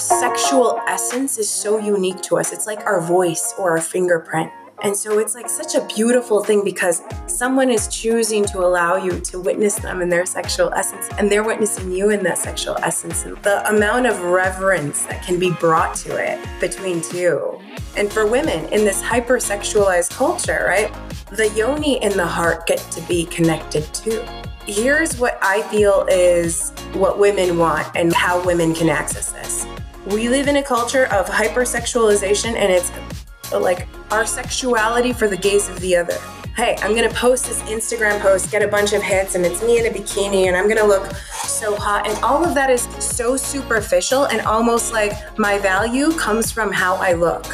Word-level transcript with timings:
sexual 0.00 0.80
essence 0.88 1.38
is 1.38 1.48
so 1.48 1.78
unique 1.78 2.20
to 2.22 2.38
us. 2.38 2.52
It's 2.52 2.66
like 2.66 2.86
our 2.86 3.00
voice 3.00 3.54
or 3.58 3.72
our 3.72 3.80
fingerprint. 3.80 4.50
And 4.82 4.96
so 4.96 5.18
it's 5.18 5.34
like 5.34 5.50
such 5.50 5.74
a 5.74 5.86
beautiful 5.94 6.42
thing 6.42 6.64
because 6.64 7.02
someone 7.26 7.70
is 7.70 7.86
choosing 7.88 8.46
to 8.46 8.60
allow 8.60 8.96
you 8.96 9.20
to 9.20 9.38
witness 9.38 9.76
them 9.76 10.00
in 10.00 10.08
their 10.08 10.24
sexual 10.24 10.72
essence 10.72 11.06
and 11.18 11.30
they're 11.30 11.44
witnessing 11.44 11.92
you 11.92 12.08
in 12.08 12.22
that 12.22 12.38
sexual 12.38 12.76
essence. 12.82 13.26
And 13.26 13.36
the 13.42 13.68
amount 13.68 14.06
of 14.06 14.18
reverence 14.22 15.04
that 15.04 15.22
can 15.22 15.38
be 15.38 15.50
brought 15.52 15.94
to 15.96 16.16
it 16.16 16.40
between 16.60 17.02
two. 17.02 17.60
And 17.94 18.10
for 18.10 18.26
women 18.26 18.64
in 18.72 18.86
this 18.86 19.02
hypersexualized 19.02 20.10
culture, 20.12 20.64
right? 20.66 20.90
The 21.30 21.50
yoni 21.50 22.00
and 22.00 22.14
the 22.14 22.26
heart 22.26 22.66
get 22.66 22.78
to 22.92 23.02
be 23.02 23.26
connected 23.26 23.84
too. 23.92 24.24
Here's 24.66 25.18
what 25.18 25.38
I 25.42 25.60
feel 25.62 26.06
is 26.08 26.70
what 26.94 27.18
women 27.18 27.58
want 27.58 27.88
and 27.94 28.14
how 28.14 28.42
women 28.46 28.74
can 28.74 28.88
access 28.88 29.30
this. 29.32 29.66
We 30.06 30.30
live 30.30 30.48
in 30.48 30.56
a 30.56 30.62
culture 30.62 31.06
of 31.06 31.26
hypersexualization 31.26 32.54
and 32.54 32.72
it's 32.72 32.90
like 33.52 33.86
our 34.10 34.24
sexuality 34.24 35.12
for 35.12 35.28
the 35.28 35.36
gaze 35.36 35.68
of 35.68 35.78
the 35.80 35.94
other. 35.94 36.16
Hey, 36.56 36.74
I'm 36.80 36.94
gonna 36.94 37.10
post 37.10 37.44
this 37.44 37.60
Instagram 37.64 38.18
post, 38.20 38.50
get 38.50 38.62
a 38.62 38.68
bunch 38.68 38.94
of 38.94 39.02
hits, 39.02 39.34
and 39.34 39.44
it's 39.44 39.62
me 39.62 39.78
in 39.78 39.86
a 39.86 39.90
bikini, 39.90 40.46
and 40.46 40.56
I'm 40.56 40.68
gonna 40.68 40.86
look 40.86 41.14
so 41.44 41.76
hot. 41.76 42.08
And 42.08 42.18
all 42.24 42.42
of 42.42 42.54
that 42.54 42.70
is 42.70 42.82
so 42.98 43.36
superficial 43.36 44.24
and 44.24 44.40
almost 44.42 44.92
like 44.92 45.38
my 45.38 45.58
value 45.58 46.12
comes 46.12 46.50
from 46.50 46.72
how 46.72 46.94
I 46.96 47.12
look. 47.12 47.46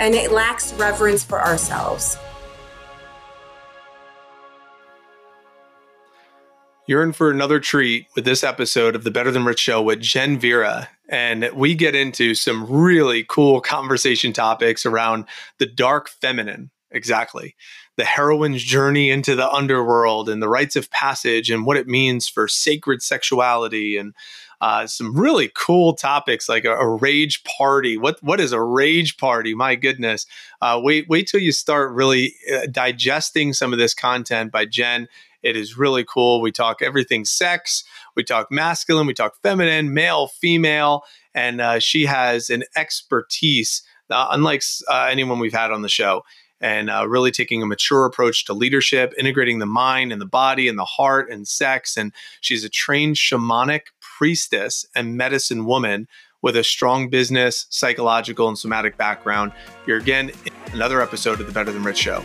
And 0.00 0.14
it 0.14 0.32
lacks 0.32 0.72
reverence 0.74 1.22
for 1.22 1.40
ourselves. 1.40 2.18
You're 6.88 7.04
in 7.04 7.12
for 7.12 7.30
another 7.30 7.60
treat 7.60 8.08
with 8.16 8.24
this 8.24 8.42
episode 8.42 8.96
of 8.96 9.04
the 9.04 9.12
Better 9.12 9.30
Than 9.30 9.44
Rich 9.44 9.60
Show 9.60 9.80
with 9.80 10.00
Jen 10.00 10.36
Vera. 10.36 10.88
And 11.12 11.50
we 11.54 11.74
get 11.74 11.94
into 11.94 12.34
some 12.34 12.64
really 12.66 13.22
cool 13.28 13.60
conversation 13.60 14.32
topics 14.32 14.86
around 14.86 15.26
the 15.58 15.66
dark 15.66 16.08
feminine, 16.08 16.70
exactly. 16.90 17.54
The 17.98 18.06
heroine's 18.06 18.62
journey 18.62 19.10
into 19.10 19.36
the 19.36 19.48
underworld 19.50 20.30
and 20.30 20.42
the 20.42 20.48
rites 20.48 20.74
of 20.74 20.90
passage 20.90 21.50
and 21.50 21.66
what 21.66 21.76
it 21.76 21.86
means 21.86 22.28
for 22.28 22.48
sacred 22.48 23.02
sexuality 23.02 23.98
and 23.98 24.14
uh, 24.62 24.86
some 24.86 25.14
really 25.14 25.50
cool 25.54 25.92
topics 25.92 26.48
like 26.48 26.64
a, 26.64 26.72
a, 26.72 26.88
rage 26.88 27.44
party. 27.44 27.98
What 27.98 28.22
what 28.22 28.40
is 28.40 28.52
a 28.52 28.62
rage 28.62 29.16
party? 29.18 29.54
My 29.54 29.74
goodness! 29.74 30.24
Uh, 30.62 30.80
wait 30.82 31.08
wait 31.08 31.26
till 31.26 31.40
you 31.40 31.50
start 31.50 31.90
really 31.90 32.36
uh, 32.54 32.66
digesting 32.70 33.54
some 33.54 33.72
of 33.72 33.80
this 33.80 33.92
content 33.92 34.52
by 34.52 34.64
Jen 34.64 35.08
it 35.42 35.56
is 35.56 35.76
really 35.76 36.04
cool. 36.04 36.40
We 36.40 36.52
talk 36.52 36.82
everything 36.82 37.24
sex, 37.24 37.84
we 38.16 38.24
talk 38.24 38.50
masculine, 38.50 39.06
we 39.06 39.14
talk 39.14 39.34
feminine, 39.42 39.94
male, 39.94 40.28
female, 40.28 41.02
and 41.34 41.60
uh, 41.60 41.78
she 41.78 42.06
has 42.06 42.50
an 42.50 42.64
expertise 42.76 43.82
uh, 44.10 44.28
unlike 44.30 44.62
uh, 44.90 45.08
anyone 45.10 45.38
we've 45.38 45.52
had 45.52 45.70
on 45.70 45.82
the 45.82 45.88
show. 45.88 46.22
And 46.60 46.90
uh, 46.90 47.08
really 47.08 47.32
taking 47.32 47.60
a 47.60 47.66
mature 47.66 48.06
approach 48.06 48.44
to 48.44 48.52
leadership, 48.52 49.12
integrating 49.18 49.58
the 49.58 49.66
mind 49.66 50.12
and 50.12 50.20
the 50.20 50.26
body 50.26 50.68
and 50.68 50.78
the 50.78 50.84
heart 50.84 51.28
and 51.28 51.48
sex. 51.48 51.96
And 51.96 52.12
she's 52.40 52.62
a 52.62 52.68
trained 52.68 53.16
shamanic 53.16 53.86
priestess 54.00 54.86
and 54.94 55.16
medicine 55.16 55.64
woman 55.64 56.06
with 56.40 56.56
a 56.56 56.62
strong 56.62 57.08
business, 57.08 57.66
psychological, 57.68 58.46
and 58.46 58.56
somatic 58.56 58.96
background. 58.96 59.50
You're 59.88 59.98
again 59.98 60.30
another 60.72 61.02
episode 61.02 61.40
of 61.40 61.48
the 61.48 61.52
Better 61.52 61.72
Than 61.72 61.82
Rich 61.82 61.98
Show. 61.98 62.24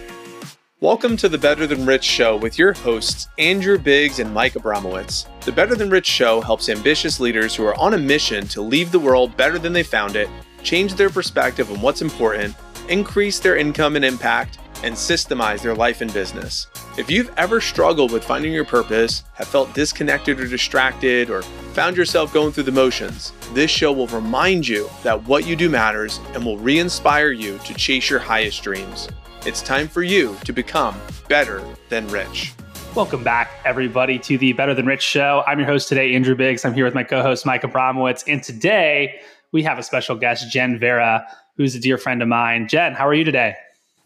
Welcome 0.80 1.18
to 1.18 1.28
the 1.28 1.40
Better 1.40 1.66
Than 1.66 1.88
Rich 1.88 2.04
Show 2.04 2.38
with 2.38 2.60
your 2.60 2.72
hosts, 2.72 3.30
Andrew 3.40 3.80
Biggs 3.80 4.20
and 4.20 4.32
Mike 4.32 4.54
Abramowitz. 4.54 5.26
The 5.44 5.52
Better 5.52 5.74
Than 5.74 5.90
Rich 5.90 6.06
Show 6.06 6.40
helps 6.40 6.70
ambitious 6.70 7.20
leaders 7.20 7.56
who 7.56 7.66
are 7.66 7.76
on 7.80 7.96
a 7.96 7.98
mission 7.98 8.48
to 8.50 8.62
leave 8.62 8.92
the 8.92 9.00
world 9.00 9.36
better 9.36 9.58
than 9.58 9.74
they 9.74 9.82
found 9.82 10.16
it, 10.16 10.30
change 10.62 10.94
their 10.94 11.10
perspective 11.10 11.72
on 11.72 11.82
what's 11.82 12.04
important, 12.04 12.56
increase 12.90 13.40
their 13.40 13.56
income 13.58 13.96
and 13.96 14.06
impact, 14.06 14.60
and 14.84 14.94
systemize 14.94 15.64
their 15.64 15.74
life 15.74 16.02
and 16.02 16.14
business. 16.14 16.68
If 16.96 17.10
you've 17.10 17.34
ever 17.38 17.60
struggled 17.60 18.12
with 18.12 18.24
finding 18.24 18.54
your 18.54 18.64
purpose, 18.64 19.24
have 19.34 19.48
felt 19.48 19.74
disconnected 19.74 20.40
or 20.40 20.46
distracted, 20.46 21.32
or 21.32 21.42
found 21.74 21.98
yourself 21.98 22.32
going 22.32 22.52
through 22.52 22.66
the 22.66 22.72
motions, 22.72 23.34
this 23.54 23.72
show 23.72 23.92
will 23.92 24.06
remind 24.06 24.68
you 24.68 24.88
that 25.02 25.24
what 25.24 25.48
you 25.48 25.56
do 25.56 25.72
matters 25.72 26.20
and 26.36 26.46
will 26.46 26.60
re 26.60 26.78
inspire 26.78 27.32
you 27.32 27.58
to 27.66 27.74
chase 27.74 28.12
your 28.12 28.20
highest 28.20 28.62
dreams. 28.62 29.08
It's 29.48 29.62
time 29.62 29.88
for 29.88 30.04
you 30.04 30.36
to 30.44 30.52
become 30.52 31.00
better 31.30 31.64
than 31.88 32.06
rich. 32.10 32.54
Welcome 32.94 33.24
back, 33.24 33.50
everybody, 33.64 34.20
to 34.20 34.38
the 34.38 34.52
Better 34.52 34.74
Than 34.74 34.86
Rich 34.86 35.02
show. 35.02 35.42
I'm 35.48 35.58
your 35.58 35.70
host 35.70 35.88
today, 35.88 36.14
Andrew 36.16 36.36
Biggs. 36.36 36.66
I'm 36.66 36.74
here 36.74 36.84
with 36.84 36.94
my 36.94 37.06
co 37.06 37.22
host, 37.22 37.46
Mike 37.46 37.62
Abramowitz. 37.62 38.26
And 38.28 38.44
today 38.44 39.22
we 39.54 39.64
have 39.64 39.80
a 39.80 39.84
special 39.84 40.18
guest, 40.18 40.52
Jen 40.52 40.78
Vera, 40.78 41.26
who's 41.56 41.76
a 41.76 41.80
dear 41.80 41.98
friend 41.98 42.22
of 42.22 42.28
mine. 42.28 42.68
Jen, 42.68 42.94
how 42.94 43.08
are 43.08 43.14
you 43.14 43.24
today? 43.24 43.56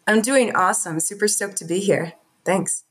I'm 0.06 0.22
doing 0.22 0.56
awesome. 0.56 1.00
Super 1.00 1.28
stoked 1.28 1.58
to 1.58 1.66
be 1.66 1.79
here. 1.79 2.13
Thanks. 2.46 2.84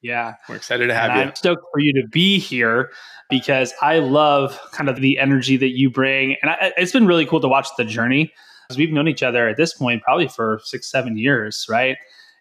Yeah. 0.00 0.36
We're 0.48 0.56
excited 0.56 0.86
to 0.86 0.94
have 0.94 1.10
and 1.10 1.20
you. 1.20 1.26
I'm 1.26 1.34
stoked 1.34 1.64
for 1.70 1.80
you 1.80 1.92
to 2.00 2.08
be 2.08 2.38
here 2.38 2.92
because 3.28 3.74
I 3.82 3.98
love 3.98 4.58
kind 4.72 4.88
of 4.88 5.02
the 5.02 5.18
energy 5.18 5.58
that 5.58 5.76
you 5.76 5.90
bring. 5.90 6.36
And 6.40 6.50
I, 6.50 6.72
it's 6.78 6.92
been 6.92 7.06
really 7.06 7.26
cool 7.26 7.42
to 7.42 7.48
watch 7.48 7.68
the 7.76 7.84
journey 7.84 8.32
because 8.66 8.78
we've 8.78 8.92
known 8.92 9.08
each 9.08 9.22
other 9.22 9.48
at 9.48 9.56
this 9.56 9.74
point 9.74 10.02
probably 10.02 10.28
for 10.28 10.60
six, 10.64 10.90
seven 10.90 11.16
years, 11.16 11.66
right? 11.68 11.96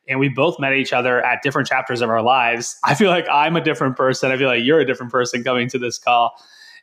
And 0.07 0.19
we 0.19 0.29
both 0.29 0.59
met 0.59 0.73
each 0.73 0.91
other 0.91 1.23
at 1.25 1.41
different 1.43 1.67
chapters 1.67 2.01
of 2.01 2.09
our 2.09 2.21
lives. 2.21 2.77
I 2.83 2.95
feel 2.95 3.09
like 3.09 3.27
I'm 3.31 3.55
a 3.55 3.61
different 3.61 3.95
person. 3.95 4.31
I 4.31 4.37
feel 4.37 4.47
like 4.47 4.63
you're 4.63 4.79
a 4.79 4.85
different 4.85 5.11
person 5.11 5.43
coming 5.43 5.69
to 5.69 5.79
this 5.79 5.97
call. 5.97 6.33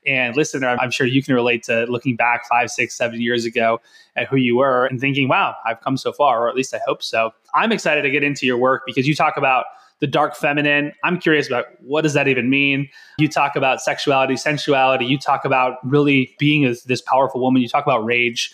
And 0.07 0.35
listener, 0.35 0.79
I'm 0.81 0.91
sure 0.91 1.07
you 1.07 1.23
can 1.23 1.35
relate 1.35 1.63
to 1.65 1.85
looking 1.85 2.17
back 2.17 2.49
five, 2.49 2.71
six, 2.71 2.97
seven 2.97 3.21
years 3.21 3.45
ago 3.45 3.83
at 4.17 4.29
who 4.29 4.37
you 4.37 4.57
were 4.57 4.87
and 4.87 4.99
thinking, 4.99 5.29
wow, 5.29 5.55
I've 5.67 5.81
come 5.83 5.99
so 5.99 6.11
far, 6.11 6.43
or 6.43 6.49
at 6.49 6.57
least 6.57 6.75
I 6.75 6.81
hope 6.87 7.03
so. 7.03 7.33
I'm 7.55 7.71
excited 7.71 8.03
to 8.03 8.11
get 8.11 8.23
into 8.23 8.47
your 8.47 8.57
work 8.57 8.85
because 8.87 9.07
you 9.07 9.15
talk 9.15 9.37
about 9.37 9.67
the 10.01 10.07
dark 10.07 10.35
feminine. 10.35 10.93
I'm 11.05 11.19
curious 11.19 11.47
about 11.47 11.67
what 11.81 12.03
does 12.03 12.15
that 12.15 12.29
even 12.29 12.49
mean? 12.49 12.89
You 13.19 13.29
talk 13.29 13.57
about 13.57 13.83
sexuality, 13.83 14.37
sensuality. 14.37 15.05
You 15.05 15.19
talk 15.19 15.45
about 15.45 15.77
really 15.85 16.35
being 16.39 16.63
this 16.87 17.03
powerful 17.03 17.41
woman. 17.41 17.61
You 17.61 17.69
talk 17.69 17.85
about 17.85 18.03
rage. 18.05 18.53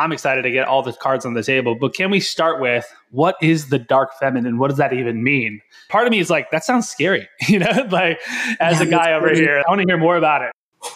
I'm 0.00 0.12
excited 0.12 0.42
to 0.42 0.50
get 0.50 0.66
all 0.66 0.82
the 0.82 0.94
cards 0.94 1.26
on 1.26 1.34
the 1.34 1.42
table. 1.42 1.74
But 1.74 1.94
can 1.94 2.10
we 2.10 2.20
start 2.20 2.58
with 2.58 2.90
what 3.10 3.36
is 3.42 3.68
the 3.68 3.78
dark 3.78 4.14
feminine? 4.18 4.56
What 4.56 4.68
does 4.68 4.78
that 4.78 4.94
even 4.94 5.22
mean? 5.22 5.60
Part 5.90 6.06
of 6.06 6.10
me 6.10 6.18
is 6.18 6.30
like, 6.30 6.50
that 6.50 6.64
sounds 6.64 6.88
scary. 6.88 7.28
You 7.48 7.58
know, 7.58 7.86
like 7.90 8.20
as 8.60 8.80
yeah, 8.80 8.86
a 8.86 8.86
guy 8.86 9.12
over 9.12 9.32
here, 9.34 9.62
I 9.66 9.70
want 9.70 9.82
to 9.82 9.86
hear 9.86 9.98
more 9.98 10.16
about 10.16 10.42
it. 10.42 10.52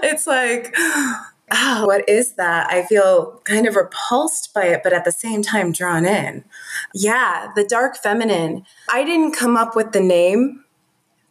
It's 0.00 0.26
like, 0.26 0.74
oh, 0.76 1.24
what 1.86 2.06
is 2.08 2.34
that? 2.34 2.70
I 2.70 2.84
feel 2.84 3.40
kind 3.44 3.66
of 3.66 3.74
repulsed 3.74 4.52
by 4.52 4.64
it, 4.64 4.82
but 4.82 4.92
at 4.92 5.04
the 5.04 5.12
same 5.12 5.42
time 5.42 5.72
drawn 5.72 6.04
in. 6.04 6.44
Yeah, 6.94 7.48
the 7.54 7.64
dark 7.64 7.96
feminine. 7.96 8.64
I 8.92 9.04
didn't 9.04 9.32
come 9.32 9.56
up 9.56 9.74
with 9.74 9.92
the 9.92 10.00
name 10.00 10.64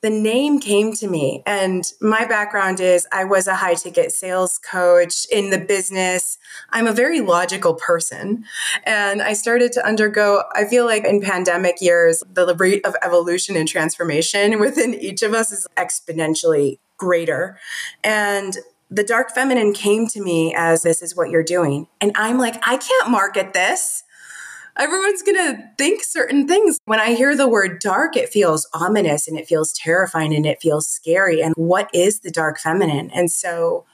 the 0.01 0.09
name 0.09 0.59
came 0.59 0.93
to 0.93 1.07
me. 1.07 1.43
And 1.45 1.83
my 2.01 2.25
background 2.25 2.79
is 2.79 3.07
I 3.11 3.23
was 3.23 3.47
a 3.47 3.55
high 3.55 3.73
ticket 3.73 4.11
sales 4.11 4.59
coach 4.59 5.25
in 5.31 5.49
the 5.49 5.57
business. 5.57 6.36
I'm 6.71 6.87
a 6.87 6.93
very 6.93 7.21
logical 7.21 7.73
person. 7.75 8.45
And 8.83 9.21
I 9.21 9.33
started 9.33 9.71
to 9.73 9.85
undergo, 9.85 10.43
I 10.53 10.65
feel 10.65 10.85
like 10.85 11.05
in 11.05 11.21
pandemic 11.21 11.81
years, 11.81 12.23
the 12.31 12.55
rate 12.55 12.85
of 12.85 12.95
evolution 13.03 13.55
and 13.55 13.67
transformation 13.67 14.59
within 14.59 14.93
each 14.93 15.21
of 15.21 15.33
us 15.33 15.51
is 15.51 15.67
exponentially 15.77 16.79
greater. 16.97 17.59
And 18.03 18.57
the 18.89 19.03
dark 19.03 19.31
feminine 19.31 19.73
came 19.73 20.07
to 20.07 20.21
me 20.21 20.53
as 20.55 20.81
this 20.81 21.01
is 21.01 21.15
what 21.15 21.29
you're 21.29 21.43
doing. 21.43 21.87
And 21.99 22.11
I'm 22.15 22.37
like, 22.37 22.55
I 22.67 22.77
can't 22.77 23.09
market 23.09 23.53
this 23.53 24.03
everyone's 24.77 25.21
going 25.23 25.37
to 25.37 25.69
think 25.77 26.03
certain 26.03 26.47
things. 26.47 26.79
When 26.85 26.99
I 26.99 27.13
hear 27.13 27.35
the 27.35 27.47
word 27.47 27.79
dark, 27.79 28.15
it 28.15 28.29
feels 28.29 28.67
ominous 28.73 29.27
and 29.27 29.37
it 29.37 29.47
feels 29.47 29.73
terrifying 29.73 30.33
and 30.33 30.45
it 30.45 30.61
feels 30.61 30.87
scary. 30.87 31.41
And 31.41 31.53
what 31.55 31.89
is 31.93 32.19
the 32.19 32.31
dark 32.31 32.59
feminine? 32.59 33.09
And 33.11 33.31
so 33.31 33.85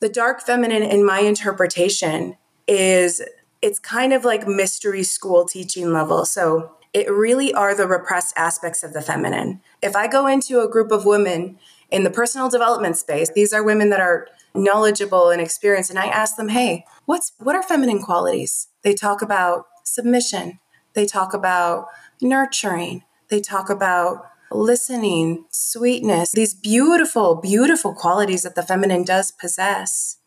the 0.00 0.08
dark 0.08 0.40
feminine, 0.42 0.82
in 0.82 1.04
my 1.04 1.20
interpretation, 1.20 2.36
is 2.66 3.22
it's 3.62 3.78
kind 3.78 4.12
of 4.12 4.24
like 4.24 4.46
mystery 4.46 5.02
school 5.02 5.44
teaching 5.44 5.92
level. 5.92 6.24
So 6.24 6.72
it 6.92 7.10
really 7.10 7.52
are 7.52 7.74
the 7.74 7.86
repressed 7.86 8.34
aspects 8.36 8.82
of 8.82 8.92
the 8.92 9.02
feminine. 9.02 9.60
If 9.82 9.96
I 9.96 10.06
go 10.06 10.26
into 10.26 10.60
a 10.60 10.68
group 10.68 10.90
of 10.90 11.04
women 11.04 11.58
in 11.90 12.04
the 12.04 12.10
personal 12.10 12.48
development 12.48 12.96
space, 12.96 13.30
these 13.34 13.52
are 13.52 13.62
women 13.62 13.90
that 13.90 14.00
are 14.00 14.28
knowledgeable 14.54 15.30
and 15.30 15.40
experienced, 15.40 15.90
and 15.90 15.98
I 15.98 16.06
ask 16.06 16.36
them, 16.36 16.48
hey, 16.48 16.84
what's 17.04 17.32
what 17.38 17.54
are 17.54 17.62
feminine 17.62 18.02
qualities? 18.02 18.68
They 18.82 18.94
talk 18.94 19.22
about 19.22 19.66
submission. 19.84 20.58
They 20.94 21.06
talk 21.06 21.34
about 21.34 21.88
nurturing. 22.22 23.04
They 23.28 23.40
talk 23.40 23.68
about 23.68 24.26
listening, 24.50 25.44
sweetness, 25.50 26.32
these 26.32 26.54
beautiful, 26.54 27.34
beautiful 27.34 27.94
qualities 27.94 28.42
that 28.42 28.54
the 28.54 28.62
feminine 28.62 29.04
does 29.04 29.30
possess. 29.32 30.18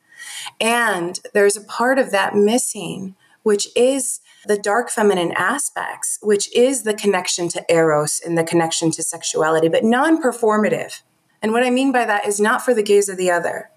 And 0.60 1.20
there's 1.34 1.58
a 1.58 1.62
part 1.62 2.00
of 2.00 2.12
that 2.12 2.36
missing, 2.36 3.16
which 3.44 3.70
is 3.76 4.20
the 4.46 4.58
dark 4.58 4.90
feminine 4.90 5.32
aspects, 5.34 6.20
which 6.22 6.54
is 6.56 6.84
the 6.84 6.94
connection 6.94 7.50
to 7.50 7.66
eros 7.70 8.22
and 8.26 8.38
the 8.38 8.44
connection 8.44 8.92
to 8.92 9.04
sexuality, 9.04 9.70
but 9.70 9.84
non 9.84 10.22
performative. 10.22 11.02
And 11.42 11.54
what 11.54 11.64
I 11.64 11.70
mean 11.70 11.92
by 11.92 12.06
that 12.06 12.28
is 12.28 12.40
not 12.40 12.64
for 12.64 12.74
the 12.74 12.84
gaze 12.84 13.10
of 13.10 13.18
the 13.18 13.32
other. 13.32 13.70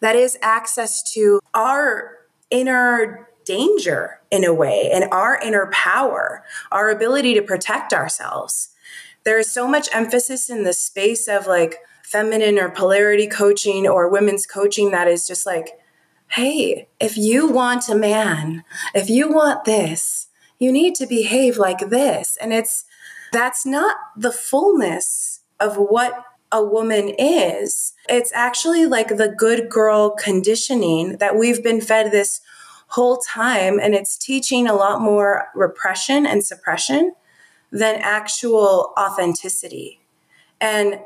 that 0.00 0.16
is 0.16 0.38
access 0.42 1.02
to 1.12 1.40
our 1.54 2.18
inner 2.50 3.28
danger 3.44 4.20
in 4.30 4.44
a 4.44 4.54
way 4.54 4.90
and 4.92 5.04
our 5.12 5.38
inner 5.40 5.68
power, 5.72 6.44
our 6.72 6.90
ability 6.90 7.34
to 7.34 7.42
protect 7.42 7.92
ourselves. 7.92 8.69
There 9.24 9.38
is 9.38 9.52
so 9.52 9.68
much 9.68 9.88
emphasis 9.92 10.48
in 10.48 10.64
the 10.64 10.72
space 10.72 11.28
of 11.28 11.46
like 11.46 11.76
feminine 12.02 12.58
or 12.58 12.70
polarity 12.70 13.26
coaching 13.26 13.86
or 13.86 14.08
women's 14.08 14.46
coaching 14.46 14.90
that 14.90 15.08
is 15.08 15.26
just 15.26 15.46
like, 15.46 15.78
hey, 16.32 16.88
if 16.98 17.16
you 17.16 17.46
want 17.46 17.88
a 17.88 17.94
man, 17.94 18.64
if 18.94 19.10
you 19.10 19.28
want 19.28 19.64
this, 19.64 20.28
you 20.58 20.72
need 20.72 20.94
to 20.96 21.06
behave 21.06 21.56
like 21.56 21.90
this. 21.90 22.36
And 22.40 22.52
it's 22.52 22.84
that's 23.32 23.64
not 23.64 23.96
the 24.16 24.32
fullness 24.32 25.40
of 25.60 25.76
what 25.76 26.24
a 26.52 26.64
woman 26.64 27.14
is. 27.18 27.92
It's 28.08 28.32
actually 28.32 28.86
like 28.86 29.16
the 29.16 29.28
good 29.28 29.68
girl 29.68 30.10
conditioning 30.10 31.18
that 31.18 31.36
we've 31.36 31.62
been 31.62 31.80
fed 31.80 32.10
this 32.10 32.40
whole 32.88 33.18
time. 33.18 33.78
And 33.78 33.94
it's 33.94 34.18
teaching 34.18 34.66
a 34.66 34.74
lot 34.74 35.00
more 35.00 35.48
repression 35.54 36.26
and 36.26 36.44
suppression 36.44 37.12
than 37.70 37.96
actual 38.00 38.92
authenticity. 38.98 40.00
And 40.60 41.00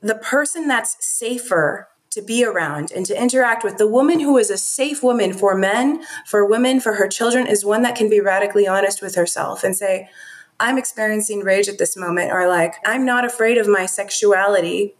the 0.00 0.14
person 0.14 0.68
that's 0.68 1.04
safer 1.04 1.88
to 2.10 2.22
be 2.22 2.44
around 2.44 2.92
and 2.92 3.04
to 3.06 3.20
interact 3.20 3.62
with, 3.62 3.76
the 3.76 3.86
woman 3.86 4.20
who 4.20 4.38
is 4.38 4.50
a 4.50 4.56
safe 4.56 5.02
woman 5.02 5.32
for 5.32 5.54
men, 5.54 6.02
for 6.24 6.46
women, 6.46 6.80
for 6.80 6.94
her 6.94 7.08
children, 7.08 7.46
is 7.46 7.64
one 7.64 7.82
that 7.82 7.96
can 7.96 8.08
be 8.08 8.20
radically 8.20 8.66
honest 8.66 9.02
with 9.02 9.14
herself 9.16 9.62
and 9.62 9.76
say, 9.76 10.08
I'm 10.58 10.78
experiencing 10.78 11.40
rage 11.40 11.68
at 11.68 11.76
this 11.76 11.96
moment, 11.96 12.32
or 12.32 12.48
like, 12.48 12.76
I'm 12.86 13.04
not 13.04 13.26
afraid 13.26 13.58
of 13.58 13.68
my 13.68 13.84
sexuality. 13.84 14.94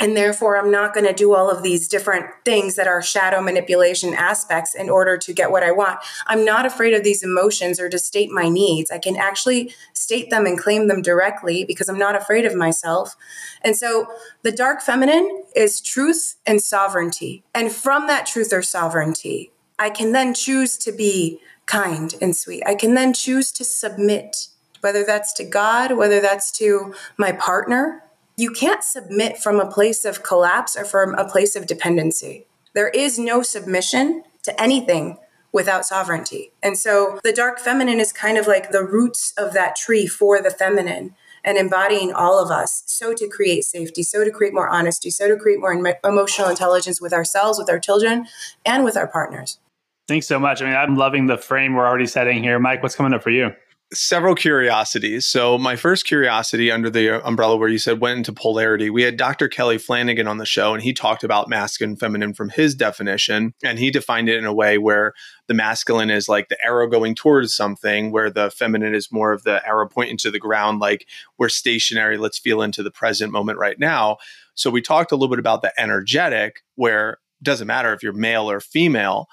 And 0.00 0.16
therefore, 0.16 0.56
I'm 0.56 0.70
not 0.70 0.94
going 0.94 1.06
to 1.06 1.12
do 1.12 1.34
all 1.34 1.50
of 1.50 1.62
these 1.62 1.88
different 1.88 2.26
things 2.44 2.76
that 2.76 2.86
are 2.86 3.02
shadow 3.02 3.40
manipulation 3.40 4.14
aspects 4.14 4.74
in 4.74 4.88
order 4.88 5.18
to 5.18 5.32
get 5.32 5.50
what 5.50 5.64
I 5.64 5.72
want. 5.72 5.98
I'm 6.26 6.44
not 6.44 6.64
afraid 6.64 6.94
of 6.94 7.02
these 7.02 7.22
emotions 7.22 7.80
or 7.80 7.88
to 7.88 7.98
state 7.98 8.30
my 8.30 8.48
needs. 8.48 8.90
I 8.90 8.98
can 8.98 9.16
actually 9.16 9.74
state 9.92 10.30
them 10.30 10.46
and 10.46 10.58
claim 10.58 10.86
them 10.86 11.02
directly 11.02 11.64
because 11.64 11.88
I'm 11.88 11.98
not 11.98 12.14
afraid 12.14 12.44
of 12.44 12.54
myself. 12.54 13.16
And 13.62 13.76
so 13.76 14.06
the 14.42 14.52
dark 14.52 14.82
feminine 14.82 15.42
is 15.56 15.80
truth 15.80 16.36
and 16.46 16.62
sovereignty. 16.62 17.42
And 17.52 17.72
from 17.72 18.06
that 18.06 18.26
truth 18.26 18.52
or 18.52 18.62
sovereignty, 18.62 19.50
I 19.78 19.90
can 19.90 20.12
then 20.12 20.32
choose 20.32 20.76
to 20.78 20.92
be 20.92 21.40
kind 21.66 22.14
and 22.20 22.36
sweet. 22.36 22.62
I 22.66 22.74
can 22.74 22.94
then 22.94 23.12
choose 23.12 23.52
to 23.52 23.64
submit 23.64 24.48
whether 24.80 25.04
that's 25.04 25.32
to 25.34 25.44
God, 25.44 25.96
whether 25.96 26.20
that's 26.20 26.50
to 26.52 26.94
my 27.16 27.32
partner. 27.32 28.04
You 28.38 28.52
can't 28.52 28.84
submit 28.84 29.36
from 29.38 29.58
a 29.58 29.68
place 29.68 30.04
of 30.04 30.22
collapse 30.22 30.76
or 30.76 30.84
from 30.84 31.12
a 31.16 31.28
place 31.28 31.56
of 31.56 31.66
dependency. 31.66 32.46
There 32.72 32.88
is 32.88 33.18
no 33.18 33.42
submission 33.42 34.22
to 34.44 34.62
anything 34.62 35.18
without 35.52 35.84
sovereignty. 35.84 36.52
And 36.62 36.78
so 36.78 37.18
the 37.24 37.32
dark 37.32 37.58
feminine 37.58 37.98
is 37.98 38.12
kind 38.12 38.38
of 38.38 38.46
like 38.46 38.70
the 38.70 38.84
roots 38.84 39.34
of 39.36 39.54
that 39.54 39.74
tree 39.74 40.06
for 40.06 40.40
the 40.40 40.50
feminine 40.50 41.16
and 41.42 41.58
embodying 41.58 42.12
all 42.12 42.40
of 42.40 42.52
us 42.52 42.84
so 42.86 43.12
to 43.14 43.28
create 43.28 43.64
safety 43.64 44.02
so 44.02 44.24
to 44.24 44.30
create 44.30 44.54
more 44.54 44.68
honesty 44.68 45.08
so 45.08 45.28
to 45.28 45.36
create 45.36 45.60
more 45.60 45.72
emotional 46.04 46.48
intelligence 46.48 47.00
with 47.00 47.12
ourselves 47.12 47.58
with 47.58 47.70
our 47.70 47.78
children 47.78 48.26
and 48.66 48.84
with 48.84 48.96
our 48.96 49.06
partners 49.06 49.60
thanks 50.08 50.26
so 50.26 50.38
much 50.38 50.60
i 50.60 50.64
mean 50.64 50.74
i'm 50.74 50.96
loving 50.96 51.26
the 51.26 51.38
frame 51.38 51.74
we're 51.74 51.86
already 51.86 52.06
setting 52.06 52.42
here 52.42 52.58
mike 52.58 52.82
what's 52.82 52.96
coming 52.96 53.14
up 53.14 53.22
for 53.22 53.30
you 53.30 53.50
several 53.92 54.34
curiosities. 54.34 55.26
So, 55.26 55.56
my 55.56 55.76
first 55.76 56.06
curiosity 56.06 56.70
under 56.70 56.90
the 56.90 57.24
umbrella 57.26 57.56
where 57.56 57.68
you 57.68 57.78
said 57.78 58.00
went 58.00 58.18
into 58.18 58.32
polarity, 58.32 58.90
we 58.90 59.02
had 59.02 59.16
Dr. 59.16 59.48
Kelly 59.48 59.78
Flanagan 59.78 60.28
on 60.28 60.38
the 60.38 60.46
show, 60.46 60.74
and 60.74 60.82
he 60.82 60.92
talked 60.92 61.24
about 61.24 61.48
masculine 61.48 61.96
feminine 61.96 62.34
from 62.34 62.50
his 62.50 62.74
definition. 62.74 63.54
And 63.64 63.78
he 63.78 63.90
defined 63.90 64.28
it 64.28 64.36
in 64.36 64.44
a 64.44 64.52
way 64.52 64.78
where 64.78 65.14
the 65.46 65.54
masculine 65.54 66.10
is 66.10 66.28
like 66.28 66.48
the 66.48 66.58
arrow 66.64 66.86
going 66.86 67.14
towards 67.14 67.54
something, 67.54 68.12
where 68.12 68.30
the 68.30 68.50
feminine 68.50 68.94
is 68.94 69.10
more 69.10 69.32
of 69.32 69.44
the 69.44 69.66
arrow 69.66 69.88
pointing 69.88 70.18
to 70.18 70.30
the 70.30 70.38
ground, 70.38 70.80
like 70.80 71.06
we're 71.38 71.48
stationary, 71.48 72.18
let's 72.18 72.38
feel 72.38 72.60
into 72.60 72.82
the 72.82 72.90
present 72.90 73.32
moment 73.32 73.58
right 73.58 73.78
now. 73.78 74.18
So, 74.54 74.70
we 74.70 74.82
talked 74.82 75.12
a 75.12 75.16
little 75.16 75.34
bit 75.34 75.38
about 75.38 75.62
the 75.62 75.72
energetic, 75.80 76.62
where 76.74 77.12
it 77.12 77.44
doesn't 77.44 77.66
matter 77.66 77.92
if 77.94 78.02
you're 78.02 78.12
male 78.12 78.50
or 78.50 78.60
female. 78.60 79.28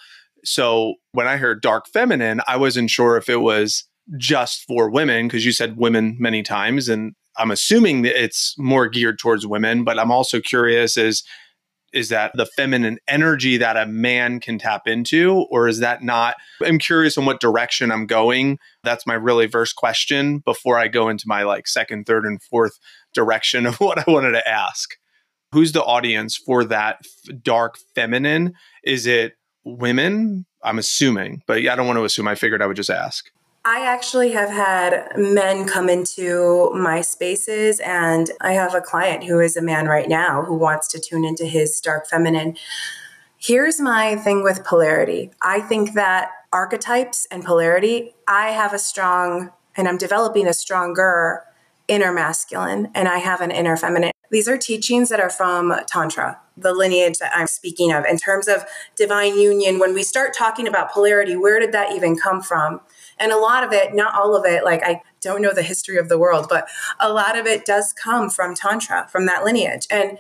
So, 0.46 0.96
when 1.12 1.28
I 1.28 1.36
heard 1.38 1.62
dark 1.62 1.88
feminine, 1.88 2.40
I 2.48 2.56
wasn't 2.56 2.90
sure 2.90 3.18
if 3.18 3.28
it 3.28 3.42
was 3.42 3.84
just 4.18 4.64
for 4.68 4.90
women 4.90 5.28
because 5.28 5.46
you 5.46 5.52
said 5.52 5.78
women 5.78 6.16
many 6.20 6.44
times 6.44 6.88
and 6.90 7.14
i'm 7.38 7.52
assuming 7.52 8.04
that 8.04 8.22
it's 8.22 8.56
more 8.58 8.88
geared 8.88 9.18
towards 9.18 9.48
women 9.48 9.84
but 9.84 9.98
i'm 9.98 10.12
also 10.12 10.40
curious 10.40 10.96
is 10.96 11.24
is 11.96 12.10
that 12.10 12.32
the 12.36 12.46
feminine 12.46 13.00
energy 13.08 13.56
that 13.58 13.78
a 13.78 13.86
man 13.86 14.40
can 14.42 14.60
tap 14.60 14.86
into 14.86 15.46
or 15.50 15.68
is 15.68 15.80
that 15.80 16.04
not 16.04 16.36
i'm 16.64 16.78
curious 16.78 17.18
on 17.18 17.26
what 17.26 17.40
direction 17.40 17.92
i'm 17.92 18.06
going. 18.06 18.60
That's 18.84 19.08
my 19.08 19.16
really 19.16 19.48
first 19.48 19.76
question 19.76 20.40
before 20.40 20.78
i 20.78 20.88
go 20.88 21.10
into 21.10 21.24
my 21.28 21.44
like 21.44 21.68
second 21.68 22.06
third 22.06 22.26
and 22.26 22.42
fourth 22.44 22.78
direction 23.14 23.66
of 23.66 23.76
what 23.80 23.98
i 23.98 24.12
wanted 24.12 24.34
to 24.34 24.48
ask. 24.48 24.92
Who's 25.52 25.72
the 25.72 25.84
audience 25.84 26.36
for 26.36 26.66
that 26.66 27.00
dark 27.42 27.78
feminine? 27.96 28.54
Is 28.84 29.08
it 29.08 29.34
women? 29.64 30.46
I'm 30.64 30.78
assuming 30.78 31.42
but 31.48 31.58
i 31.58 31.76
don't 31.76 31.88
want 31.88 31.98
to 31.98 32.06
assume. 32.06 32.28
I 32.28 32.36
figured 32.36 32.62
i 32.62 32.68
would 32.68 32.78
just 32.78 32.90
ask 32.90 33.26
I 33.68 33.84
actually 33.84 34.32
have 34.34 34.52
had 34.52 35.18
men 35.18 35.66
come 35.66 35.90
into 35.90 36.70
my 36.76 37.02
spaces, 37.02 37.80
and 37.80 38.30
I 38.40 38.54
have 38.54 38.76
a 38.76 38.80
client 38.80 39.24
who 39.24 39.40
is 39.40 39.58
a 39.58 39.62
man 39.62 39.88
right 39.88 40.08
now 40.08 40.44
who 40.44 40.54
wants 40.54 40.88
to 40.90 41.00
tune 41.00 41.26
into 41.26 41.46
his 41.46 41.82
dark 41.82 42.08
feminine. 42.08 42.58
Here's 43.40 43.82
my 43.82 44.18
thing 44.18 44.44
with 44.44 44.64
polarity 44.64 45.32
I 45.42 45.62
think 45.62 45.94
that 45.94 46.30
archetypes 46.54 47.28
and 47.32 47.44
polarity, 47.44 48.14
I 48.28 48.52
have 48.52 48.72
a 48.72 48.78
strong, 48.78 49.50
and 49.76 49.88
I'm 49.88 49.98
developing 49.98 50.46
a 50.46 50.54
stronger 50.54 51.42
inner 51.88 52.14
masculine, 52.14 52.92
and 52.94 53.08
I 53.08 53.18
have 53.18 53.42
an 53.42 53.50
inner 53.50 53.78
feminine. 53.78 54.12
These 54.30 54.48
are 54.48 54.60
teachings 54.60 55.10
that 55.10 55.20
are 55.20 55.30
from 55.30 55.74
Tantra, 55.88 56.40
the 56.56 56.74
lineage 56.74 57.18
that 57.18 57.32
I'm 57.36 57.48
speaking 57.48 57.92
of. 57.92 58.06
In 58.06 58.18
terms 58.18 58.48
of 58.48 58.66
divine 58.96 59.40
union, 59.40 59.80
when 59.80 59.96
we 59.96 60.04
start 60.04 60.36
talking 60.36 60.68
about 60.68 60.92
polarity, 60.92 61.36
where 61.36 61.60
did 61.60 61.72
that 61.72 61.94
even 61.94 62.16
come 62.16 62.42
from? 62.42 62.82
And 63.20 63.32
a 63.32 63.38
lot 63.38 63.64
of 63.64 63.72
it, 63.72 63.94
not 63.94 64.14
all 64.16 64.36
of 64.36 64.46
it, 64.46 64.64
like 64.64 64.84
I 64.84 65.02
don't 65.22 65.42
know 65.42 65.54
the 65.54 65.64
history 65.64 65.98
of 65.98 66.10
the 66.10 66.20
world, 66.20 66.48
but 66.50 66.68
a 67.00 67.12
lot 67.12 67.38
of 67.38 67.46
it 67.46 67.66
does 67.66 67.94
come 67.94 68.30
from 68.30 68.56
Tantra, 68.56 69.08
from 69.12 69.26
that 69.26 69.44
lineage. 69.44 69.88
And 69.90 70.18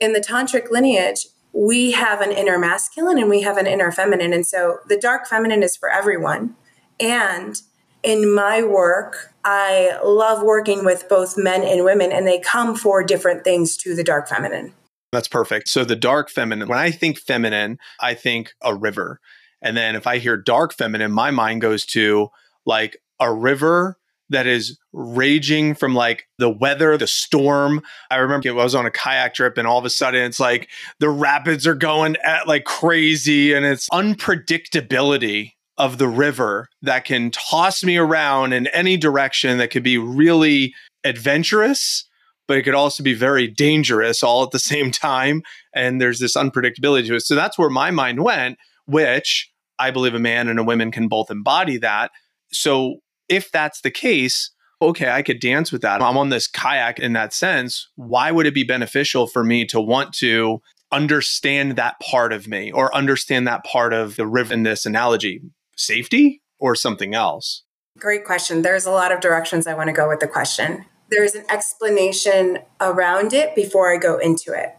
in 0.00 0.12
the 0.12 0.20
Tantric 0.20 0.70
lineage, 0.70 1.26
we 1.52 1.92
have 1.92 2.20
an 2.20 2.32
inner 2.32 2.58
masculine 2.58 3.18
and 3.18 3.30
we 3.30 3.42
have 3.42 3.56
an 3.56 3.66
inner 3.66 3.90
feminine. 3.90 4.32
And 4.32 4.46
so 4.46 4.78
the 4.88 4.98
dark 4.98 5.26
feminine 5.26 5.62
is 5.62 5.76
for 5.76 5.90
everyone. 5.90 6.54
And 7.00 7.60
in 8.02 8.32
my 8.32 8.62
work, 8.62 9.34
I 9.44 9.98
love 10.04 10.42
working 10.42 10.84
with 10.84 11.08
both 11.08 11.36
men 11.36 11.62
and 11.62 11.84
women, 11.84 12.12
and 12.12 12.26
they 12.26 12.38
come 12.38 12.76
for 12.76 13.02
different 13.02 13.42
things 13.42 13.76
to 13.78 13.94
the 13.96 14.04
dark 14.04 14.28
feminine. 14.28 14.74
That's 15.12 15.28
perfect. 15.28 15.68
So 15.68 15.84
the 15.84 15.96
dark 15.96 16.30
feminine, 16.30 16.68
when 16.68 16.78
I 16.78 16.90
think 16.90 17.18
feminine, 17.18 17.78
I 18.00 18.14
think 18.14 18.54
a 18.62 18.74
river. 18.74 19.20
And 19.66 19.76
then 19.76 19.96
if 19.96 20.06
I 20.06 20.18
hear 20.18 20.36
dark 20.36 20.72
feminine, 20.72 21.10
my 21.10 21.32
mind 21.32 21.60
goes 21.60 21.84
to 21.86 22.28
like 22.66 22.96
a 23.18 23.32
river 23.32 23.98
that 24.30 24.46
is 24.46 24.78
raging 24.92 25.74
from 25.74 25.92
like 25.92 26.28
the 26.38 26.48
weather, 26.48 26.96
the 26.96 27.08
storm. 27.08 27.82
I 28.08 28.16
remember 28.16 28.48
I 28.48 28.52
was 28.52 28.76
on 28.76 28.86
a 28.86 28.92
kayak 28.92 29.34
trip 29.34 29.58
and 29.58 29.66
all 29.66 29.78
of 29.78 29.84
a 29.84 29.90
sudden 29.90 30.22
it's 30.22 30.38
like 30.38 30.68
the 31.00 31.10
rapids 31.10 31.66
are 31.66 31.74
going 31.74 32.16
at 32.24 32.46
like 32.46 32.64
crazy 32.64 33.52
and 33.52 33.66
it's 33.66 33.88
unpredictability 33.90 35.54
of 35.78 35.98
the 35.98 36.08
river 36.08 36.68
that 36.82 37.04
can 37.04 37.32
toss 37.32 37.82
me 37.82 37.96
around 37.96 38.52
in 38.52 38.68
any 38.68 38.96
direction 38.96 39.58
that 39.58 39.72
could 39.72 39.82
be 39.82 39.98
really 39.98 40.74
adventurous 41.02 42.04
but 42.48 42.56
it 42.56 42.62
could 42.62 42.74
also 42.74 43.02
be 43.02 43.14
very 43.14 43.48
dangerous 43.48 44.22
all 44.22 44.42
at 44.42 44.52
the 44.52 44.58
same 44.72 44.90
time 44.90 45.42
and 45.74 46.00
there's 46.00 46.18
this 46.18 46.36
unpredictability 46.36 47.06
to 47.06 47.16
it 47.16 47.20
so 47.20 47.34
that's 47.34 47.58
where 47.58 47.68
my 47.68 47.90
mind 47.90 48.24
went 48.24 48.58
which 48.86 49.50
I 49.78 49.90
believe 49.90 50.14
a 50.14 50.18
man 50.18 50.48
and 50.48 50.58
a 50.58 50.64
woman 50.64 50.90
can 50.90 51.08
both 51.08 51.30
embody 51.30 51.78
that. 51.78 52.10
So 52.52 52.96
if 53.28 53.50
that's 53.50 53.80
the 53.80 53.90
case, 53.90 54.50
okay, 54.80 55.10
I 55.10 55.22
could 55.22 55.40
dance 55.40 55.72
with 55.72 55.82
that. 55.82 56.02
I'm 56.02 56.16
on 56.16 56.28
this 56.28 56.46
kayak 56.46 56.98
in 56.98 57.12
that 57.14 57.32
sense. 57.32 57.88
Why 57.96 58.30
would 58.30 58.46
it 58.46 58.54
be 58.54 58.64
beneficial 58.64 59.26
for 59.26 59.44
me 59.44 59.64
to 59.66 59.80
want 59.80 60.12
to 60.14 60.60
understand 60.92 61.76
that 61.76 61.98
part 62.00 62.32
of 62.32 62.46
me 62.46 62.70
or 62.70 62.94
understand 62.94 63.46
that 63.48 63.64
part 63.64 63.92
of 63.92 64.16
the 64.16 64.26
river 64.26 64.54
in 64.54 64.62
this 64.62 64.86
analogy? 64.86 65.40
Safety 65.76 66.42
or 66.58 66.74
something 66.74 67.14
else? 67.14 67.62
Great 67.98 68.24
question. 68.24 68.62
There's 68.62 68.86
a 68.86 68.90
lot 68.90 69.12
of 69.12 69.20
directions 69.20 69.66
I 69.66 69.74
want 69.74 69.88
to 69.88 69.92
go 69.92 70.08
with 70.08 70.20
the 70.20 70.28
question. 70.28 70.84
There's 71.10 71.34
an 71.34 71.44
explanation 71.48 72.58
around 72.80 73.32
it 73.32 73.54
before 73.54 73.92
I 73.92 73.96
go 73.96 74.18
into 74.18 74.52
it 74.52 74.76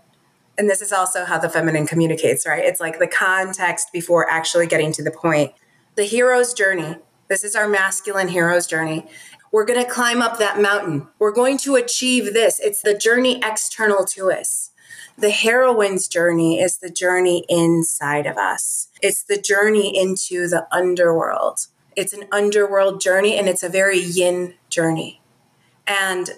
and 0.57 0.69
this 0.69 0.81
is 0.81 0.91
also 0.91 1.25
how 1.25 1.37
the 1.37 1.49
feminine 1.49 1.85
communicates, 1.85 2.45
right? 2.45 2.63
It's 2.63 2.79
like 2.79 2.99
the 2.99 3.07
context 3.07 3.91
before 3.93 4.29
actually 4.29 4.67
getting 4.67 4.91
to 4.93 5.03
the 5.03 5.11
point. 5.11 5.53
The 5.95 6.03
hero's 6.03 6.53
journey. 6.53 6.95
This 7.27 7.43
is 7.43 7.55
our 7.55 7.67
masculine 7.67 8.29
hero's 8.29 8.67
journey. 8.67 9.05
We're 9.51 9.65
going 9.65 9.83
to 9.83 9.89
climb 9.89 10.21
up 10.21 10.39
that 10.39 10.61
mountain. 10.61 11.07
We're 11.19 11.31
going 11.31 11.57
to 11.59 11.75
achieve 11.75 12.33
this. 12.33 12.59
It's 12.59 12.81
the 12.81 12.97
journey 12.97 13.41
external 13.43 14.05
to 14.05 14.31
us. 14.31 14.71
The 15.17 15.31
heroine's 15.31 16.07
journey 16.07 16.59
is 16.59 16.77
the 16.77 16.91
journey 16.91 17.45
inside 17.49 18.25
of 18.25 18.37
us. 18.37 18.89
It's 19.01 19.23
the 19.23 19.41
journey 19.41 19.97
into 19.97 20.47
the 20.47 20.67
underworld. 20.71 21.67
It's 21.95 22.13
an 22.13 22.25
underworld 22.31 23.01
journey 23.01 23.37
and 23.37 23.49
it's 23.49 23.63
a 23.63 23.69
very 23.69 23.99
yin 23.99 24.55
journey. 24.69 25.21
And 25.87 26.31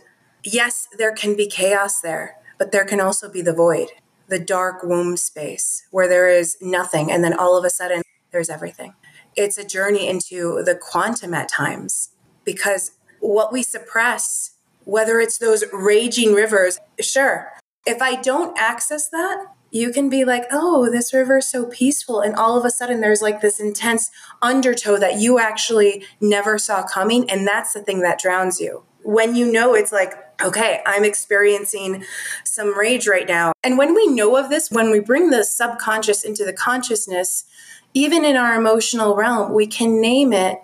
yes, 0.43 0.87
there 0.97 1.11
can 1.11 1.35
be 1.35 1.47
chaos 1.47 1.99
there, 1.99 2.37
but 2.57 2.71
there 2.71 2.85
can 2.85 3.01
also 3.01 3.29
be 3.29 3.41
the 3.41 3.53
void, 3.53 3.89
the 4.29 4.39
dark 4.39 4.83
womb 4.83 5.17
space 5.17 5.85
where 5.91 6.07
there 6.07 6.27
is 6.27 6.57
nothing. 6.61 7.11
And 7.11 7.23
then 7.23 7.37
all 7.37 7.57
of 7.57 7.65
a 7.65 7.69
sudden, 7.69 8.01
there's 8.31 8.49
everything. 8.49 8.93
It's 9.35 9.57
a 9.57 9.65
journey 9.65 10.07
into 10.07 10.63
the 10.63 10.75
quantum 10.75 11.33
at 11.33 11.49
times 11.49 12.09
because 12.43 12.91
what 13.19 13.51
we 13.51 13.63
suppress, 13.63 14.51
whether 14.85 15.19
it's 15.19 15.37
those 15.37 15.63
raging 15.73 16.33
rivers, 16.33 16.79
sure, 17.01 17.51
if 17.85 18.01
I 18.01 18.15
don't 18.15 18.57
access 18.57 19.09
that, 19.09 19.47
you 19.71 19.91
can 19.91 20.09
be 20.09 20.25
like, 20.25 20.45
oh, 20.51 20.89
this 20.89 21.13
river 21.13 21.37
is 21.37 21.47
so 21.47 21.65
peaceful. 21.65 22.21
And 22.21 22.35
all 22.35 22.57
of 22.57 22.65
a 22.65 22.71
sudden, 22.71 23.01
there's 23.01 23.21
like 23.21 23.41
this 23.41 23.59
intense 23.59 24.09
undertow 24.41 24.97
that 24.97 25.19
you 25.19 25.39
actually 25.39 26.03
never 26.19 26.57
saw 26.57 26.83
coming. 26.83 27.29
And 27.29 27.47
that's 27.47 27.73
the 27.73 27.81
thing 27.81 28.01
that 28.01 28.19
drowns 28.19 28.59
you. 28.59 28.83
When 29.03 29.35
you 29.35 29.51
know 29.51 29.75
it's 29.75 29.91
like, 29.91 30.13
okay, 30.41 30.81
I'm 30.85 31.03
experiencing 31.03 32.03
some 32.43 32.77
rage 32.77 33.07
right 33.07 33.27
now. 33.27 33.51
And 33.63 33.77
when 33.77 33.93
we 33.93 34.07
know 34.07 34.37
of 34.37 34.49
this, 34.49 34.71
when 34.71 34.91
we 34.91 34.99
bring 34.99 35.29
the 35.29 35.43
subconscious 35.43 36.23
into 36.23 36.45
the 36.45 36.53
consciousness, 36.53 37.45
even 37.93 38.23
in 38.23 38.35
our 38.35 38.55
emotional 38.55 39.15
realm, 39.15 39.53
we 39.53 39.67
can 39.67 40.01
name 40.01 40.33
it. 40.33 40.59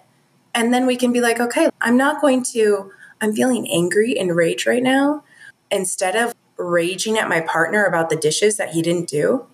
And 0.54 0.74
then 0.74 0.86
we 0.86 0.96
can 0.96 1.12
be 1.12 1.22
like, 1.22 1.40
okay, 1.40 1.70
I'm 1.82 1.98
not 1.98 2.22
going 2.22 2.44
to, 2.54 2.92
I'm 3.20 3.34
feeling 3.34 3.70
angry 3.70 4.18
and 4.18 4.36
rage 4.36 4.66
right 4.66 4.84
now. 4.84 5.24
Instead 5.72 6.16
of 6.16 6.34
raging 6.58 7.18
at 7.18 7.28
my 7.28 7.42
partner 7.42 7.86
about 7.86 8.10
the 8.10 8.16
dishes 8.16 8.58
that 8.58 8.72
he 8.72 8.82
didn't 8.82 9.10
do 9.10 9.48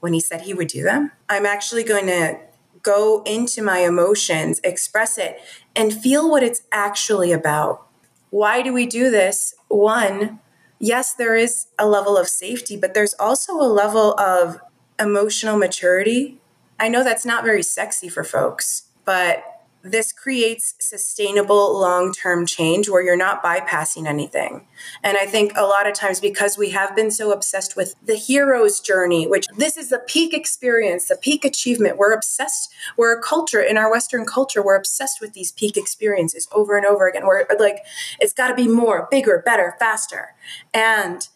when 0.00 0.12
he 0.12 0.20
said 0.20 0.42
he 0.42 0.54
would 0.54 0.68
do 0.68 0.82
them. 0.82 1.12
I'm 1.28 1.46
actually 1.46 1.84
going 1.84 2.06
to 2.06 2.40
go 2.82 3.22
into 3.24 3.62
my 3.62 3.80
emotions, 3.80 4.60
express 4.64 5.18
it, 5.18 5.40
and 5.76 5.92
feel 5.92 6.28
what 6.30 6.42
it's 6.42 6.62
actually 6.72 7.32
about. 7.32 7.86
Why 8.30 8.62
do 8.62 8.72
we 8.72 8.86
do 8.86 9.10
this? 9.10 9.54
One, 9.68 10.40
yes, 10.78 11.12
there 11.12 11.36
is 11.36 11.66
a 11.78 11.86
level 11.86 12.16
of 12.16 12.28
safety, 12.28 12.76
but 12.76 12.94
there's 12.94 13.14
also 13.14 13.54
a 13.54 13.66
level 13.66 14.18
of 14.18 14.60
emotional 14.98 15.58
maturity. 15.58 16.40
I 16.78 16.88
know 16.88 17.04
that's 17.04 17.26
not 17.26 17.44
very 17.44 17.62
sexy 17.62 18.08
for 18.08 18.24
folks, 18.24 18.84
but 19.04 19.59
this 19.82 20.12
creates 20.12 20.74
sustainable 20.78 21.78
long 21.78 22.12
term 22.12 22.46
change 22.46 22.88
where 22.88 23.02
you're 23.02 23.16
not 23.16 23.42
bypassing 23.42 24.06
anything. 24.06 24.66
And 25.02 25.16
I 25.16 25.26
think 25.26 25.52
a 25.56 25.64
lot 25.64 25.88
of 25.88 25.94
times 25.94 26.20
because 26.20 26.58
we 26.58 26.70
have 26.70 26.94
been 26.94 27.10
so 27.10 27.32
obsessed 27.32 27.76
with 27.76 27.94
the 28.04 28.14
hero's 28.14 28.80
journey, 28.80 29.26
which 29.26 29.46
this 29.56 29.76
is 29.76 29.88
the 29.88 30.02
peak 30.06 30.34
experience, 30.34 31.08
the 31.08 31.16
peak 31.16 31.44
achievement, 31.44 31.96
we're 31.96 32.12
obsessed, 32.12 32.70
we're 32.96 33.18
a 33.18 33.22
culture 33.22 33.60
in 33.60 33.78
our 33.78 33.90
Western 33.90 34.26
culture, 34.26 34.62
we're 34.62 34.76
obsessed 34.76 35.20
with 35.20 35.32
these 35.32 35.52
peak 35.52 35.76
experiences 35.76 36.48
over 36.52 36.76
and 36.76 36.86
over 36.86 37.08
again. 37.08 37.26
We're 37.26 37.46
like, 37.58 37.84
it's 38.18 38.34
got 38.34 38.48
to 38.48 38.54
be 38.54 38.68
more, 38.68 39.08
bigger, 39.10 39.42
better, 39.44 39.76
faster. 39.78 40.34
And 40.74 41.26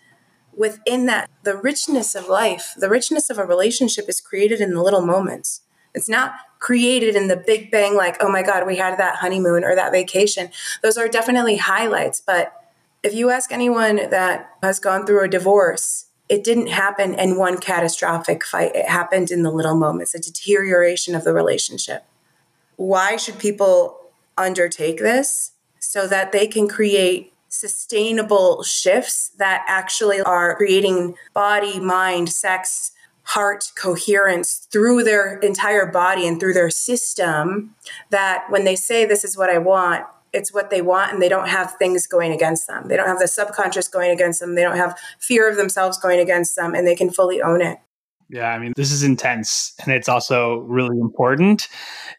within 0.56 1.06
that, 1.06 1.30
the 1.42 1.56
richness 1.56 2.14
of 2.14 2.28
life, 2.28 2.74
the 2.76 2.88
richness 2.88 3.30
of 3.30 3.38
a 3.38 3.44
relationship 3.44 4.08
is 4.08 4.20
created 4.20 4.60
in 4.60 4.74
the 4.74 4.82
little 4.82 5.04
moments. 5.04 5.62
It's 5.94 6.08
not 6.08 6.34
created 6.58 7.14
in 7.14 7.28
the 7.28 7.36
big 7.36 7.70
bang, 7.70 7.94
like, 7.94 8.16
oh 8.20 8.30
my 8.30 8.42
God, 8.42 8.66
we 8.66 8.76
had 8.76 8.98
that 8.98 9.16
honeymoon 9.16 9.64
or 9.64 9.74
that 9.74 9.92
vacation. 9.92 10.50
Those 10.82 10.96
are 10.98 11.08
definitely 11.08 11.56
highlights. 11.56 12.20
But 12.20 12.52
if 13.02 13.14
you 13.14 13.30
ask 13.30 13.52
anyone 13.52 13.96
that 14.10 14.50
has 14.62 14.80
gone 14.80 15.06
through 15.06 15.22
a 15.22 15.28
divorce, 15.28 16.06
it 16.28 16.42
didn't 16.42 16.68
happen 16.68 17.14
in 17.14 17.36
one 17.36 17.58
catastrophic 17.58 18.44
fight. 18.44 18.74
It 18.74 18.88
happened 18.88 19.30
in 19.30 19.42
the 19.42 19.50
little 19.50 19.76
moments, 19.76 20.14
a 20.14 20.18
deterioration 20.18 21.14
of 21.14 21.22
the 21.22 21.34
relationship. 21.34 22.04
Why 22.76 23.16
should 23.16 23.38
people 23.38 24.00
undertake 24.38 24.98
this? 24.98 25.52
So 25.80 26.08
that 26.08 26.32
they 26.32 26.46
can 26.46 26.66
create 26.66 27.34
sustainable 27.48 28.62
shifts 28.62 29.28
that 29.36 29.64
actually 29.68 30.20
are 30.22 30.56
creating 30.56 31.14
body, 31.34 31.78
mind, 31.78 32.30
sex, 32.30 32.92
heart 33.24 33.72
coherence 33.76 34.66
through 34.70 35.02
their 35.02 35.38
entire 35.38 35.86
body 35.86 36.26
and 36.26 36.38
through 36.38 36.52
their 36.52 36.70
system 36.70 37.74
that 38.10 38.44
when 38.50 38.64
they 38.64 38.76
say 38.76 39.04
this 39.04 39.24
is 39.24 39.36
what 39.36 39.50
I 39.50 39.58
want, 39.58 40.04
it's 40.32 40.52
what 40.52 40.70
they 40.70 40.82
want 40.82 41.12
and 41.12 41.22
they 41.22 41.28
don't 41.28 41.48
have 41.48 41.74
things 41.78 42.06
going 42.06 42.32
against 42.32 42.66
them. 42.66 42.88
They 42.88 42.96
don't 42.96 43.06
have 43.06 43.20
the 43.20 43.28
subconscious 43.28 43.88
going 43.88 44.10
against 44.10 44.40
them. 44.40 44.54
They 44.54 44.62
don't 44.62 44.76
have 44.76 44.98
fear 45.18 45.48
of 45.48 45.56
themselves 45.56 45.96
going 45.98 46.20
against 46.20 46.56
them 46.56 46.74
and 46.74 46.86
they 46.86 46.96
can 46.96 47.10
fully 47.10 47.40
own 47.40 47.62
it. 47.62 47.78
Yeah, 48.28 48.48
I 48.48 48.58
mean, 48.58 48.72
this 48.76 48.90
is 48.90 49.02
intense 49.02 49.74
and 49.84 49.94
it's 49.94 50.08
also 50.08 50.58
really 50.60 50.98
important. 50.98 51.68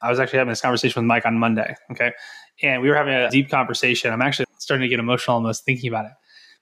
I 0.01 0.09
was 0.09 0.19
actually 0.19 0.39
having 0.39 0.51
this 0.51 0.61
conversation 0.61 1.01
with 1.01 1.07
Mike 1.07 1.25
on 1.25 1.37
Monday. 1.37 1.75
Okay. 1.91 2.13
And 2.63 2.81
we 2.81 2.89
were 2.89 2.95
having 2.95 3.13
a 3.13 3.29
deep 3.29 3.49
conversation. 3.49 4.13
I'm 4.13 4.21
actually 4.21 4.45
starting 4.59 4.83
to 4.83 4.87
get 4.87 4.99
emotional 4.99 5.35
almost 5.35 5.65
thinking 5.65 5.89
about 5.89 6.05
it. 6.05 6.11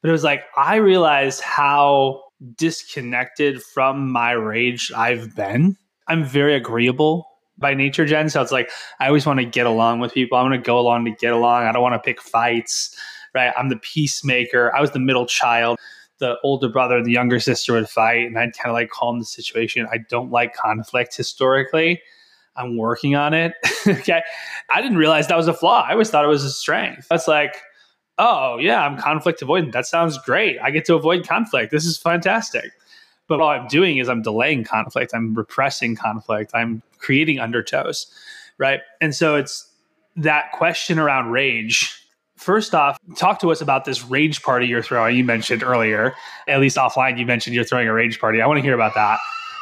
But 0.01 0.09
it 0.09 0.11
was 0.11 0.23
like, 0.23 0.43
I 0.57 0.77
realized 0.77 1.41
how 1.41 2.22
disconnected 2.55 3.61
from 3.61 4.11
my 4.11 4.31
rage 4.31 4.91
I've 4.95 5.35
been. 5.35 5.77
I'm 6.07 6.23
very 6.23 6.55
agreeable 6.55 7.27
by 7.57 7.73
nature, 7.73 8.05
Jen. 8.05 8.29
So 8.29 8.41
it's 8.41 8.51
like 8.51 8.69
I 8.99 9.07
always 9.07 9.25
want 9.25 9.39
to 9.39 9.45
get 9.45 9.65
along 9.65 9.99
with 9.99 10.13
people. 10.13 10.37
I 10.37 10.41
want 10.41 10.53
to 10.53 10.59
go 10.59 10.79
along 10.79 11.05
to 11.05 11.11
get 11.11 11.33
along. 11.33 11.63
I 11.63 11.71
don't 11.71 11.81
want 11.81 11.95
to 11.95 11.99
pick 11.99 12.21
fights, 12.21 12.95
right? 13.33 13.53
I'm 13.57 13.69
the 13.69 13.77
peacemaker. 13.77 14.75
I 14.75 14.81
was 14.81 14.91
the 14.91 14.99
middle 14.99 15.25
child. 15.25 15.79
The 16.19 16.37
older 16.43 16.69
brother 16.69 16.97
and 16.97 17.05
the 17.05 17.11
younger 17.11 17.39
sister 17.39 17.73
would 17.73 17.89
fight, 17.89 18.27
and 18.27 18.37
I'd 18.37 18.53
kind 18.55 18.69
of 18.69 18.73
like 18.73 18.89
calm 18.89 19.19
the 19.19 19.25
situation. 19.25 19.87
I 19.91 19.97
don't 20.09 20.31
like 20.31 20.53
conflict 20.53 21.15
historically. 21.15 22.01
I'm 22.55 22.77
working 22.77 23.15
on 23.15 23.33
it. 23.33 23.53
okay. 23.87 24.21
I 24.69 24.81
didn't 24.81 24.97
realize 24.97 25.27
that 25.27 25.37
was 25.37 25.47
a 25.47 25.53
flaw. 25.53 25.85
I 25.87 25.93
always 25.93 26.09
thought 26.09 26.23
it 26.23 26.27
was 26.27 26.43
a 26.43 26.51
strength. 26.51 27.07
That's 27.09 27.27
like, 27.27 27.55
oh, 28.17 28.57
yeah, 28.57 28.85
I'm 28.85 28.97
conflict 28.97 29.41
avoidant. 29.41 29.71
That 29.71 29.85
sounds 29.85 30.17
great. 30.19 30.57
I 30.61 30.71
get 30.71 30.85
to 30.85 30.95
avoid 30.95 31.27
conflict. 31.27 31.71
This 31.71 31.85
is 31.85 31.97
fantastic. 31.97 32.71
But 33.27 33.39
all 33.39 33.49
I'm 33.49 33.67
doing 33.67 33.97
is 33.97 34.09
I'm 34.09 34.21
delaying 34.21 34.63
conflict. 34.65 35.11
I'm 35.13 35.33
repressing 35.33 35.95
conflict. 35.95 36.51
I'm 36.53 36.81
creating 36.99 37.37
undertows. 37.37 38.05
Right. 38.57 38.81
And 39.01 39.15
so 39.15 39.35
it's 39.35 39.67
that 40.15 40.51
question 40.51 40.99
around 40.99 41.31
rage. 41.31 41.99
First 42.35 42.75
off, 42.75 42.97
talk 43.15 43.39
to 43.39 43.51
us 43.51 43.61
about 43.61 43.85
this 43.85 44.03
rage 44.03 44.43
party 44.43 44.67
you're 44.67 44.83
throwing. 44.83 45.15
You 45.15 45.23
mentioned 45.23 45.63
earlier, 45.63 46.13
at 46.47 46.59
least 46.59 46.75
offline, 46.77 47.17
you 47.17 47.25
mentioned 47.25 47.55
you're 47.55 47.63
throwing 47.63 47.87
a 47.87 47.93
rage 47.93 48.19
party. 48.19 48.41
I 48.41 48.47
want 48.47 48.57
to 48.57 48.61
hear 48.61 48.75
about 48.75 48.95
that. 48.95 49.17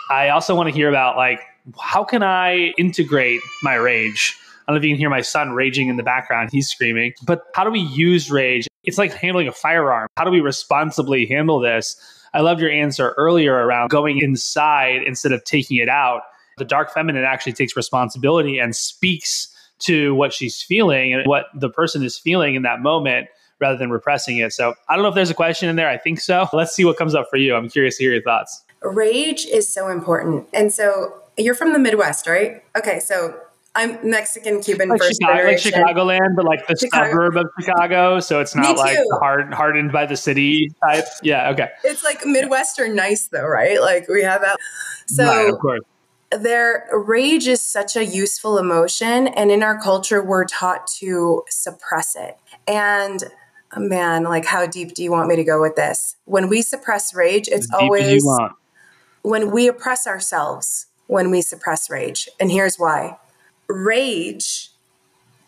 I 0.10 0.29
also 0.29 0.55
want 0.55 0.67
to 0.67 0.74
hear 0.74 0.89
about 0.89 1.15
like, 1.15 1.41
how 1.79 2.03
can 2.03 2.24
I 2.24 2.74
integrate 2.77 3.39
my 3.62 3.75
rage 3.75 4.36
I 4.68 4.72
don't 4.72 4.75
know 4.75 4.77
if 4.77 4.84
you 4.84 4.91
can 4.91 5.00
hear 5.00 5.10
my 5.10 5.22
son 5.22 5.51
raging 5.51 5.88
in 5.88 5.98
the 5.98 6.03
background. 6.03 6.50
He's 6.51 6.70
screaming. 6.70 7.13
But 7.25 7.44
how 7.56 7.63
do 7.63 7.72
we 7.72 7.80
use 7.80 8.30
rage? 8.32 8.68
It's 8.84 8.98
like 8.98 9.13
handling 9.13 9.48
a 9.48 9.51
firearm. 9.51 10.08
How 10.18 10.24
do 10.24 10.32
we 10.32 10.39
responsibly 10.39 11.25
handle 11.25 11.60
this? 11.60 11.96
I 12.34 12.41
loved 12.41 12.62
your 12.62 12.72
answer 12.72 13.13
earlier 13.18 13.53
around 13.53 13.89
going 13.89 14.20
inside 14.20 15.03
instead 15.03 15.32
of 15.32 15.44
taking 15.44 15.77
it 15.77 15.89
out. 15.89 16.22
The 16.58 16.65
dark 16.65 16.94
feminine 16.94 17.24
actually 17.24 17.53
takes 17.53 17.75
responsibility 17.75 18.60
and 18.60 18.75
speaks 18.75 19.48
to 19.80 20.13
what 20.15 20.32
she's 20.32 20.62
feeling 20.62 21.13
and 21.13 21.25
what 21.25 21.46
the 21.56 21.70
person 21.70 22.03
is 22.03 22.18
feeling 22.18 22.56
in 22.56 22.62
that 22.62 22.82
moment 22.82 23.27
rather 23.60 23.77
than 23.77 23.89
repressing 23.89 24.38
it. 24.38 24.53
So 24.53 24.74
I 24.89 24.96
don't 24.96 25.03
know 25.03 25.10
if 25.10 25.15
there's 25.15 25.30
a 25.30 25.36
question 25.36 25.70
in 25.70 25.75
there. 25.75 25.89
I 25.89 25.98
think 25.98 26.20
so. 26.20 26.48
Let's 26.53 26.74
see 26.74 26.86
what 26.86 26.98
comes 26.98 27.15
up 27.15 27.27
for 27.30 27.38
you. 27.38 27.56
I'm 27.56 27.70
curious 27.70 27.98
to 27.98 28.03
hear 28.03 28.13
your 28.13 28.22
thoughts. 28.22 28.63
Rage 28.82 29.46
is 29.46 29.72
so 29.72 29.89
important. 29.89 30.48
And 30.53 30.74
so 30.74 31.13
you're 31.38 31.53
from 31.53 31.74
the 31.74 31.80
Midwest, 31.80 32.27
right? 32.27 32.63
Okay, 32.75 33.00
so 33.00 33.39
I'm 33.73 34.09
Mexican 34.09 34.61
Cuban 34.61 34.89
like 34.89 34.99
first 34.99 35.19
Chicago, 35.21 35.37
generation. 35.37 35.71
Like 35.71 35.95
Chicagoland, 35.95 36.35
but 36.35 36.45
like 36.45 36.67
the 36.67 36.75
Chicago. 36.77 37.09
suburb 37.09 37.37
of 37.37 37.45
Chicago, 37.57 38.19
so 38.19 38.41
it's 38.41 38.53
not 38.53 38.77
like 38.77 38.97
hard, 39.13 39.53
hardened 39.53 39.93
by 39.93 40.05
the 40.05 40.17
city 40.17 40.73
type. 40.83 41.05
Yeah, 41.23 41.51
okay. 41.51 41.69
It's 41.85 42.03
like 42.03 42.25
Midwestern 42.25 42.95
nice 42.95 43.27
though, 43.27 43.47
right? 43.47 43.79
Like 43.79 44.09
we 44.09 44.23
have 44.23 44.41
that. 44.41 44.57
So 45.07 45.25
right, 45.25 45.53
of 45.53 45.59
course. 45.59 45.81
Their 46.31 46.87
rage 46.91 47.47
is 47.47 47.61
such 47.61 47.95
a 47.95 48.05
useful 48.05 48.57
emotion, 48.57 49.27
and 49.27 49.51
in 49.51 49.63
our 49.63 49.79
culture, 49.79 50.21
we're 50.21 50.45
taught 50.45 50.87
to 50.99 51.43
suppress 51.49 52.15
it. 52.17 52.37
And 52.67 53.23
oh, 53.75 53.79
man, 53.79 54.23
like 54.23 54.45
how 54.45 54.65
deep 54.65 54.95
do 54.95 55.03
you 55.03 55.11
want 55.11 55.29
me 55.29 55.37
to 55.37 55.43
go 55.45 55.61
with 55.61 55.77
this? 55.77 56.17
When 56.25 56.49
we 56.49 56.61
suppress 56.61 57.13
rage, 57.13 57.47
it's 57.49 57.71
always 57.73 58.25
when 59.21 59.51
we 59.51 59.69
oppress 59.69 60.07
ourselves. 60.07 60.87
When 61.07 61.29
we 61.29 61.41
suppress 61.41 61.89
rage, 61.89 62.29
and 62.39 62.49
here's 62.49 62.77
why 62.77 63.17
rage 63.71 64.71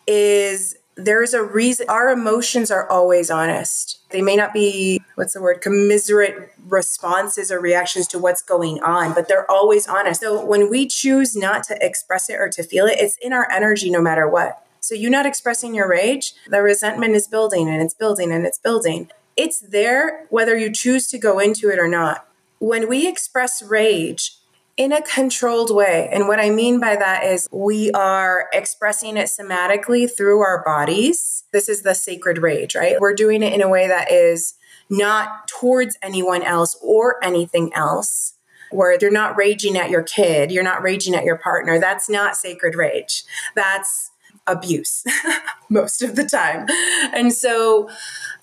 is 0.07 0.75
there's 0.95 1.33
a 1.33 1.43
reason 1.43 1.87
our 1.89 2.09
emotions 2.09 2.69
are 2.69 2.87
always 2.89 3.31
honest. 3.31 3.99
They 4.11 4.21
may 4.21 4.35
not 4.35 4.53
be, 4.53 5.01
what's 5.15 5.33
the 5.33 5.41
word, 5.41 5.61
commiserate 5.61 6.51
responses 6.67 7.51
or 7.51 7.59
reactions 7.59 8.07
to 8.09 8.19
what's 8.19 8.41
going 8.41 8.81
on, 8.83 9.13
but 9.13 9.27
they're 9.27 9.49
always 9.49 9.87
honest. 9.87 10.21
So 10.21 10.45
when 10.45 10.69
we 10.69 10.87
choose 10.87 11.35
not 11.35 11.63
to 11.65 11.77
express 11.83 12.29
it 12.29 12.35
or 12.35 12.49
to 12.49 12.63
feel 12.63 12.85
it, 12.85 12.99
it's 12.99 13.17
in 13.21 13.33
our 13.33 13.49
energy 13.51 13.89
no 13.89 14.01
matter 14.01 14.27
what. 14.29 14.65
So 14.81 14.93
you 14.93 15.09
not 15.09 15.25
expressing 15.25 15.73
your 15.73 15.89
rage, 15.89 16.33
the 16.47 16.61
resentment 16.61 17.15
is 17.15 17.27
building 17.27 17.69
and 17.69 17.81
it's 17.81 17.93
building 17.93 18.31
and 18.31 18.45
it's 18.45 18.59
building. 18.59 19.09
It's 19.35 19.61
there 19.61 20.27
whether 20.29 20.55
you 20.55 20.71
choose 20.71 21.07
to 21.07 21.17
go 21.17 21.39
into 21.39 21.69
it 21.69 21.79
or 21.79 21.87
not 21.87 22.27
when 22.63 22.87
we 22.87 23.07
express 23.07 23.61
rage 23.61 24.37
in 24.75 24.91
a 24.91 25.01
controlled 25.01 25.73
way, 25.73 26.09
and 26.11 26.27
what 26.27 26.39
I 26.39 26.49
mean 26.49 26.79
by 26.79 26.95
that 26.95 27.23
is 27.23 27.47
we 27.51 27.91
are 27.91 28.49
expressing 28.53 29.17
it 29.17 29.25
somatically 29.25 30.09
through 30.09 30.41
our 30.41 30.63
bodies. 30.63 31.43
This 31.51 31.69
is 31.69 31.83
the 31.83 31.93
sacred 31.93 32.39
rage, 32.39 32.75
right? 32.75 32.99
We're 32.99 33.13
doing 33.13 33.43
it 33.43 33.53
in 33.53 33.61
a 33.61 33.69
way 33.69 33.87
that 33.87 34.11
is 34.11 34.55
not 34.89 35.47
towards 35.47 35.97
anyone 36.01 36.43
else 36.43 36.77
or 36.81 37.23
anything 37.23 37.71
else 37.73 38.33
where 38.71 38.97
you're 38.99 39.11
not 39.11 39.37
raging 39.37 39.77
at 39.77 39.91
your 39.91 40.01
kid, 40.01 40.51
you're 40.51 40.63
not 40.63 40.81
raging 40.81 41.13
at 41.13 41.23
your 41.23 41.37
partner. 41.37 41.79
That's 41.79 42.09
not 42.09 42.35
sacred 42.35 42.73
rage. 42.73 43.23
That's 43.55 44.09
abuse 44.47 45.03
most 45.69 46.01
of 46.01 46.15
the 46.15 46.25
time. 46.25 46.67
And 47.13 47.33
so, 47.33 47.89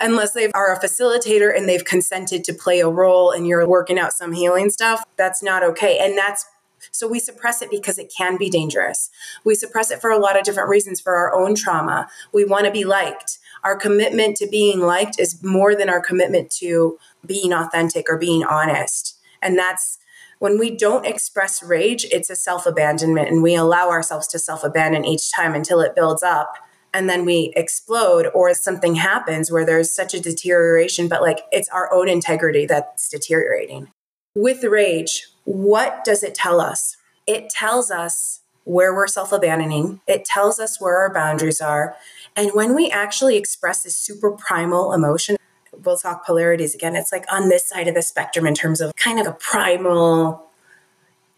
unless 0.01 0.33
they 0.33 0.51
are 0.53 0.73
a 0.73 0.81
facilitator 0.81 1.55
and 1.55 1.69
they've 1.69 1.85
consented 1.85 2.45
to 2.45 2.55
play 2.55 2.81
a 2.81 2.89
role 2.89 3.31
and 3.31 3.47
you're 3.47 3.67
working 3.69 3.99
out 3.99 4.13
some 4.13 4.33
healing 4.33 4.71
stuff, 4.71 5.05
that's 5.17 5.43
not 5.43 5.63
okay. 5.63 5.99
And 5.99 6.17
that's 6.17 6.47
so 6.93 7.07
we 7.07 7.19
suppress 7.19 7.63
it 7.63 7.71
because 7.71 7.99
it 7.99 8.13
can 8.17 8.37
be 8.37 8.49
dangerous. 8.49 9.11
We 9.45 9.55
suppress 9.55 9.91
it 9.91 10.01
for 10.01 10.11
a 10.11 10.19
lot 10.19 10.39
of 10.39 10.45
different 10.45 10.71
reasons 10.71 11.01
for 11.01 11.15
our 11.15 11.35
own 11.35 11.55
trauma. 11.55 12.09
We 12.33 12.45
want 12.45 12.65
to 12.67 12.71
be 12.71 12.85
liked. 12.85 13.39
Our 13.63 13.77
commitment 13.77 14.37
to 14.39 14.49
being 14.49 14.81
liked 14.81 15.21
is 15.21 15.43
more 15.43 15.75
than 15.75 15.91
our 15.91 16.01
commitment 16.01 16.51
to 16.53 16.99
being 17.27 17.53
authentic 17.53 18.07
or 18.09 18.17
being 18.17 18.43
honest. 18.45 19.19
And 19.43 19.59
that's 19.59 19.99
when 20.41 20.59
we 20.59 20.71
don't 20.75 21.07
express 21.07 21.63
rage, 21.63 22.07
it's 22.11 22.31
a 22.31 22.35
self 22.35 22.67
abandonment, 22.67 23.29
and 23.29 23.43
we 23.43 23.55
allow 23.55 23.91
ourselves 23.91 24.27
to 24.29 24.39
self 24.39 24.65
abandon 24.65 25.05
each 25.05 25.31
time 25.33 25.55
until 25.55 25.81
it 25.81 25.95
builds 25.95 26.23
up. 26.23 26.55
And 26.93 27.09
then 27.09 27.25
we 27.25 27.53
explode, 27.55 28.27
or 28.35 28.53
something 28.55 28.97
happens 28.97 29.53
where 29.53 29.65
there's 29.65 29.95
such 29.95 30.13
a 30.13 30.21
deterioration, 30.21 31.07
but 31.07 31.23
like 31.23 31.43
it's 31.53 31.69
our 31.69 31.93
own 31.93 32.09
integrity 32.09 32.67
that's 32.67 33.09
deteriorating. 33.09 33.89
With 34.35 34.65
rage, 34.65 35.29
what 35.45 36.05
does 36.05 36.23
it 36.23 36.35
tell 36.35 36.61
us? 36.61 36.97
It 37.27 37.51
tells 37.51 37.91
us 37.91 38.41
where 38.65 38.95
we're 38.95 39.09
self 39.09 39.33
abandoning, 39.33 40.01
it 40.07 40.25
tells 40.25 40.59
us 40.59 40.81
where 40.81 40.97
our 40.97 41.13
boundaries 41.13 41.61
are. 41.61 41.97
And 42.35 42.53
when 42.55 42.75
we 42.75 42.91
actually 42.91 43.37
express 43.37 43.83
this 43.83 43.99
super 43.99 44.33
primal 44.33 44.95
emotion, 44.95 45.37
we'll 45.85 45.97
talk 45.97 46.25
polarities 46.25 46.75
again. 46.75 46.97
It's 46.97 47.13
like 47.13 47.25
on 47.33 47.49
this 47.49 47.69
side 47.69 47.89
of 47.89 47.95
the 47.95 48.03
spectrum 48.03 48.47
in 48.47 48.55
terms 48.55 48.81
of 48.81 48.95
kind 48.97 49.21
of 49.21 49.27
a 49.27 49.33
primal 49.33 50.47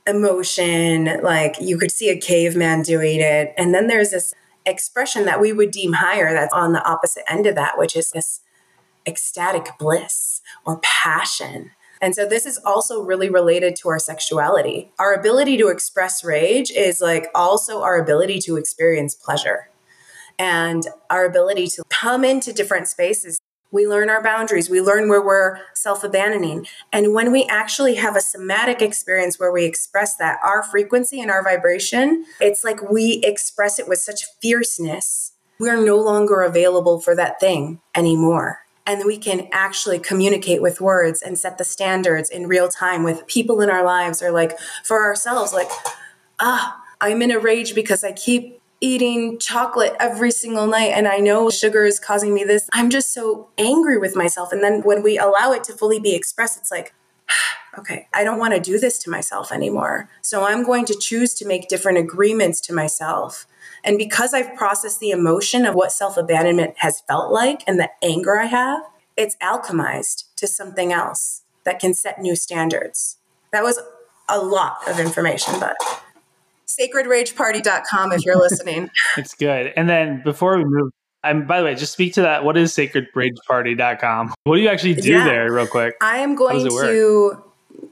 emotion, 0.06 1.20
like 1.22 1.56
you 1.60 1.78
could 1.78 1.92
see 1.92 2.08
a 2.08 2.18
caveman 2.18 2.82
doing 2.82 3.20
it. 3.20 3.54
And 3.56 3.74
then 3.74 3.86
there's 3.86 4.10
this 4.10 4.34
expression 4.66 5.24
that 5.24 5.40
we 5.40 5.52
would 5.52 5.70
deem 5.70 5.94
higher 5.94 6.32
that's 6.32 6.52
on 6.52 6.72
the 6.72 6.84
opposite 6.88 7.24
end 7.30 7.46
of 7.46 7.54
that, 7.54 7.78
which 7.78 7.96
is 7.96 8.10
this 8.10 8.40
ecstatic 9.06 9.78
bliss 9.78 10.40
or 10.64 10.80
passion. 10.82 11.70
And 12.00 12.14
so 12.14 12.26
this 12.26 12.46
is 12.46 12.58
also 12.64 13.00
really 13.00 13.30
related 13.30 13.76
to 13.76 13.88
our 13.88 13.98
sexuality. 13.98 14.90
Our 14.98 15.14
ability 15.14 15.56
to 15.58 15.68
express 15.68 16.24
rage 16.24 16.70
is 16.70 17.00
like 17.00 17.28
also 17.34 17.82
our 17.82 18.00
ability 18.00 18.40
to 18.40 18.56
experience 18.56 19.14
pleasure 19.14 19.68
and 20.38 20.84
our 21.10 21.24
ability 21.24 21.68
to 21.68 21.84
come 21.88 22.24
into 22.24 22.52
different 22.52 22.88
spaces 22.88 23.40
we 23.72 23.88
learn 23.88 24.10
our 24.10 24.22
boundaries. 24.22 24.70
We 24.70 24.80
learn 24.80 25.08
where 25.08 25.22
we're 25.22 25.58
self 25.74 26.04
abandoning. 26.04 26.66
And 26.92 27.14
when 27.14 27.32
we 27.32 27.44
actually 27.46 27.96
have 27.96 28.14
a 28.14 28.20
somatic 28.20 28.80
experience 28.82 29.40
where 29.40 29.50
we 29.50 29.64
express 29.64 30.14
that, 30.16 30.38
our 30.44 30.62
frequency 30.62 31.20
and 31.20 31.30
our 31.30 31.42
vibration, 31.42 32.24
it's 32.40 32.62
like 32.62 32.88
we 32.88 33.14
express 33.24 33.78
it 33.78 33.88
with 33.88 33.98
such 33.98 34.26
fierceness. 34.40 35.32
We're 35.58 35.82
no 35.82 35.96
longer 35.96 36.42
available 36.42 37.00
for 37.00 37.16
that 37.16 37.40
thing 37.40 37.80
anymore. 37.94 38.60
And 38.86 39.04
we 39.06 39.16
can 39.16 39.48
actually 39.52 40.00
communicate 40.00 40.60
with 40.60 40.80
words 40.80 41.22
and 41.22 41.38
set 41.38 41.56
the 41.56 41.64
standards 41.64 42.28
in 42.28 42.48
real 42.48 42.68
time 42.68 43.04
with 43.04 43.26
people 43.26 43.60
in 43.60 43.70
our 43.70 43.84
lives 43.84 44.22
or 44.22 44.32
like 44.32 44.58
for 44.84 45.04
ourselves, 45.04 45.52
like, 45.52 45.70
ah, 46.40 46.80
I'm 47.00 47.22
in 47.22 47.30
a 47.30 47.38
rage 47.38 47.74
because 47.74 48.04
I 48.04 48.12
keep 48.12 48.61
eating 48.82 49.38
chocolate 49.38 49.94
every 50.00 50.32
single 50.32 50.66
night 50.66 50.90
and 50.90 51.06
I 51.06 51.18
know 51.18 51.48
sugar 51.48 51.84
is 51.84 52.00
causing 52.00 52.34
me 52.34 52.42
this. 52.42 52.68
I'm 52.72 52.90
just 52.90 53.14
so 53.14 53.48
angry 53.56 53.96
with 53.96 54.16
myself. 54.16 54.52
And 54.52 54.62
then 54.62 54.82
when 54.82 55.02
we 55.02 55.16
allow 55.16 55.52
it 55.52 55.62
to 55.64 55.72
fully 55.72 56.00
be 56.00 56.14
expressed, 56.14 56.58
it's 56.58 56.70
like, 56.70 56.92
okay, 57.78 58.08
I 58.12 58.24
don't 58.24 58.40
want 58.40 58.54
to 58.54 58.60
do 58.60 58.80
this 58.80 58.98
to 59.04 59.10
myself 59.10 59.52
anymore. 59.52 60.10
So 60.20 60.44
I'm 60.44 60.64
going 60.64 60.84
to 60.86 60.98
choose 60.98 61.32
to 61.34 61.46
make 61.46 61.68
different 61.68 61.98
agreements 61.98 62.60
to 62.62 62.74
myself. 62.74 63.46
And 63.84 63.96
because 63.98 64.34
I've 64.34 64.54
processed 64.56 64.98
the 64.98 65.10
emotion 65.10 65.64
of 65.64 65.74
what 65.76 65.92
self 65.92 66.16
abandonment 66.16 66.74
has 66.78 67.02
felt 67.02 67.32
like 67.32 67.62
and 67.68 67.78
the 67.78 67.90
anger 68.02 68.38
I 68.38 68.46
have, 68.46 68.82
it's 69.16 69.36
alchemized 69.36 70.24
to 70.36 70.46
something 70.48 70.92
else 70.92 71.42
that 71.64 71.78
can 71.78 71.94
set 71.94 72.20
new 72.20 72.34
standards. 72.34 73.18
That 73.52 73.62
was 73.62 73.78
a 74.28 74.38
lot 74.38 74.88
of 74.88 74.98
information, 74.98 75.60
but 75.60 75.76
sacredrageparty.com 76.78 78.12
if 78.12 78.24
you're 78.24 78.38
listening. 78.38 78.90
it's 79.16 79.34
good. 79.34 79.72
And 79.76 79.88
then 79.88 80.22
before 80.22 80.56
we 80.56 80.64
move, 80.64 80.92
I'm 81.24 81.46
by 81.46 81.60
the 81.60 81.64
way, 81.64 81.74
just 81.74 81.92
speak 81.92 82.14
to 82.14 82.22
that. 82.22 82.44
What 82.44 82.56
is 82.56 82.72
sacredrageparty.com? 82.72 84.34
What 84.44 84.56
do 84.56 84.62
you 84.62 84.68
actually 84.68 84.94
do 84.94 85.12
yeah. 85.12 85.24
there, 85.24 85.52
real 85.52 85.66
quick? 85.66 85.96
I 86.00 86.18
am 86.18 86.34
going 86.34 86.68
to 86.68 87.42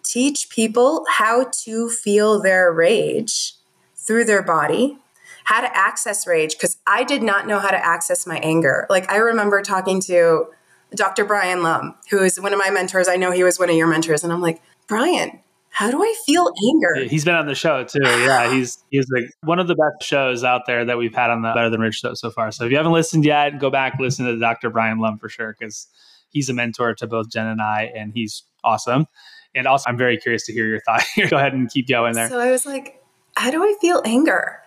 teach 0.04 0.50
people 0.50 1.04
how 1.08 1.50
to 1.64 1.88
feel 1.88 2.42
their 2.42 2.72
rage 2.72 3.54
through 3.96 4.24
their 4.24 4.42
body, 4.42 4.98
how 5.44 5.60
to 5.60 5.76
access 5.76 6.26
rage, 6.26 6.56
because 6.56 6.78
I 6.86 7.04
did 7.04 7.22
not 7.22 7.46
know 7.46 7.58
how 7.60 7.70
to 7.70 7.84
access 7.84 8.26
my 8.26 8.38
anger. 8.38 8.86
Like, 8.90 9.10
I 9.10 9.16
remember 9.16 9.62
talking 9.62 10.00
to 10.02 10.46
Dr. 10.94 11.24
Brian 11.24 11.62
Lum, 11.62 11.94
who 12.10 12.22
is 12.22 12.40
one 12.40 12.52
of 12.52 12.58
my 12.58 12.70
mentors. 12.70 13.08
I 13.08 13.16
know 13.16 13.30
he 13.30 13.44
was 13.44 13.58
one 13.58 13.70
of 13.70 13.76
your 13.76 13.86
mentors. 13.86 14.24
And 14.24 14.32
I'm 14.32 14.40
like, 14.40 14.60
Brian, 14.88 15.40
how 15.70 15.90
do 15.90 16.02
I 16.02 16.14
feel 16.26 16.52
anger? 16.68 17.08
He's 17.08 17.24
been 17.24 17.34
on 17.34 17.46
the 17.46 17.54
show 17.54 17.84
too. 17.84 18.00
Yeah, 18.02 18.52
he's 18.52 18.84
he's 18.90 19.08
like 19.10 19.24
one 19.42 19.58
of 19.58 19.68
the 19.68 19.74
best 19.74 20.08
shows 20.08 20.44
out 20.44 20.62
there 20.66 20.84
that 20.84 20.98
we've 20.98 21.14
had 21.14 21.30
on 21.30 21.42
the 21.42 21.52
Better 21.54 21.70
Than 21.70 21.80
Rich 21.80 21.96
show 21.96 22.14
so 22.14 22.30
far. 22.30 22.50
So 22.50 22.64
if 22.64 22.70
you 22.70 22.76
haven't 22.76 22.92
listened 22.92 23.24
yet, 23.24 23.58
go 23.58 23.70
back 23.70 23.98
listen 23.98 24.26
to 24.26 24.38
Dr. 24.38 24.70
Brian 24.70 24.98
Lum 24.98 25.18
for 25.18 25.28
sure 25.28 25.56
because 25.58 25.86
he's 26.30 26.48
a 26.48 26.54
mentor 26.54 26.94
to 26.94 27.06
both 27.06 27.30
Jen 27.30 27.46
and 27.46 27.62
I, 27.62 27.90
and 27.94 28.12
he's 28.12 28.42
awesome. 28.64 29.06
And 29.54 29.66
also, 29.66 29.88
I'm 29.88 29.96
very 29.96 30.16
curious 30.16 30.44
to 30.46 30.52
hear 30.52 30.66
your 30.66 30.80
thought. 30.86 31.02
go 31.28 31.36
ahead 31.36 31.54
and 31.54 31.70
keep 31.70 31.88
going 31.88 32.14
there. 32.14 32.28
So 32.28 32.38
I 32.38 32.50
was 32.50 32.66
like, 32.66 33.02
how 33.36 33.50
do 33.50 33.62
I 33.62 33.74
feel 33.80 34.02
anger? 34.04 34.60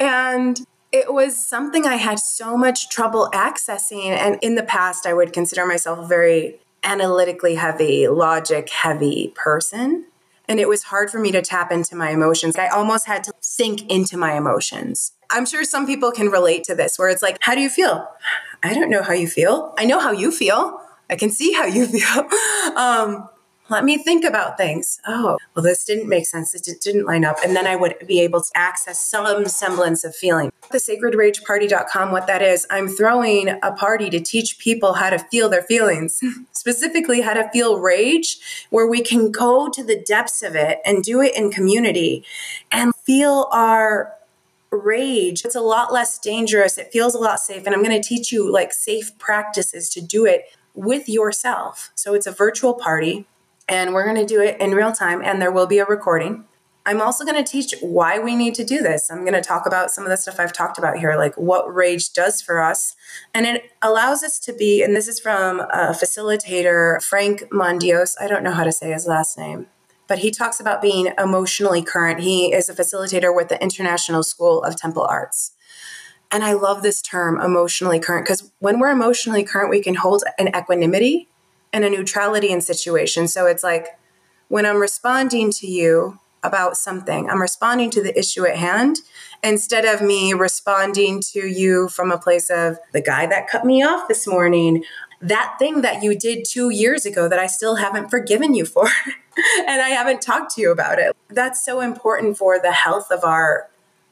and 0.00 0.60
it 0.92 1.12
was 1.12 1.36
something 1.36 1.86
I 1.86 1.96
had 1.96 2.18
so 2.18 2.56
much 2.56 2.88
trouble 2.88 3.28
accessing. 3.32 4.10
And 4.10 4.38
in 4.42 4.54
the 4.54 4.62
past, 4.62 5.06
I 5.06 5.14
would 5.14 5.32
consider 5.32 5.66
myself 5.66 6.08
very 6.08 6.60
analytically 6.82 7.54
heavy, 7.54 8.08
logic 8.08 8.70
heavy 8.70 9.32
person. 9.34 10.06
And 10.48 10.58
it 10.58 10.68
was 10.68 10.84
hard 10.84 11.10
for 11.10 11.20
me 11.20 11.30
to 11.32 11.42
tap 11.42 11.70
into 11.70 11.94
my 11.94 12.10
emotions. 12.10 12.56
I 12.56 12.68
almost 12.68 13.06
had 13.06 13.22
to 13.24 13.32
sink 13.40 13.88
into 13.88 14.16
my 14.16 14.34
emotions. 14.34 15.12
I'm 15.30 15.46
sure 15.46 15.62
some 15.62 15.86
people 15.86 16.10
can 16.10 16.28
relate 16.28 16.64
to 16.64 16.74
this 16.74 16.98
where 16.98 17.08
it's 17.08 17.22
like, 17.22 17.38
how 17.40 17.54
do 17.54 17.60
you 17.60 17.70
feel? 17.70 18.08
I 18.62 18.74
don't 18.74 18.90
know 18.90 19.02
how 19.02 19.12
you 19.12 19.28
feel. 19.28 19.72
I 19.78 19.84
know 19.84 20.00
how 20.00 20.10
you 20.10 20.32
feel. 20.32 20.80
I 21.08 21.16
can 21.16 21.30
see 21.30 21.52
how 21.52 21.66
you 21.66 21.86
feel. 21.86 22.28
Um, 22.76 23.28
let 23.70 23.84
me 23.84 23.96
think 23.96 24.24
about 24.24 24.56
things. 24.56 25.00
Oh, 25.06 25.38
well, 25.54 25.62
this 25.62 25.84
didn't 25.84 26.08
make 26.08 26.26
sense. 26.26 26.54
It 26.54 26.66
didn't 26.82 27.06
line 27.06 27.24
up. 27.24 27.36
And 27.44 27.54
then 27.54 27.68
I 27.68 27.76
would 27.76 27.94
be 28.06 28.20
able 28.20 28.42
to 28.42 28.50
access 28.56 29.00
some 29.00 29.46
semblance 29.46 30.02
of 30.02 30.14
feeling. 30.14 30.52
The 30.72 30.78
sacredrageparty.com, 30.78 32.10
what 32.10 32.26
that 32.26 32.42
is, 32.42 32.66
I'm 32.68 32.88
throwing 32.88 33.48
a 33.62 33.72
party 33.72 34.10
to 34.10 34.18
teach 34.18 34.58
people 34.58 34.94
how 34.94 35.10
to 35.10 35.18
feel 35.18 35.48
their 35.48 35.62
feelings, 35.62 36.20
specifically 36.52 37.20
how 37.20 37.34
to 37.34 37.48
feel 37.50 37.78
rage, 37.78 38.66
where 38.70 38.88
we 38.88 39.02
can 39.02 39.30
go 39.30 39.68
to 39.68 39.84
the 39.84 40.00
depths 40.00 40.42
of 40.42 40.56
it 40.56 40.80
and 40.84 41.04
do 41.04 41.22
it 41.22 41.36
in 41.36 41.52
community 41.52 42.24
and 42.72 42.94
feel 42.96 43.48
our 43.52 44.14
rage 44.72 45.44
it's 45.44 45.56
a 45.56 45.60
lot 45.60 45.92
less 45.92 46.16
dangerous 46.20 46.78
it 46.78 46.92
feels 46.92 47.12
a 47.12 47.18
lot 47.18 47.40
safe 47.40 47.66
and 47.66 47.74
i'm 47.74 47.82
going 47.82 48.00
to 48.00 48.08
teach 48.08 48.30
you 48.30 48.48
like 48.48 48.72
safe 48.72 49.18
practices 49.18 49.88
to 49.88 50.00
do 50.00 50.24
it 50.24 50.44
with 50.74 51.08
yourself 51.08 51.90
so 51.96 52.14
it's 52.14 52.24
a 52.26 52.30
virtual 52.30 52.74
party 52.74 53.26
and 53.70 53.94
we're 53.94 54.04
going 54.04 54.16
to 54.16 54.26
do 54.26 54.42
it 54.42 54.60
in 54.60 54.72
real 54.72 54.92
time 54.92 55.22
and 55.22 55.40
there 55.40 55.52
will 55.52 55.66
be 55.66 55.78
a 55.78 55.86
recording. 55.86 56.44
I'm 56.84 57.00
also 57.00 57.24
going 57.24 57.42
to 57.42 57.48
teach 57.48 57.74
why 57.80 58.18
we 58.18 58.34
need 58.34 58.54
to 58.56 58.64
do 58.64 58.78
this. 58.78 59.10
I'm 59.10 59.20
going 59.20 59.34
to 59.34 59.40
talk 59.40 59.64
about 59.64 59.90
some 59.90 60.02
of 60.02 60.10
the 60.10 60.16
stuff 60.16 60.40
I've 60.40 60.52
talked 60.52 60.76
about 60.76 60.98
here, 60.98 61.16
like 61.16 61.36
what 61.36 61.72
rage 61.72 62.12
does 62.12 62.42
for 62.42 62.60
us. 62.60 62.96
And 63.32 63.46
it 63.46 63.70
allows 63.80 64.24
us 64.24 64.38
to 64.40 64.52
be, 64.52 64.82
and 64.82 64.96
this 64.96 65.06
is 65.06 65.20
from 65.20 65.60
a 65.60 65.94
facilitator, 65.94 67.00
Frank 67.02 67.44
Mondeose. 67.52 68.16
I 68.20 68.26
don't 68.26 68.42
know 68.42 68.50
how 68.50 68.64
to 68.64 68.72
say 68.72 68.90
his 68.90 69.06
last 69.06 69.38
name, 69.38 69.66
but 70.08 70.18
he 70.18 70.30
talks 70.30 70.58
about 70.58 70.82
being 70.82 71.12
emotionally 71.16 71.82
current. 71.82 72.20
He 72.20 72.52
is 72.52 72.68
a 72.68 72.74
facilitator 72.74 73.34
with 73.34 73.50
the 73.50 73.62
International 73.62 74.24
School 74.24 74.64
of 74.64 74.74
Temple 74.74 75.06
Arts. 75.08 75.52
And 76.32 76.42
I 76.42 76.54
love 76.54 76.82
this 76.82 77.02
term, 77.02 77.40
emotionally 77.40 78.00
current, 78.00 78.24
because 78.24 78.50
when 78.58 78.80
we're 78.80 78.90
emotionally 78.90 79.44
current, 79.44 79.70
we 79.70 79.82
can 79.82 79.96
hold 79.96 80.24
an 80.38 80.48
equanimity 80.48 81.28
and 81.72 81.84
a 81.84 81.90
neutrality 81.90 82.50
in 82.50 82.60
situations. 82.60 83.32
So 83.32 83.46
it's 83.46 83.62
like 83.62 83.86
when 84.48 84.66
I'm 84.66 84.78
responding 84.78 85.50
to 85.52 85.66
you 85.66 86.18
about 86.42 86.76
something, 86.76 87.28
I'm 87.28 87.40
responding 87.40 87.90
to 87.90 88.02
the 88.02 88.18
issue 88.18 88.46
at 88.46 88.56
hand 88.56 88.96
instead 89.42 89.84
of 89.84 90.02
me 90.02 90.32
responding 90.32 91.20
to 91.32 91.46
you 91.46 91.88
from 91.88 92.10
a 92.10 92.18
place 92.18 92.50
of 92.50 92.78
the 92.92 93.00
guy 93.00 93.26
that 93.26 93.48
cut 93.48 93.64
me 93.64 93.82
off 93.82 94.08
this 94.08 94.26
morning. 94.26 94.84
that 95.22 95.56
thing 95.58 95.82
that 95.82 96.02
you 96.02 96.18
did 96.18 96.46
two 96.46 96.70
years 96.70 97.04
ago 97.04 97.28
that 97.28 97.38
I 97.38 97.46
still 97.46 97.76
haven't 97.76 98.08
forgiven 98.08 98.54
you 98.54 98.64
for. 98.64 98.88
and 99.66 99.82
I 99.82 99.90
haven't 99.90 100.22
talked 100.22 100.54
to 100.54 100.62
you 100.62 100.72
about 100.72 100.98
it. 100.98 101.14
That's 101.28 101.62
so 101.62 101.80
important 101.80 102.38
for 102.38 102.58
the 102.58 102.72
health 102.72 103.10
of 103.10 103.22
our 103.22 103.68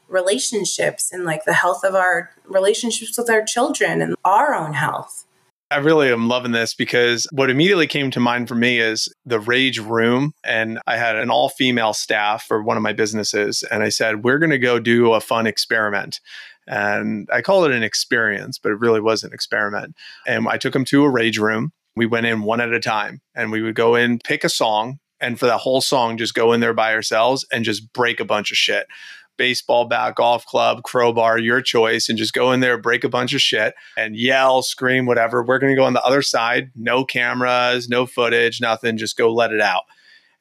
relationships 0.07 1.11
and 1.11 1.23
like 1.23 1.45
the 1.45 1.53
health 1.53 1.83
of 1.83 1.95
our 1.95 2.31
relationships 2.45 3.17
with 3.17 3.29
our 3.29 3.43
children 3.43 4.01
and 4.01 4.15
our 4.25 4.53
own 4.53 4.73
health. 4.73 5.25
I 5.71 5.77
really 5.77 6.11
am 6.11 6.27
loving 6.27 6.51
this 6.51 6.73
because 6.73 7.27
what 7.31 7.51
immediately 7.51 7.85
came 7.85 8.09
to 8.11 8.19
mind 8.19 8.47
for 8.47 8.55
me 8.55 8.79
is 8.79 9.07
the 9.23 9.39
Rage 9.39 9.77
Room. 9.77 10.33
And 10.43 10.79
I 10.87 10.97
had 10.97 11.15
an 11.15 11.29
all 11.29 11.49
female 11.49 11.93
staff 11.93 12.43
for 12.43 12.63
one 12.63 12.75
of 12.75 12.81
my 12.81 12.93
businesses. 12.93 13.63
And 13.69 13.83
I 13.83 13.89
said, 13.89 14.23
we're 14.23 14.39
going 14.39 14.49
to 14.49 14.57
go 14.57 14.79
do 14.79 15.13
a 15.13 15.21
fun 15.21 15.45
experiment. 15.45 16.21
And 16.65 17.29
I 17.31 17.41
call 17.41 17.65
it 17.65 17.71
an 17.71 17.83
experience, 17.83 18.57
but 18.57 18.71
it 18.71 18.79
really 18.79 18.99
was 18.99 19.23
an 19.23 19.31
experiment. 19.31 19.95
And 20.25 20.47
I 20.47 20.57
took 20.57 20.73
them 20.73 20.85
to 20.85 21.03
a 21.03 21.09
Rage 21.09 21.37
Room. 21.37 21.71
We 21.95 22.07
went 22.07 22.25
in 22.25 22.41
one 22.41 22.61
at 22.61 22.73
a 22.73 22.79
time 22.79 23.21
and 23.35 23.51
we 23.51 23.61
would 23.61 23.75
go 23.75 23.93
in, 23.93 24.19
pick 24.19 24.43
a 24.43 24.49
song, 24.49 24.97
and 25.21 25.39
for 25.39 25.45
that 25.45 25.57
whole 25.59 25.81
song, 25.81 26.17
just 26.17 26.33
go 26.33 26.53
in 26.53 26.61
there 26.61 26.73
by 26.73 26.93
ourselves 26.93 27.45
and 27.51 27.63
just 27.63 27.93
break 27.93 28.19
a 28.19 28.25
bunch 28.25 28.51
of 28.51 28.57
shit 28.57 28.87
baseball 29.39 29.85
bat, 29.85 30.13
golf 30.13 30.45
club, 30.45 30.83
crowbar, 30.83 31.39
your 31.39 31.61
choice, 31.61 32.09
and 32.09 32.17
just 32.17 32.33
go 32.33 32.51
in 32.51 32.59
there, 32.59 32.77
break 32.77 33.03
a 33.03 33.09
bunch 33.09 33.33
of 33.33 33.41
shit 33.41 33.73
and 33.97 34.15
yell, 34.15 34.61
scream, 34.61 35.07
whatever. 35.07 35.41
We're 35.41 35.57
going 35.57 35.73
to 35.73 35.79
go 35.79 35.85
on 35.85 35.93
the 35.93 36.03
other 36.03 36.21
side, 36.21 36.69
no 36.75 37.03
cameras, 37.03 37.89
no 37.89 38.05
footage, 38.05 38.61
nothing, 38.61 38.97
just 38.97 39.17
go 39.17 39.33
let 39.33 39.51
it 39.51 39.61
out. 39.61 39.83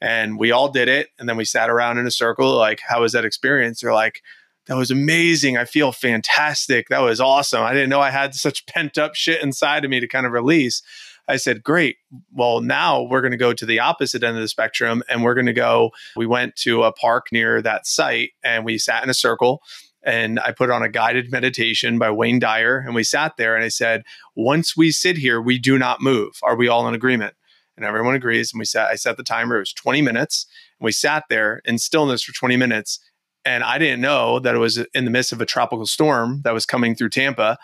And 0.00 0.38
we 0.38 0.50
all 0.50 0.68
did 0.68 0.88
it. 0.88 1.08
And 1.18 1.28
then 1.28 1.36
we 1.36 1.44
sat 1.44 1.70
around 1.70 1.98
in 1.98 2.06
a 2.06 2.10
circle, 2.10 2.54
like, 2.56 2.80
how 2.86 3.00
was 3.00 3.12
that 3.12 3.24
experience? 3.24 3.80
They're 3.80 3.94
like, 3.94 4.22
that 4.66 4.76
was 4.76 4.90
amazing. 4.90 5.56
I 5.56 5.64
feel 5.64 5.92
fantastic. 5.92 6.88
That 6.88 7.00
was 7.00 7.20
awesome. 7.20 7.62
I 7.62 7.72
didn't 7.72 7.88
know 7.88 8.00
I 8.00 8.10
had 8.10 8.34
such 8.34 8.66
pent 8.66 8.98
up 8.98 9.14
shit 9.14 9.42
inside 9.42 9.84
of 9.84 9.90
me 9.90 9.98
to 10.00 10.06
kind 10.06 10.26
of 10.26 10.32
release. 10.32 10.82
I 11.28 11.36
said, 11.36 11.62
great. 11.62 11.96
Well, 12.32 12.60
now 12.60 13.02
we're 13.02 13.20
going 13.20 13.32
to 13.32 13.36
go 13.36 13.52
to 13.52 13.66
the 13.66 13.80
opposite 13.80 14.24
end 14.24 14.36
of 14.36 14.42
the 14.42 14.48
spectrum 14.48 15.02
and 15.08 15.22
we're 15.22 15.34
going 15.34 15.46
to 15.46 15.52
go. 15.52 15.90
We 16.16 16.26
went 16.26 16.56
to 16.56 16.84
a 16.84 16.92
park 16.92 17.26
near 17.30 17.60
that 17.60 17.86
site 17.86 18.30
and 18.42 18.64
we 18.64 18.78
sat 18.78 19.02
in 19.04 19.10
a 19.10 19.14
circle 19.14 19.62
and 20.02 20.40
I 20.40 20.52
put 20.52 20.70
on 20.70 20.82
a 20.82 20.88
guided 20.88 21.30
meditation 21.30 21.98
by 21.98 22.10
Wayne 22.10 22.38
Dyer. 22.38 22.78
And 22.78 22.94
we 22.94 23.04
sat 23.04 23.36
there 23.36 23.54
and 23.54 23.62
I 23.62 23.68
said, 23.68 24.04
once 24.34 24.76
we 24.76 24.90
sit 24.90 25.18
here, 25.18 25.40
we 25.40 25.58
do 25.58 25.78
not 25.78 26.00
move. 26.00 26.38
Are 26.42 26.56
we 26.56 26.66
all 26.66 26.88
in 26.88 26.94
agreement? 26.94 27.34
And 27.76 27.84
everyone 27.84 28.14
agrees. 28.14 28.52
And 28.52 28.58
we 28.58 28.64
sat, 28.64 28.88
I 28.88 28.94
set 28.94 29.18
the 29.18 29.22
timer, 29.22 29.56
it 29.56 29.60
was 29.60 29.72
20 29.74 30.00
minutes. 30.00 30.46
And 30.80 30.86
we 30.86 30.92
sat 30.92 31.24
there 31.28 31.60
in 31.64 31.78
stillness 31.78 32.22
for 32.22 32.32
20 32.32 32.56
minutes. 32.56 33.00
And 33.44 33.62
I 33.62 33.78
didn't 33.78 34.00
know 34.00 34.38
that 34.40 34.54
it 34.54 34.58
was 34.58 34.78
in 34.94 35.04
the 35.04 35.10
midst 35.10 35.32
of 35.32 35.40
a 35.40 35.46
tropical 35.46 35.86
storm 35.86 36.40
that 36.42 36.54
was 36.54 36.66
coming 36.66 36.94
through 36.94 37.10
Tampa. 37.10 37.58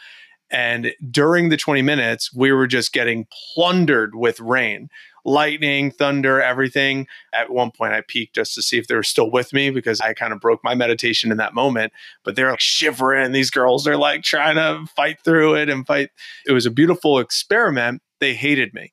And 0.55 0.93
during 1.11 1.49
the 1.49 1.57
20 1.57 1.83
minutes, 1.83 2.33
we 2.33 2.53
were 2.53 2.69
just 2.69 2.93
getting 2.93 3.27
plundered 3.55 4.15
with 4.15 4.39
rain, 4.39 4.89
lightning, 5.25 5.91
thunder, 5.91 6.41
everything. 6.41 7.09
At 7.33 7.51
one 7.51 7.73
point, 7.73 7.93
I 7.93 8.03
peeked 8.07 8.37
just 8.37 8.55
to 8.55 8.63
see 8.63 8.79
if 8.79 8.87
they 8.87 8.95
were 8.95 9.03
still 9.03 9.29
with 9.29 9.53
me 9.53 9.71
because 9.71 10.01
I 10.01 10.15
kind 10.15 10.33
of 10.33 10.39
broke 10.39 10.63
my 10.63 10.77
meditation 10.77 11.33
in 11.33 11.39
that 11.39 11.55
moment. 11.55 11.93
But 12.25 12.37
they're 12.37 12.53
like 12.53 12.61
shivering. 12.61 13.33
These 13.33 13.51
girls 13.51 13.89
are 13.89 13.97
like 13.97 14.23
trying 14.23 14.55
to 14.55 14.87
fight 14.95 15.19
through 15.25 15.57
it 15.57 15.69
and 15.69 15.85
fight. 15.85 16.11
It 16.47 16.53
was 16.53 16.67
a 16.67 16.71
beautiful 16.71 17.19
experiment. 17.19 18.01
They 18.21 18.35
hated 18.35 18.73
me. 18.75 18.93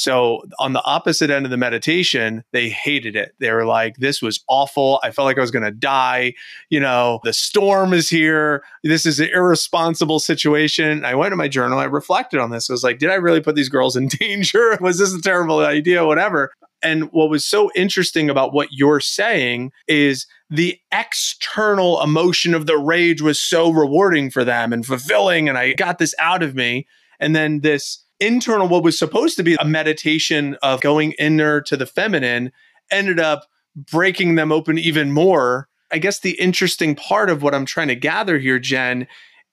So 0.00 0.40
on 0.58 0.72
the 0.72 0.82
opposite 0.84 1.28
end 1.28 1.44
of 1.44 1.50
the 1.50 1.58
meditation, 1.58 2.42
they 2.52 2.70
hated 2.70 3.16
it. 3.16 3.34
They 3.38 3.52
were 3.52 3.66
like, 3.66 3.98
this 3.98 4.22
was 4.22 4.42
awful. 4.48 4.98
I 5.02 5.10
felt 5.10 5.26
like 5.26 5.36
I 5.36 5.42
was 5.42 5.50
going 5.50 5.66
to 5.66 5.70
die. 5.70 6.32
You 6.70 6.80
know, 6.80 7.20
the 7.22 7.34
storm 7.34 7.92
is 7.92 8.08
here. 8.08 8.64
This 8.82 9.04
is 9.04 9.20
an 9.20 9.28
irresponsible 9.28 10.18
situation. 10.18 11.04
I 11.04 11.14
went 11.14 11.32
to 11.32 11.36
my 11.36 11.48
journal. 11.48 11.78
I 11.78 11.84
reflected 11.84 12.40
on 12.40 12.48
this. 12.48 12.70
I 12.70 12.72
was 12.72 12.82
like, 12.82 12.98
did 12.98 13.10
I 13.10 13.16
really 13.16 13.42
put 13.42 13.56
these 13.56 13.68
girls 13.68 13.94
in 13.94 14.08
danger? 14.20 14.78
Was 14.80 14.98
this 14.98 15.12
a 15.12 15.20
terrible 15.20 15.58
idea? 15.58 16.06
Whatever. 16.06 16.50
And 16.82 17.12
what 17.12 17.28
was 17.28 17.44
so 17.44 17.70
interesting 17.76 18.30
about 18.30 18.54
what 18.54 18.68
you're 18.70 19.00
saying 19.00 19.70
is 19.86 20.26
the 20.48 20.78
external 20.90 22.00
emotion 22.00 22.54
of 22.54 22.64
the 22.64 22.78
rage 22.78 23.20
was 23.20 23.38
so 23.38 23.70
rewarding 23.70 24.30
for 24.30 24.44
them 24.44 24.72
and 24.72 24.86
fulfilling. 24.86 25.46
And 25.46 25.58
I 25.58 25.74
got 25.74 25.98
this 25.98 26.14
out 26.18 26.42
of 26.42 26.54
me. 26.54 26.86
And 27.18 27.36
then 27.36 27.60
this 27.60 28.02
internal, 28.20 28.68
what 28.68 28.82
was 28.82 28.98
supposed 28.98 29.36
to 29.36 29.42
be 29.42 29.56
a 29.58 29.64
meditation 29.64 30.56
of 30.62 30.80
going 30.80 31.12
inner 31.12 31.60
to 31.62 31.76
the 31.76 31.86
feminine, 31.86 32.52
ended 32.90 33.18
up 33.18 33.46
breaking 33.74 34.34
them 34.34 34.52
open 34.52 34.78
even 34.78 35.12
more. 35.12 35.68
I 35.92 35.98
guess 35.98 36.20
the 36.20 36.40
interesting 36.40 36.94
part 36.94 37.30
of 37.30 37.42
what 37.42 37.54
I'm 37.54 37.66
trying 37.66 37.88
to 37.88 37.96
gather 37.96 38.38
here, 38.38 38.58
Jen, 38.58 39.06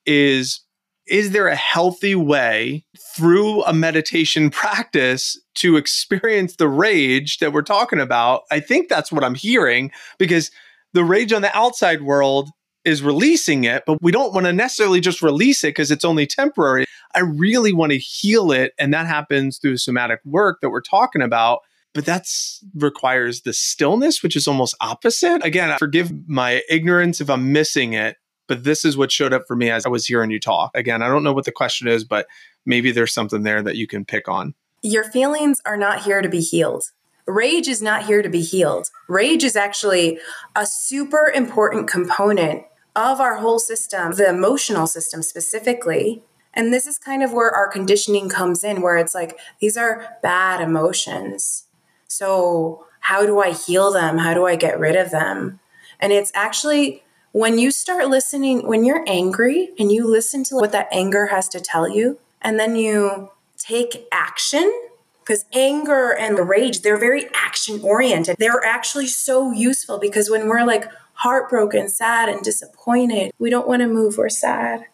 is 0.05 0.61
is 1.07 1.31
there 1.31 1.47
a 1.47 1.55
healthy 1.55 2.15
way 2.15 2.85
through 3.15 3.63
a 3.63 3.71
meditation 3.71 4.49
practice 4.51 5.39
to 5.55 5.77
experience 5.77 6.57
the 6.57 6.67
rage 6.67 7.37
that 7.39 7.53
we're 7.53 7.61
talking 7.61 7.99
about? 7.99 8.43
I 8.51 8.59
think 8.59 8.89
that's 8.89 9.11
what 9.11 9.23
I'm 9.23 9.35
hearing 9.35 9.91
because 10.17 10.51
the 10.93 11.05
rage 11.05 11.31
on 11.31 11.41
the 11.41 11.57
outside 11.57 12.01
world 12.01 12.49
is 12.83 13.03
releasing 13.03 13.65
it, 13.65 13.83
but 13.85 14.01
we 14.01 14.11
don't 14.11 14.33
want 14.33 14.45
to 14.45 14.53
necessarily 14.53 15.01
just 15.01 15.21
release 15.21 15.63
it 15.63 15.69
because 15.69 15.91
it's 15.91 16.05
only 16.05 16.25
temporary. 16.25 16.85
I 17.15 17.21
really 17.21 17.73
want 17.73 17.91
to 17.91 17.97
heal 17.97 18.51
it. 18.51 18.73
And 18.77 18.93
that 18.93 19.07
happens 19.07 19.57
through 19.57 19.77
somatic 19.77 20.19
work 20.25 20.59
that 20.61 20.69
we're 20.69 20.81
talking 20.81 21.21
about. 21.21 21.59
But 21.93 22.05
that 22.05 22.27
requires 22.75 23.41
the 23.41 23.53
stillness, 23.53 24.21
which 24.21 24.35
is 24.35 24.47
almost 24.47 24.75
opposite. 24.81 25.43
Again, 25.43 25.75
forgive 25.79 26.11
my 26.27 26.61
ignorance 26.69 27.21
if 27.21 27.29
I'm 27.29 27.51
missing 27.51 27.93
it, 27.93 28.17
but 28.47 28.63
this 28.63 28.85
is 28.85 28.95
what 28.95 29.11
showed 29.11 29.33
up 29.33 29.43
for 29.47 29.55
me 29.55 29.71
as 29.71 29.85
I 29.85 29.89
was 29.89 30.05
hearing 30.05 30.29
you 30.29 30.39
talk. 30.39 30.69
Again, 30.75 31.01
I 31.01 31.07
don't 31.07 31.23
know 31.23 31.33
what 31.33 31.45
the 31.45 31.51
question 31.51 31.87
is, 31.87 32.03
but 32.03 32.27
maybe 32.67 32.91
there's 32.91 33.13
something 33.13 33.41
there 33.41 33.63
that 33.63 33.77
you 33.77 33.87
can 33.87 34.05
pick 34.05 34.27
on. 34.27 34.53
Your 34.83 35.05
feelings 35.05 35.59
are 35.65 35.77
not 35.77 36.03
here 36.03 36.21
to 36.21 36.29
be 36.29 36.41
healed. 36.41 36.83
Rage 37.25 37.67
is 37.67 37.81
not 37.81 38.05
here 38.05 38.21
to 38.21 38.29
be 38.29 38.41
healed. 38.41 38.89
Rage 39.09 39.43
is 39.43 39.55
actually 39.55 40.19
a 40.55 40.65
super 40.67 41.31
important 41.33 41.89
component 41.89 42.63
of 42.95 43.19
our 43.19 43.37
whole 43.37 43.59
system, 43.59 44.13
the 44.13 44.29
emotional 44.29 44.87
system 44.87 45.21
specifically. 45.21 46.23
And 46.57 46.73
this 46.73 46.87
is 46.87 46.97
kind 46.97 47.21
of 47.21 47.31
where 47.31 47.51
our 47.51 47.67
conditioning 47.67 48.29
comes 48.29 48.63
in, 48.63 48.81
where 48.81 48.97
it's 48.97 49.13
like, 49.13 49.39
these 49.61 49.77
are 49.77 50.17
bad 50.23 50.59
emotions. 50.59 51.65
So, 52.07 52.87
how 53.01 53.27
do 53.27 53.39
I 53.39 53.51
heal 53.51 53.91
them? 53.91 54.17
How 54.17 54.33
do 54.33 54.47
I 54.47 54.55
get 54.55 54.79
rid 54.79 54.95
of 54.95 55.11
them? 55.11 55.59
And 55.99 56.11
it's 56.11 56.31
actually 56.33 57.03
when 57.31 57.59
you 57.59 57.69
start 57.69 58.07
listening, 58.07 58.67
when 58.67 58.83
you're 58.83 59.05
angry 59.07 59.69
and 59.77 59.91
you 59.91 60.07
listen 60.07 60.43
to 60.45 60.55
what 60.55 60.71
that 60.71 60.87
anger 60.91 61.27
has 61.27 61.47
to 61.49 61.59
tell 61.59 61.87
you, 61.87 62.17
and 62.41 62.59
then 62.59 62.75
you 62.75 63.29
take 63.59 64.07
action, 64.11 64.73
because 65.19 65.45
anger 65.53 66.11
and 66.11 66.49
rage, 66.49 66.81
they're 66.81 66.97
very 66.97 67.27
action 67.35 67.79
oriented. 67.83 68.37
They're 68.39 68.63
actually 68.65 69.07
so 69.07 69.51
useful 69.51 69.99
because 69.99 70.29
when 70.29 70.47
we're 70.47 70.65
like, 70.65 70.89
heartbroken, 71.17 71.89
sad, 71.89 72.29
and 72.29 72.41
disappointed. 72.43 73.31
We 73.39 73.49
don't 73.49 73.67
want 73.67 73.81
to 73.81 73.87
move, 73.87 74.17
we're 74.17 74.29
sad. 74.29 74.85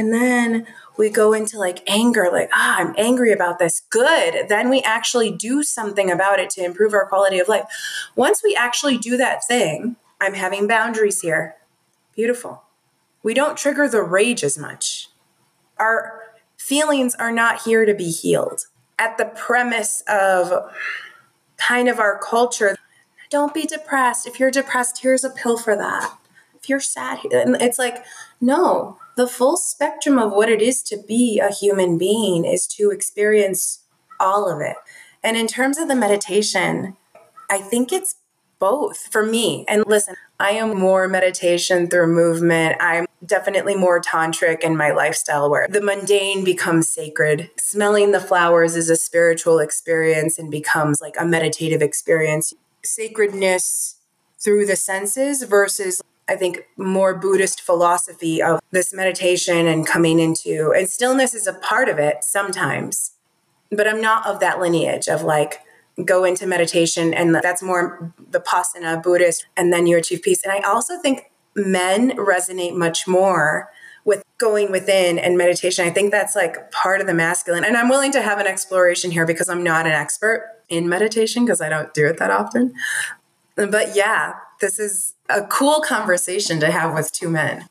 And 0.00 0.14
then 0.14 0.66
we 0.96 1.10
go 1.10 1.34
into 1.34 1.58
like 1.58 1.82
anger, 1.86 2.30
like, 2.32 2.48
ah, 2.54 2.78
I'm 2.78 2.94
angry 2.96 3.32
about 3.32 3.58
this. 3.58 3.82
Good. 3.90 4.48
Then 4.48 4.70
we 4.70 4.80
actually 4.80 5.30
do 5.30 5.62
something 5.62 6.10
about 6.10 6.40
it 6.40 6.48
to 6.50 6.64
improve 6.64 6.94
our 6.94 7.06
quality 7.06 7.38
of 7.38 7.48
life. 7.48 7.66
Once 8.16 8.42
we 8.42 8.56
actually 8.56 8.96
do 8.96 9.18
that 9.18 9.46
thing, 9.46 9.96
I'm 10.18 10.32
having 10.32 10.66
boundaries 10.66 11.20
here. 11.20 11.56
Beautiful. 12.16 12.62
We 13.22 13.34
don't 13.34 13.58
trigger 13.58 13.88
the 13.88 14.02
rage 14.02 14.42
as 14.42 14.56
much. 14.56 15.10
Our 15.76 16.22
feelings 16.56 17.14
are 17.16 17.30
not 17.30 17.60
here 17.64 17.84
to 17.84 17.92
be 17.92 18.10
healed. 18.10 18.62
At 18.98 19.18
the 19.18 19.26
premise 19.26 20.02
of 20.08 20.72
kind 21.58 21.90
of 21.90 21.98
our 21.98 22.18
culture, 22.18 22.74
don't 23.28 23.52
be 23.52 23.66
depressed. 23.66 24.26
If 24.26 24.40
you're 24.40 24.50
depressed, 24.50 25.02
here's 25.02 25.24
a 25.24 25.30
pill 25.30 25.58
for 25.58 25.76
that. 25.76 26.16
If 26.54 26.70
you're 26.70 26.80
sad, 26.80 27.18
it's 27.22 27.78
like, 27.78 28.02
no, 28.40 28.98
the 29.16 29.26
full 29.26 29.56
spectrum 29.56 30.18
of 30.18 30.32
what 30.32 30.48
it 30.48 30.62
is 30.62 30.82
to 30.84 31.02
be 31.06 31.38
a 31.38 31.52
human 31.52 31.98
being 31.98 32.44
is 32.44 32.66
to 32.68 32.90
experience 32.90 33.84
all 34.18 34.50
of 34.50 34.60
it. 34.60 34.76
And 35.22 35.36
in 35.36 35.46
terms 35.46 35.78
of 35.78 35.88
the 35.88 35.94
meditation, 35.94 36.96
I 37.50 37.58
think 37.58 37.92
it's 37.92 38.16
both 38.58 39.08
for 39.10 39.24
me. 39.24 39.64
And 39.68 39.84
listen, 39.86 40.14
I 40.38 40.50
am 40.52 40.78
more 40.78 41.08
meditation 41.08 41.88
through 41.88 42.08
movement. 42.08 42.76
I'm 42.80 43.06
definitely 43.24 43.74
more 43.74 44.00
tantric 44.00 44.60
in 44.60 44.76
my 44.76 44.92
lifestyle 44.92 45.50
where 45.50 45.66
the 45.68 45.80
mundane 45.80 46.44
becomes 46.44 46.88
sacred. 46.88 47.50
Smelling 47.58 48.12
the 48.12 48.20
flowers 48.20 48.76
is 48.76 48.88
a 48.88 48.96
spiritual 48.96 49.58
experience 49.58 50.38
and 50.38 50.50
becomes 50.50 51.00
like 51.00 51.16
a 51.18 51.26
meditative 51.26 51.82
experience 51.82 52.54
sacredness 52.84 53.96
through 54.38 54.66
the 54.66 54.76
senses 54.76 55.42
versus 55.42 56.02
I 56.30 56.36
think 56.36 56.60
more 56.76 57.12
Buddhist 57.12 57.60
philosophy 57.60 58.40
of 58.40 58.60
this 58.70 58.94
meditation 58.94 59.66
and 59.66 59.84
coming 59.84 60.20
into 60.20 60.72
and 60.76 60.88
stillness 60.88 61.34
is 61.34 61.48
a 61.48 61.54
part 61.54 61.88
of 61.88 61.98
it 61.98 62.22
sometimes. 62.22 63.16
But 63.72 63.88
I'm 63.88 64.00
not 64.00 64.24
of 64.26 64.38
that 64.38 64.60
lineage 64.60 65.08
of 65.08 65.24
like 65.24 65.58
go 66.04 66.22
into 66.22 66.46
meditation 66.46 67.12
and 67.12 67.34
that's 67.34 67.64
more 67.64 68.14
Vipassana 68.30 69.02
Buddhist 69.02 69.46
and 69.56 69.72
then 69.72 69.88
you 69.88 69.98
achieve 69.98 70.22
peace. 70.22 70.44
And 70.44 70.52
I 70.52 70.60
also 70.60 70.98
think 71.00 71.32
men 71.56 72.12
resonate 72.12 72.76
much 72.76 73.08
more 73.08 73.68
with 74.04 74.22
going 74.38 74.70
within 74.70 75.18
and 75.18 75.36
meditation. 75.36 75.84
I 75.84 75.90
think 75.90 76.12
that's 76.12 76.36
like 76.36 76.70
part 76.70 77.00
of 77.00 77.08
the 77.08 77.14
masculine. 77.14 77.64
And 77.64 77.76
I'm 77.76 77.88
willing 77.88 78.12
to 78.12 78.22
have 78.22 78.38
an 78.38 78.46
exploration 78.46 79.10
here 79.10 79.26
because 79.26 79.48
I'm 79.48 79.64
not 79.64 79.84
an 79.86 79.92
expert 79.92 80.48
in 80.68 80.88
meditation 80.88 81.44
because 81.44 81.60
I 81.60 81.68
don't 81.68 81.92
do 81.92 82.06
it 82.06 82.18
that 82.18 82.30
often. 82.30 82.72
But 83.56 83.96
yeah, 83.96 84.34
this 84.60 84.78
is 84.78 85.14
a 85.28 85.42
cool 85.46 85.80
conversation 85.80 86.60
to 86.60 86.70
have 86.70 86.94
with 86.94 87.12
two 87.12 87.28
men. 87.28 87.68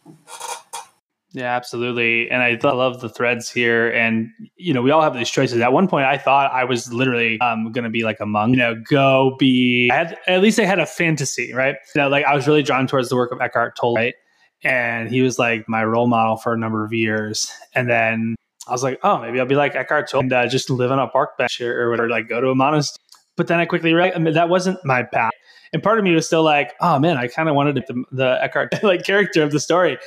Yeah, 1.32 1.56
absolutely. 1.56 2.30
And 2.32 2.41
I 2.41 2.58
love 2.63 3.02
the 3.02 3.10
threads 3.10 3.52
here. 3.52 3.91
And, 3.91 4.30
you 4.58 4.73
know, 4.73 4.82
we 4.82 4.89
all 4.89 5.02
have 5.02 5.13
these 5.13 5.30
choices. 5.30 5.62
At 5.62 5.71
one 5.71 5.88
point, 5.88 6.06
I 6.06 6.17
thought 6.17 6.52
I 6.52 6.63
was 6.63 6.91
literally 6.91 7.39
um, 7.39 7.71
going 7.71 7.84
to 7.84 7.89
be 7.89 8.04
like 8.04 8.19
a 8.19 8.25
monk, 8.25 8.52
you 8.52 8.58
know, 8.58 8.75
go 8.89 9.36
be, 9.38 9.89
I 9.91 9.95
had, 9.95 10.17
at 10.28 10.41
least 10.41 10.60
I 10.60 10.65
had 10.65 10.80
a 10.80 10.88
fantasy, 10.88 11.54
right? 11.54 11.75
You 11.93 12.02
know, 12.02 12.10
like 12.10 12.25
I 12.25 12.34
was 12.34 12.47
really 12.47 12.63
drawn 12.63 12.88
towards 12.88 13.10
the 13.10 13.15
work 13.15 13.32
of 13.32 13.39
Eckhart 13.41 13.75
Tolle, 13.80 13.95
right? 13.95 14.15
And 14.63 15.10
he 15.10 15.21
was 15.21 15.38
like 15.38 15.69
my 15.69 15.84
role 15.84 16.08
model 16.08 16.36
for 16.36 16.54
a 16.54 16.58
number 16.58 16.84
of 16.84 16.93
years. 16.93 17.52
And 17.75 17.88
then 17.88 18.36
I 18.67 18.71
was 18.71 18.82
like, 18.82 18.99
oh, 19.04 19.19
maybe 19.19 19.39
I'll 19.39 19.45
be 19.45 19.56
like 19.56 19.75
Eckhart 19.75 20.10
Tolle 20.10 20.21
and 20.21 20.34
uh, 20.34 20.47
just 20.47 20.71
live 20.71 20.91
on 20.91 20.97
a 20.97 21.08
park 21.08 21.38
bench 21.38 21.62
or, 21.62 21.80
or 21.80 21.91
whatever, 21.91 22.10
like 22.10 22.28
go 22.28 22.41
to 22.41 22.49
a 22.49 22.56
monastery. 22.56 22.97
But 23.38 23.47
then 23.47 23.60
I 23.60 23.65
quickly 23.65 23.93
realized 23.93 24.15
I 24.15 24.19
mean, 24.19 24.34
that 24.34 24.49
wasn't 24.49 24.84
my 24.84 25.04
path 25.04 25.32
and 25.73 25.84
part 25.84 25.99
of 25.99 26.03
me 26.03 26.13
was 26.13 26.25
still 26.25 26.43
like, 26.43 26.73
oh 26.82 26.99
man, 26.99 27.17
I 27.17 27.27
kind 27.27 27.49
of 27.49 27.55
wanted 27.55 27.75
the, 27.75 28.03
the 28.12 28.38
Eckhart 28.41 28.73
like 28.84 29.03
character 29.03 29.43
of 29.43 29.51
the 29.51 29.60
story. 29.60 29.97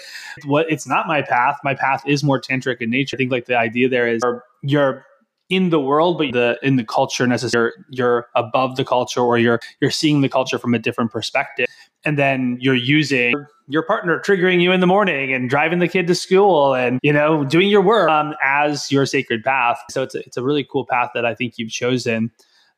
What 0.44 0.70
it's 0.70 0.87
not 0.87 1.07
my 1.07 1.22
path. 1.22 1.59
My 1.64 1.75
path 1.75 2.03
is 2.07 2.25
more 2.25 2.40
tantric 2.40 2.81
in 2.81 2.90
nature. 2.90 3.16
I 3.16 3.18
think 3.18 3.33
like 3.33 3.46
the 3.46 3.57
idea 3.57 3.88
there 3.88 4.09
is 4.09 4.22
you're 4.62 5.07
in 5.48 5.68
the 5.68 5.81
world, 5.81 6.18
but 6.18 6.33
the 6.33 6.59
in 6.62 6.77
the 6.77 6.85
culture 6.85 7.27
necessarily 7.27 7.72
you're, 7.90 8.09
you're 8.09 8.29
above 8.35 8.77
the 8.77 8.85
culture, 8.85 9.20
or 9.20 9.38
you're 9.38 9.61
you're 9.81 9.90
seeing 9.90 10.22
the 10.22 10.29
culture 10.29 10.59
from 10.59 10.75
a 10.75 10.79
different 10.79 11.12
perspective, 11.12 11.66
and 12.05 12.18
then 12.18 12.57
you're 12.61 12.75
using 12.75 13.35
your 13.68 13.83
partner 13.83 14.20
triggering 14.25 14.61
you 14.61 14.72
in 14.72 14.81
the 14.81 14.87
morning 14.87 15.33
and 15.33 15.48
driving 15.48 15.79
the 15.79 15.88
kid 15.88 16.07
to 16.07 16.14
school 16.14 16.75
and 16.75 16.98
you 17.03 17.12
know 17.12 17.44
doing 17.44 17.68
your 17.68 17.83
work 17.83 18.09
um, 18.09 18.35
as 18.42 18.90
your 18.90 19.07
sacred 19.07 19.44
path. 19.44 19.79
So 19.90 20.03
it's 20.03 20.14
a, 20.14 20.20
it's 20.20 20.37
a 20.37 20.42
really 20.42 20.64
cool 20.64 20.87
path 20.87 21.11
that 21.14 21.27
I 21.27 21.35
think 21.35 21.59
you've 21.59 21.70
chosen 21.70 22.31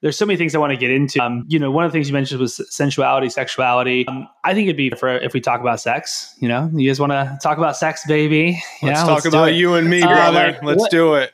there's 0.04 0.18
so 0.18 0.26
many 0.26 0.36
things 0.36 0.54
I 0.54 0.58
want 0.58 0.70
to 0.70 0.76
get 0.76 0.90
into. 0.90 1.18
Um, 1.18 1.46
you 1.48 1.58
know, 1.58 1.70
one 1.70 1.86
of 1.86 1.90
the 1.90 1.96
things 1.96 2.08
you 2.08 2.12
mentioned 2.12 2.38
was 2.38 2.60
sensuality, 2.68 3.30
sexuality. 3.30 4.06
Um, 4.06 4.28
I 4.44 4.52
think 4.52 4.66
it'd 4.66 4.76
be 4.76 4.90
for 4.90 5.08
if 5.08 5.32
we 5.32 5.40
talk 5.40 5.62
about 5.62 5.80
sex. 5.80 6.36
You 6.40 6.48
know, 6.48 6.70
you 6.74 6.90
guys 6.90 7.00
want 7.00 7.12
to 7.12 7.38
talk 7.42 7.56
about 7.56 7.74
sex, 7.78 8.06
baby? 8.06 8.62
Let's 8.82 9.00
talk 9.00 9.24
let's 9.24 9.26
about 9.26 9.54
you 9.54 9.76
and 9.76 9.88
me, 9.88 10.02
uh, 10.02 10.08
brother. 10.08 10.38
Uh, 10.38 10.52
like, 10.52 10.62
let's 10.62 10.80
what? 10.82 10.90
do 10.90 11.14
it. 11.14 11.32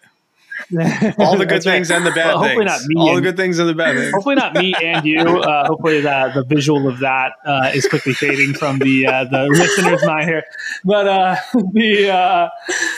All 1.18 1.36
the 1.36 1.46
good 1.46 1.64
things 1.64 1.90
right. 1.90 1.96
and 1.96 2.06
the 2.06 2.12
bad 2.12 2.26
well, 2.26 2.44
hopefully 2.44 2.64
things. 2.64 2.80
Not 2.80 2.86
me 2.86 2.94
All 3.00 3.14
the 3.16 3.20
good 3.20 3.36
things 3.36 3.58
and 3.58 3.68
the 3.68 3.74
bad 3.74 3.96
things. 3.96 4.12
Hopefully 4.12 4.36
not 4.36 4.54
me 4.54 4.72
and 4.84 5.04
you. 5.04 5.18
Uh, 5.18 5.66
hopefully 5.66 6.00
that 6.02 6.34
the 6.34 6.44
visual 6.44 6.86
of 6.88 7.00
that 7.00 7.32
uh, 7.44 7.72
is 7.74 7.88
quickly 7.88 8.12
fading 8.12 8.54
from 8.54 8.78
the 8.78 9.04
uh, 9.04 9.24
the 9.24 9.48
listeners' 9.50 10.06
mind 10.06 10.28
here. 10.28 10.44
But 10.84 11.08
uh, 11.08 11.36
the 11.72 12.10
uh, 12.10 12.48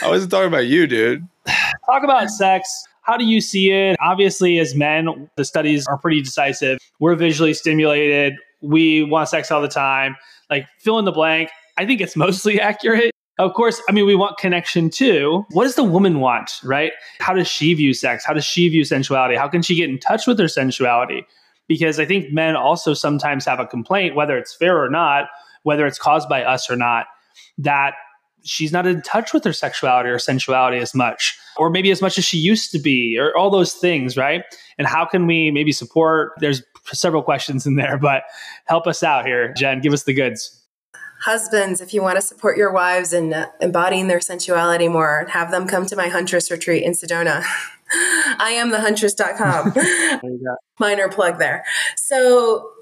I 0.03 0.07
wasn't 0.07 0.29
talking 0.29 0.49
about 0.49 0.67
you, 0.67 0.85
dude. 0.85 1.27
Talk 1.87 2.03
about 2.03 2.29
sex 2.29 2.85
how 3.03 3.17
do 3.17 3.25
you 3.25 3.41
see 3.41 3.71
it? 3.71 3.97
Obviously, 4.01 4.59
as 4.59 4.75
men, 4.75 5.29
the 5.35 5.45
studies 5.45 5.85
are 5.87 5.97
pretty 5.97 6.21
decisive. 6.21 6.79
We're 6.99 7.15
visually 7.15 7.53
stimulated. 7.53 8.35
We 8.61 9.03
want 9.03 9.29
sex 9.29 9.51
all 9.51 9.61
the 9.61 9.67
time. 9.67 10.15
Like 10.49 10.67
fill 10.79 10.99
in 10.99 11.05
the 11.05 11.11
blank. 11.11 11.49
I 11.77 11.85
think 11.85 12.01
it's 12.01 12.15
mostly 12.17 12.59
accurate. 12.59 13.11
Of 13.39 13.53
course, 13.53 13.81
I 13.89 13.91
mean, 13.91 14.05
we 14.05 14.15
want 14.15 14.37
connection 14.37 14.89
too. 14.89 15.43
What 15.51 15.63
does 15.63 15.75
the 15.75 15.83
woman 15.83 16.19
want, 16.19 16.59
right? 16.63 16.91
How 17.19 17.33
does 17.33 17.47
she 17.47 17.73
view 17.73 17.93
sex? 17.93 18.23
How 18.25 18.33
does 18.33 18.45
she 18.45 18.69
view 18.69 18.85
sensuality? 18.85 19.35
How 19.35 19.47
can 19.47 19.63
she 19.63 19.75
get 19.75 19.89
in 19.89 19.97
touch 19.97 20.27
with 20.27 20.39
her 20.39 20.47
sensuality? 20.47 21.25
Because 21.67 21.99
I 21.99 22.05
think 22.05 22.31
men 22.31 22.55
also 22.55 22.93
sometimes 22.93 23.45
have 23.45 23.59
a 23.59 23.65
complaint, 23.65 24.15
whether 24.15 24.37
it's 24.37 24.55
fair 24.55 24.81
or 24.81 24.89
not, 24.89 25.29
whether 25.63 25.87
it's 25.87 25.97
caused 25.97 26.29
by 26.29 26.43
us 26.43 26.69
or 26.69 26.75
not, 26.75 27.07
that 27.57 27.95
she's 28.43 28.71
not 28.71 28.85
in 28.85 29.01
touch 29.01 29.33
with 29.33 29.43
her 29.43 29.53
sexuality 29.53 30.09
or 30.09 30.19
sensuality 30.19 30.77
as 30.77 30.93
much, 30.93 31.37
or 31.57 31.69
maybe 31.69 31.91
as 31.91 32.01
much 32.01 32.17
as 32.17 32.25
she 32.25 32.37
used 32.37 32.71
to 32.71 32.79
be, 32.79 33.17
or 33.19 33.35
all 33.35 33.49
those 33.49 33.73
things, 33.73 34.17
right? 34.17 34.43
And 34.77 34.87
how 34.87 35.05
can 35.05 35.27
we 35.27 35.51
maybe 35.51 35.71
support? 35.71 36.33
There's 36.39 36.63
several 36.85 37.23
questions 37.23 37.65
in 37.65 37.75
there, 37.75 37.97
but 37.97 38.23
help 38.65 38.87
us 38.87 39.03
out 39.03 39.25
here, 39.25 39.53
Jen. 39.53 39.81
Give 39.81 39.93
us 39.93 40.03
the 40.03 40.13
goods. 40.13 40.59
Husbands, 41.21 41.79
if 41.79 41.93
you 41.93 42.01
want 42.01 42.17
to 42.17 42.21
support 42.21 42.57
your 42.57 42.73
wives 42.73 43.13
in 43.13 43.33
uh, 43.33 43.45
embodying 43.61 44.07
their 44.07 44.19
sensuality 44.19 44.89
more, 44.89 45.25
have 45.29 45.51
them 45.51 45.67
come 45.67 45.85
to 45.85 45.95
my 45.95 46.09
Huntress 46.09 46.51
retreat 46.51 46.83
in 46.83 46.91
Sedona. 46.91 47.45
I 48.39 48.51
am 48.57 48.71
the 48.71 48.81
huntress.com. 48.81 49.73
Minor 50.79 51.07
plug 51.07 51.39
there. 51.39 51.63
So 51.95 52.72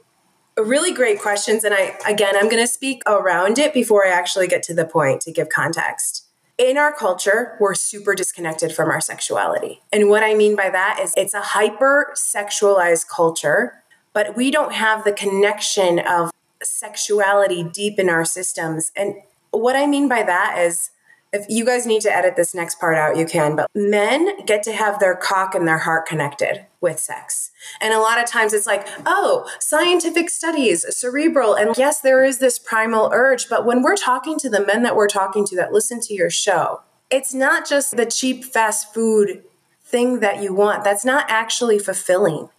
really 0.63 0.93
great 0.93 1.19
questions. 1.19 1.63
And 1.63 1.73
I, 1.73 1.97
again, 2.07 2.35
I'm 2.35 2.49
going 2.49 2.63
to 2.63 2.71
speak 2.71 3.01
around 3.05 3.57
it 3.59 3.73
before 3.73 4.05
I 4.05 4.09
actually 4.09 4.47
get 4.47 4.63
to 4.63 4.73
the 4.73 4.85
point 4.85 5.21
to 5.21 5.31
give 5.31 5.49
context. 5.49 6.27
In 6.57 6.77
our 6.77 6.93
culture, 6.93 7.57
we're 7.59 7.73
super 7.73 8.13
disconnected 8.13 8.71
from 8.71 8.89
our 8.89 9.01
sexuality. 9.01 9.81
And 9.91 10.09
what 10.09 10.23
I 10.23 10.35
mean 10.35 10.55
by 10.55 10.69
that 10.69 10.99
is 11.01 11.13
it's 11.17 11.33
a 11.33 11.41
hyper 11.41 12.13
sexualized 12.15 13.07
culture, 13.07 13.81
but 14.13 14.35
we 14.35 14.51
don't 14.51 14.73
have 14.73 15.03
the 15.03 15.11
connection 15.11 15.99
of 15.99 16.31
sexuality 16.61 17.63
deep 17.63 17.97
in 17.97 18.09
our 18.09 18.25
systems. 18.25 18.91
And 18.95 19.15
what 19.49 19.75
I 19.75 19.87
mean 19.87 20.07
by 20.07 20.23
that 20.23 20.59
is 20.59 20.91
if 21.33 21.45
you 21.47 21.65
guys 21.65 21.85
need 21.85 22.01
to 22.01 22.13
edit 22.13 22.35
this 22.35 22.53
next 22.53 22.79
part 22.79 22.97
out, 22.97 23.15
you 23.17 23.25
can. 23.25 23.55
But 23.55 23.69
men 23.73 24.45
get 24.45 24.63
to 24.63 24.73
have 24.73 24.99
their 24.99 25.15
cock 25.15 25.55
and 25.55 25.67
their 25.67 25.77
heart 25.79 26.05
connected 26.05 26.65
with 26.81 26.99
sex. 26.99 27.51
And 27.79 27.93
a 27.93 27.99
lot 27.99 28.21
of 28.21 28.29
times 28.29 28.53
it's 28.53 28.67
like, 28.67 28.87
oh, 29.05 29.49
scientific 29.59 30.29
studies, 30.29 30.85
cerebral. 30.95 31.55
And 31.55 31.77
yes, 31.77 32.01
there 32.01 32.23
is 32.23 32.39
this 32.39 32.59
primal 32.59 33.09
urge. 33.13 33.47
But 33.47 33.65
when 33.65 33.81
we're 33.81 33.95
talking 33.95 34.37
to 34.39 34.49
the 34.49 34.65
men 34.65 34.83
that 34.83 34.95
we're 34.95 35.07
talking 35.07 35.45
to 35.45 35.55
that 35.55 35.71
listen 35.71 36.01
to 36.01 36.13
your 36.13 36.29
show, 36.29 36.81
it's 37.09 37.33
not 37.33 37.67
just 37.67 37.95
the 37.95 38.05
cheap 38.05 38.43
fast 38.43 38.93
food 38.93 39.43
thing 39.83 40.19
that 40.21 40.41
you 40.41 40.53
want, 40.53 40.83
that's 40.83 41.05
not 41.05 41.25
actually 41.27 41.77
fulfilling. 41.77 42.49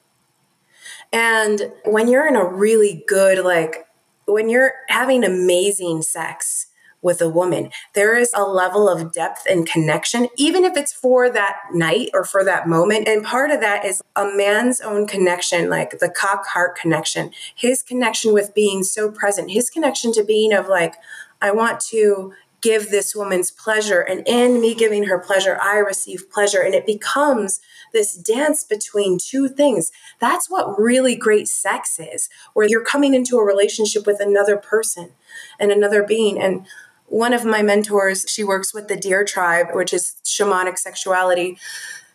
And 1.12 1.72
when 1.84 2.08
you're 2.08 2.26
in 2.26 2.36
a 2.36 2.44
really 2.44 3.04
good, 3.06 3.44
like, 3.44 3.86
when 4.26 4.48
you're 4.48 4.72
having 4.88 5.24
amazing 5.24 6.02
sex, 6.02 6.68
with 7.02 7.20
a 7.20 7.28
woman. 7.28 7.70
There 7.94 8.16
is 8.16 8.30
a 8.34 8.44
level 8.44 8.88
of 8.88 9.12
depth 9.12 9.44
and 9.50 9.66
connection, 9.66 10.28
even 10.36 10.64
if 10.64 10.76
it's 10.76 10.92
for 10.92 11.28
that 11.30 11.56
night 11.72 12.10
or 12.14 12.24
for 12.24 12.44
that 12.44 12.68
moment. 12.68 13.08
And 13.08 13.24
part 13.24 13.50
of 13.50 13.60
that 13.60 13.84
is 13.84 14.02
a 14.16 14.24
man's 14.24 14.80
own 14.80 15.06
connection, 15.06 15.68
like 15.68 15.98
the 15.98 16.08
cock 16.08 16.46
heart 16.46 16.76
connection, 16.76 17.32
his 17.54 17.82
connection 17.82 18.32
with 18.32 18.54
being 18.54 18.82
so 18.84 19.10
present, 19.10 19.50
his 19.50 19.68
connection 19.68 20.12
to 20.12 20.24
being 20.24 20.52
of 20.52 20.68
like, 20.68 20.94
I 21.40 21.50
want 21.50 21.80
to 21.90 22.32
give 22.62 22.90
this 22.90 23.14
woman's 23.14 23.50
pleasure. 23.50 24.00
And 24.00 24.22
in 24.26 24.60
me 24.60 24.74
giving 24.74 25.04
her 25.04 25.18
pleasure, 25.18 25.58
I 25.60 25.78
receive 25.78 26.30
pleasure. 26.30 26.62
And 26.62 26.74
it 26.74 26.86
becomes 26.86 27.60
this 27.92 28.14
dance 28.14 28.62
between 28.62 29.18
two 29.18 29.48
things. 29.48 29.90
That's 30.20 30.48
what 30.48 30.78
really 30.80 31.16
great 31.16 31.48
sex 31.48 31.98
is, 31.98 32.28
where 32.54 32.66
you're 32.66 32.84
coming 32.84 33.14
into 33.14 33.36
a 33.36 33.44
relationship 33.44 34.06
with 34.06 34.20
another 34.20 34.56
person 34.56 35.10
and 35.58 35.72
another 35.72 36.04
being. 36.04 36.40
And 36.40 36.66
one 37.12 37.34
of 37.34 37.44
my 37.44 37.60
mentors, 37.60 38.24
she 38.26 38.42
works 38.42 38.72
with 38.72 38.88
the 38.88 38.96
Deer 38.96 39.22
Tribe, 39.22 39.74
which 39.74 39.92
is 39.92 40.16
shamanic 40.24 40.78
sexuality. 40.78 41.58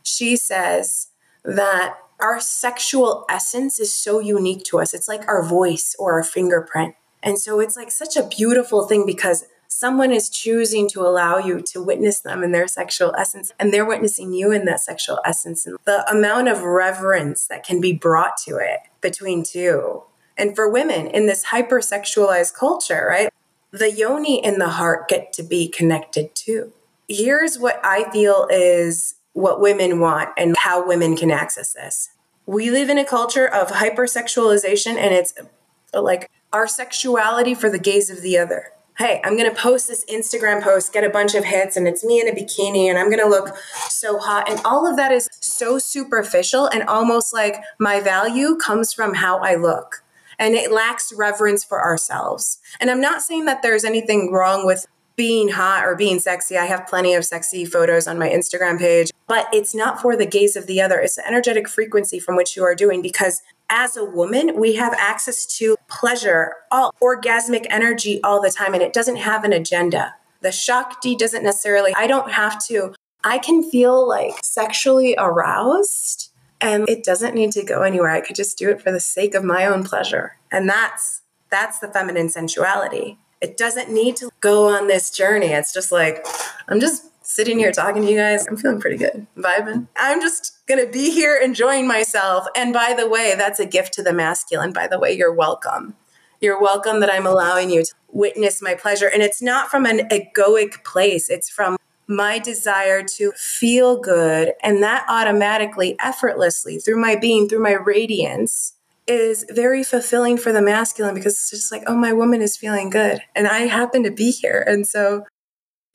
She 0.02 0.36
says 0.36 1.10
that 1.46 1.98
our 2.20 2.40
sexual 2.40 3.24
essence 3.30 3.80
is 3.80 3.94
so 3.94 4.18
unique 4.18 4.64
to 4.64 4.80
us. 4.80 4.96
It's 4.96 5.08
like 5.08 5.28
our 5.28 5.44
voice 5.44 5.96
or 6.00 6.14
our 6.14 6.24
fingerprint. 6.24 6.96
And 7.22 7.38
so 7.38 7.60
it's 7.60 7.76
like 7.76 7.92
such 7.92 8.18
a 8.18 8.28
beautiful 8.28 8.88
thing 8.88 9.06
because 9.06 9.46
someone 9.68 10.12
is 10.12 10.30
choosing 10.30 10.90
to 10.90 11.02
allow 11.02 11.38
you 11.38 11.62
to 11.74 11.84
witness 11.84 12.20
them 12.20 12.44
in 12.44 12.52
their 12.52 12.68
sexual 12.68 13.14
essence 13.16 13.52
and 13.60 13.72
they're 13.72 13.86
witnessing 13.86 14.34
you 14.34 14.52
in 14.52 14.66
that 14.66 14.80
sexual 14.80 15.20
essence 15.24 15.68
and 15.68 15.78
the 15.86 16.10
amount 16.10 16.48
of 16.48 16.64
reverence 16.64 17.46
that 17.46 17.64
can 17.64 17.80
be 17.80 17.94
brought 17.94 18.38
to 18.38 18.56
it 18.56 18.80
between 19.02 19.44
two 19.44 20.02
and 20.38 20.56
for 20.56 20.70
women 20.70 21.06
in 21.08 21.28
this 21.28 21.48
hypersexualized 21.48 22.56
culture 22.56 23.08
right 23.10 23.30
the 23.72 23.92
yoni 23.92 24.44
and 24.44 24.60
the 24.60 24.70
heart 24.70 25.08
get 25.08 25.34
to 25.34 25.44
be 25.44 25.68
connected 25.68 26.34
too. 26.36 26.74
Here's 27.08 27.58
what 27.58 27.80
I 27.84 28.10
feel 28.12 28.48
is 28.50 29.16
what 29.34 29.62
women 29.62 30.00
want 30.00 30.30
and 30.38 30.56
how 30.58 30.86
women 30.86 31.16
can 31.16 31.32
access 31.32 31.74
this. 31.74 32.10
We 32.46 32.72
live 32.72 32.90
in 32.90 32.98
a 32.98 33.06
culture 33.06 33.48
of 33.48 33.70
hypersexualization 33.70 34.96
and 34.96 35.14
it's 35.14 35.34
like 35.94 36.30
our 36.54 36.68
sexuality 36.68 37.54
for 37.54 37.70
the 37.70 37.80
gaze 37.80 38.10
of 38.10 38.22
the 38.22 38.38
other. 38.38 38.72
Hey, 38.98 39.22
I'm 39.24 39.38
going 39.38 39.50
to 39.50 39.56
post 39.56 39.88
this 39.88 40.04
Instagram 40.06 40.64
post, 40.64 40.92
get 40.92 41.04
a 41.04 41.10
bunch 41.10 41.36
of 41.36 41.46
hits, 41.46 41.78
and 41.78 41.88
it's 41.88 42.04
me 42.04 42.20
in 42.20 42.28
a 42.28 42.32
bikini, 42.32 42.90
and 42.90 42.98
I'm 42.98 43.12
going 43.12 43.22
to 43.22 43.30
look 43.30 43.56
so 43.90 44.18
hot. 44.18 44.50
And 44.50 44.60
all 44.66 44.90
of 44.90 44.98
that 44.98 45.12
is 45.12 45.30
so 45.40 45.78
superficial 45.78 46.66
and 46.66 46.82
almost 46.84 47.32
like 47.32 47.62
my 47.78 48.00
value 48.00 48.56
comes 48.56 48.94
from 48.94 49.14
how 49.14 49.38
I 49.38 49.54
look 49.54 50.04
and 50.40 50.56
it 50.56 50.72
lacks 50.72 51.12
reverence 51.14 51.64
for 51.64 51.84
ourselves. 51.84 52.60
And 52.80 52.90
I'm 52.90 53.02
not 53.02 53.22
saying 53.22 53.46
that 53.46 53.62
there's 53.62 53.84
anything 53.84 54.32
wrong 54.32 54.66
with 54.66 54.86
being 55.16 55.50
hot 55.50 55.84
or 55.84 55.96
being 55.96 56.20
sexy. 56.20 56.58
I 56.58 56.66
have 56.66 56.88
plenty 56.88 57.16
of 57.16 57.26
sexy 57.26 57.66
photos 57.66 58.08
on 58.08 58.20
my 58.20 58.30
Instagram 58.30 58.78
page, 58.78 59.12
but 59.26 59.48
it's 59.52 59.74
not 59.74 60.00
for 60.00 60.16
the 60.16 60.28
gaze 60.28 60.56
of 60.56 60.68
the 60.68 60.80
other. 60.80 61.00
It's 61.00 61.16
the 61.16 61.28
energetic 61.28 61.68
frequency 61.68 62.20
from 62.20 62.36
which 62.36 62.56
you 62.56 62.64
are 62.64 62.76
doing 62.76 63.02
because 63.02 63.42
as 63.70 63.98
a 63.98 64.06
woman, 64.06 64.60
we 64.60 64.76
have 64.76 64.94
access 64.94 65.46
to 65.58 65.76
pleasure, 65.90 66.54
all 66.72 66.94
orgasmic 67.02 67.66
energy 67.70 68.22
all 68.24 68.42
the 68.42 68.52
time, 68.52 68.74
and 68.74 68.84
it 68.84 68.94
doesn't 68.94 69.18
have 69.18 69.44
an 69.44 69.52
agenda. 69.52 70.16
The 70.42 70.52
Shakti 70.52 71.16
doesn't 71.16 71.44
necessarily, 71.44 71.94
I 71.96 72.08
don't 72.08 72.32
have 72.32 72.64
to, 72.68 72.94
I 73.24 73.40
can 73.40 73.68
feel 73.70 74.08
like 74.08 74.34
sexually 74.44 75.16
aroused 75.18 76.27
and 76.60 76.88
it 76.90 77.04
doesn't 77.04 77.36
need 77.36 77.52
to 77.54 77.64
go 77.64 77.82
anywhere. 77.82 78.12
I 78.12 78.22
could 78.22 78.36
just 78.36 78.58
do 78.58 78.70
it 78.70 78.82
for 78.82 78.92
the 78.92 79.00
sake 79.00 79.36
of 79.36 79.44
my 79.44 79.66
own 79.66 79.84
pleasure. 79.84 80.38
And 80.52 80.70
that's 80.70 81.22
that's 81.50 81.80
the 81.80 81.88
feminine 81.88 82.30
sensuality. 82.30 83.18
It 83.40 83.56
doesn't 83.56 83.92
need 83.92 84.16
to 84.18 84.30
go 84.42 84.68
on 84.68 84.88
this 84.88 85.12
journey. 85.12 85.48
It's 85.48 85.74
just 85.74 85.92
like 85.92 86.26
I'm 86.68 86.80
just 86.80 87.06
sitting 87.28 87.60
here 87.60 87.72
talking 87.72 88.02
to 88.02 88.10
you 88.10 88.18
guys. 88.18 88.48
I'm 88.48 88.58
feeling 88.58 88.80
pretty 88.80 88.98
good, 88.98 89.28
vibing. 89.38 89.88
I'm 89.98 90.22
just 90.22 90.66
going 90.66 90.84
to 90.84 90.92
be 90.92 91.12
here 91.12 91.36
enjoying 91.36 91.88
myself. 91.88 92.48
And 92.56 92.74
by 92.74 92.96
the 92.98 93.08
way, 93.08 93.36
that's 93.38 93.60
a 93.60 93.66
gift 93.66 93.94
to 93.94 94.04
the 94.04 94.14
masculine. 94.14 94.72
By 94.72 94.88
the 94.88 94.98
way, 94.98 95.12
you're 95.12 95.34
welcome. 95.34 95.96
You're 96.40 96.62
welcome 96.62 97.00
that 97.02 97.12
I'm 97.12 97.28
allowing 97.28 97.70
you 97.70 97.84
to 97.84 97.94
witness 98.10 98.62
my 98.62 98.76
pleasure. 98.76 99.10
And 99.12 99.22
it's 99.22 99.42
not 99.42 99.70
from 99.70 99.86
an 99.86 100.08
egoic 100.10 100.84
place, 100.84 101.30
it's 101.30 101.50
from 101.50 101.78
my 102.08 102.40
desire 102.40 103.04
to 103.04 103.32
feel 103.34 104.00
good. 104.00 104.54
And 104.64 104.82
that 104.82 105.06
automatically, 105.10 105.96
effortlessly, 106.00 106.80
through 106.80 107.00
my 107.02 107.16
being, 107.16 107.50
through 107.50 107.64
my 107.64 107.74
radiance, 107.74 108.74
is 109.08 109.46
very 109.50 109.84
fulfilling 109.84 110.38
for 110.38 110.52
the 110.52 110.62
masculine 110.62 111.16
because 111.16 111.34
it's 111.34 111.50
just 111.50 111.72
like, 111.72 111.84
oh, 111.88 111.96
my 111.96 112.14
woman 112.14 112.42
is 112.42 112.58
feeling 112.58 112.90
good. 112.90 113.22
And 113.36 113.48
I 113.48 113.60
happen 113.62 114.04
to 114.04 114.12
be 114.12 114.32
here. 114.32 114.64
And 114.68 114.86
so 114.86 115.26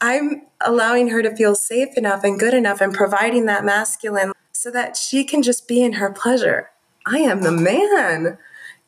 I'm 0.01 0.43
allowing 0.61 1.09
her 1.09 1.23
to 1.23 1.35
feel 1.37 1.55
safe 1.55 1.97
enough 1.97 2.25
and 2.25 2.39
good 2.39 2.55
enough 2.55 2.81
and 2.81 2.93
providing 2.93 3.47
that 3.47 3.65
masculine 3.65 4.33
so 4.53 4.71
that 4.71 4.97
she 4.97 5.25
can 5.25 5.43
just 5.43 5.69
be 5.69 5.83
in 5.83 5.95
her 5.95 6.11
pleasure. 6.11 6.71
I 7.07 7.19
am 7.19 7.43
the 7.43 7.53
man. 7.53 8.39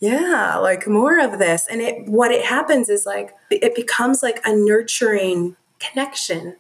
Yeah, 0.01 0.57
like 0.57 0.87
more 0.87 1.21
of 1.21 1.39
this. 1.39 1.67
And 1.71 1.81
it 1.81 2.09
what 2.09 2.31
it 2.31 2.45
happens 2.45 2.89
is 2.89 3.07
like 3.07 3.35
it 3.51 3.75
becomes 3.75 4.23
like 4.23 4.41
a 4.45 4.55
nurturing 4.55 5.57
connection 5.79 6.57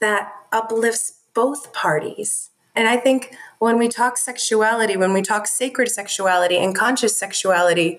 that 0.00 0.32
uplifts 0.52 1.20
both 1.34 1.72
parties. 1.72 2.50
And 2.74 2.88
I 2.88 2.96
think 2.96 3.36
when 3.58 3.78
we 3.78 3.88
talk 3.88 4.16
sexuality, 4.16 4.96
when 4.96 5.12
we 5.12 5.22
talk 5.22 5.46
sacred 5.46 5.90
sexuality 5.90 6.56
and 6.56 6.74
conscious 6.74 7.16
sexuality, 7.16 7.98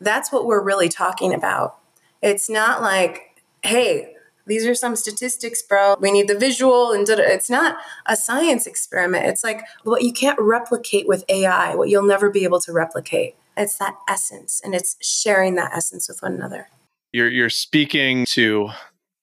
that's 0.00 0.32
what 0.32 0.46
we're 0.46 0.62
really 0.62 0.88
talking 0.88 1.32
about. 1.32 1.78
It's 2.20 2.48
not 2.48 2.82
like, 2.82 3.40
hey, 3.62 4.14
these 4.46 4.66
are 4.66 4.74
some 4.74 4.96
statistics, 4.96 5.62
bro. 5.62 5.96
We 6.00 6.10
need 6.10 6.28
the 6.28 6.38
visual 6.38 6.92
and 6.92 7.08
it's 7.08 7.50
not 7.50 7.76
a 8.06 8.16
science 8.16 8.66
experiment. 8.66 9.26
It's 9.26 9.44
like 9.44 9.64
what 9.84 10.02
you 10.02 10.12
can't 10.12 10.38
replicate 10.40 11.06
with 11.06 11.24
AI, 11.28 11.74
what 11.74 11.88
you'll 11.88 12.06
never 12.06 12.28
be 12.30 12.44
able 12.44 12.60
to 12.60 12.72
replicate. 12.72 13.36
It's 13.56 13.76
that 13.78 13.96
essence 14.08 14.60
and 14.64 14.74
it's 14.74 14.96
sharing 15.00 15.54
that 15.56 15.72
essence 15.72 16.08
with 16.08 16.22
one 16.22 16.34
another. 16.34 16.68
You're 17.12 17.28
you're 17.28 17.50
speaking 17.50 18.24
to 18.30 18.70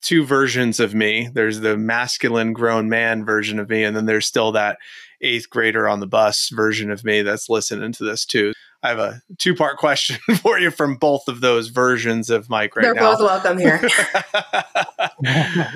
two 0.02 0.26
versions 0.26 0.80
of 0.80 0.94
me. 0.94 1.30
There's 1.34 1.60
the 1.60 1.78
masculine 1.78 2.54
grown 2.54 2.90
man 2.90 3.26
version 3.26 3.60
of 3.60 3.70
me 3.70 3.84
and 3.84 3.96
then 3.96 4.06
there's 4.06 4.26
still 4.26 4.52
that 4.54 4.78
eighth 5.22 5.50
grader 5.50 5.88
on 5.88 6.00
the 6.00 6.08
bus 6.08 6.50
version 6.50 6.92
of 6.92 7.04
me 7.04 7.22
that's 7.22 7.50
listening 7.50 7.92
to 7.94 8.04
this 8.04 8.26
too. 8.26 8.54
I 8.82 8.90
have 8.90 9.00
a 9.00 9.22
two 9.38 9.54
part 9.54 9.78
question 9.78 10.18
for 10.38 10.58
you 10.58 10.72
from 10.72 10.96
both 10.96 11.28
of 11.28 11.42
those 11.42 11.68
versions 11.68 12.30
of 12.30 12.50
Mike 12.50 12.76
right 12.76 12.84
They're 12.84 12.94
now. 12.94 13.16
both 13.16 13.20
welcome 13.20 13.58
here. 13.58 13.82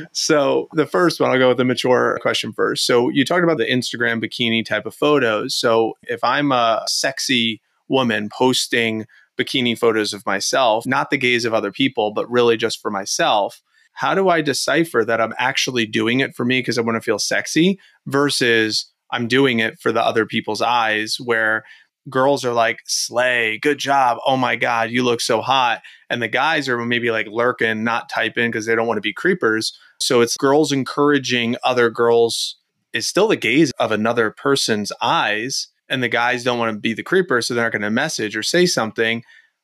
so 0.13 0.69
the 0.71 0.86
first 0.86 1.19
one, 1.19 1.29
I'll 1.29 1.38
go 1.38 1.49
with 1.49 1.57
the 1.57 1.65
mature 1.65 2.17
question 2.21 2.53
first. 2.53 2.86
So 2.86 3.09
you 3.09 3.25
talked 3.25 3.43
about 3.43 3.57
the 3.57 3.65
Instagram 3.65 4.23
bikini 4.23 4.65
type 4.65 4.86
of 4.86 4.95
photos. 4.95 5.53
So 5.53 5.97
if 6.03 6.23
I'm 6.23 6.53
a 6.53 6.83
sexy 6.88 7.62
woman 7.89 8.29
posting 8.29 9.05
bikini 9.38 9.77
photos 9.77 10.13
of 10.13 10.25
myself, 10.25 10.86
not 10.86 11.09
the 11.09 11.17
gaze 11.17 11.43
of 11.43 11.53
other 11.53 11.73
people, 11.73 12.12
but 12.12 12.29
really 12.31 12.55
just 12.55 12.81
for 12.81 12.89
myself, 12.89 13.62
how 13.93 14.15
do 14.15 14.29
I 14.29 14.41
decipher 14.41 15.06
that 15.06 15.21
I'm 15.21 15.34
actually 15.38 15.86
doing 15.86 16.19
it 16.19 16.36
for 16.36 16.45
me 16.45 16.60
because 16.60 16.77
I 16.77 16.82
want 16.82 16.95
to 16.95 17.01
feel 17.01 17.19
sexy 17.19 17.79
versus 18.06 18.91
I'm 19.12 19.27
doing 19.27 19.60
it 19.60 19.79
for 19.79 19.91
the 19.91 20.03
other 20.03 20.25
people's 20.25 20.62
eyes 20.62 21.17
where 21.23 21.63
girls 22.10 22.43
are 22.43 22.53
like, 22.53 22.79
slay, 22.86 23.58
good 23.60 23.77
job. 23.77 24.17
Oh 24.25 24.38
my 24.38 24.56
God, 24.56 24.89
you 24.89 25.03
look 25.03 25.21
so 25.21 25.41
hot. 25.41 25.82
And 26.10 26.21
the 26.21 26.27
guys 26.27 26.67
are 26.67 26.84
maybe 26.84 27.12
like 27.12 27.27
lurking, 27.27 27.84
not 27.84 28.10
typing 28.10 28.51
because 28.51 28.65
they 28.65 28.75
don't 28.75 28.88
want 28.88 28.97
to 28.97 29.01
be 29.01 29.13
creepers. 29.13 29.77
So 29.99 30.21
it's 30.21 30.36
girls 30.36 30.71
encouraging 30.71 31.56
other 31.63 31.89
girls 31.89 32.58
is 32.91 33.08
still 33.08 33.27
the 33.27 33.36
gaze 33.36 33.71
of 33.79 33.91
another 33.91 34.32
person's 34.32 34.91
eyes. 35.01 35.67
And 35.89 36.01
the 36.01 36.10
guys 36.10 36.43
don't 36.43 36.60
want 36.60 36.73
to 36.73 36.79
be 36.79 36.93
the 36.93 37.03
creeper. 37.03 37.41
So 37.41 37.53
they're 37.53 37.65
not 37.65 37.71
going 37.71 37.82
to 37.84 37.91
message 37.91 38.36
or 38.36 38.43
say 38.43 38.65
something. 38.65 39.23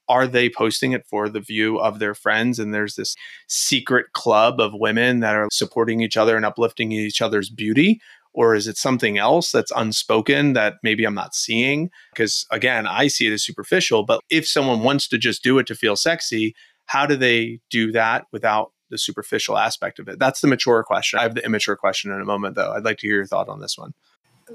Are 0.10 0.28
they 0.28 0.50
posting 0.50 0.92
it 0.92 1.06
for 1.06 1.30
the 1.30 1.40
view 1.40 1.80
of 1.80 2.00
their 2.00 2.14
friends? 2.14 2.60
And 2.60 2.74
there's 2.74 2.96
this 2.96 3.16
secret 3.48 4.08
club 4.14 4.60
of 4.60 4.74
women 4.74 5.22
that 5.22 5.36
are 5.36 5.48
supporting 5.52 6.02
each 6.02 6.18
other 6.18 6.36
and 6.36 6.46
uplifting 6.46 6.92
each 6.92 7.22
other's 7.22 7.50
beauty 7.50 8.02
or 8.34 8.56
is 8.56 8.68
it 8.68 8.78
something 8.78 9.18
else 9.18 9.52
that's 9.52 9.72
unspoken 9.76 10.54
that 10.54 10.76
maybe 10.84 11.04
I'm 11.04 11.16
not 11.16 11.36
seeing? 11.36 11.90
Because 12.14 12.46
again, 12.52 12.88
I 12.88 13.08
see 13.08 13.28
it 13.28 13.34
as 13.34 13.44
superficial, 13.44 14.04
but 14.04 14.22
if 14.30 14.48
someone 14.48 14.82
wants 14.82 15.08
to 15.10 15.18
just 15.18 15.44
do 15.44 15.58
it 15.60 15.68
to 15.68 15.76
feel 15.76 15.96
sexy, 15.96 16.56
how 16.86 17.06
do 17.06 17.16
they 17.16 17.60
do 17.70 17.92
that 17.92 18.26
without 18.32 18.72
the 18.90 18.98
superficial 18.98 19.58
aspect 19.58 20.00
of 20.00 20.08
it? 20.08 20.20
That's 20.20 20.42
the 20.42 20.48
mature 20.48 20.84
question. 20.84 21.20
I 21.20 21.24
have 21.24 21.36
the 21.36 21.46
immature 21.46 21.76
question 21.76 22.12
in 22.12 22.22
a 22.22 22.26
moment, 22.26 22.56
though. 22.56 22.72
I'd 22.72 22.86
like 22.86 22.98
to 23.00 23.08
hear 23.08 23.18
your 23.18 23.26
thought 23.26 23.50
on 23.50 23.60
this 23.60 23.78
one. 23.78 23.94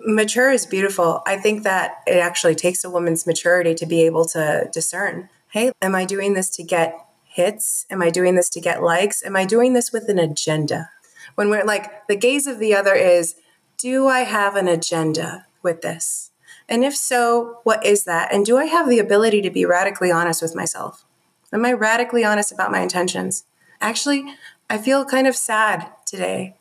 Mature 0.06 0.50
is 0.50 0.66
beautiful. 0.66 1.22
I 1.24 1.36
think 1.36 1.62
that 1.62 2.02
it 2.06 2.16
actually 2.16 2.56
takes 2.56 2.82
a 2.82 2.90
woman's 2.90 3.26
maturity 3.26 3.74
to 3.76 3.86
be 3.86 4.02
able 4.02 4.24
to 4.26 4.68
discern 4.72 5.28
hey, 5.54 5.70
am 5.80 5.94
I 5.94 6.04
doing 6.04 6.34
this 6.34 6.50
to 6.50 6.64
get 6.64 6.98
hits? 7.22 7.86
Am 7.88 8.02
I 8.02 8.10
doing 8.10 8.34
this 8.34 8.50
to 8.50 8.60
get 8.60 8.82
likes? 8.82 9.24
Am 9.24 9.36
I 9.36 9.44
doing 9.44 9.72
this 9.72 9.92
with 9.92 10.08
an 10.08 10.18
agenda? 10.18 10.90
When 11.36 11.48
we're 11.48 11.64
like, 11.64 12.08
the 12.08 12.16
gaze 12.16 12.48
of 12.48 12.58
the 12.58 12.74
other 12.74 12.94
is, 12.94 13.36
do 13.78 14.08
I 14.08 14.22
have 14.22 14.56
an 14.56 14.66
agenda 14.66 15.46
with 15.62 15.80
this? 15.80 16.32
And 16.68 16.84
if 16.84 16.96
so, 16.96 17.60
what 17.62 17.86
is 17.86 18.02
that? 18.02 18.34
And 18.34 18.44
do 18.44 18.56
I 18.58 18.64
have 18.64 18.88
the 18.88 18.98
ability 18.98 19.42
to 19.42 19.50
be 19.50 19.64
radically 19.64 20.10
honest 20.10 20.42
with 20.42 20.56
myself? 20.56 21.04
Am 21.52 21.64
I 21.64 21.72
radically 21.72 22.24
honest 22.24 22.50
about 22.50 22.72
my 22.72 22.80
intentions? 22.80 23.44
Actually, 23.80 24.24
I 24.68 24.76
feel 24.78 25.04
kind 25.04 25.28
of 25.28 25.36
sad 25.36 25.88
today 26.04 26.56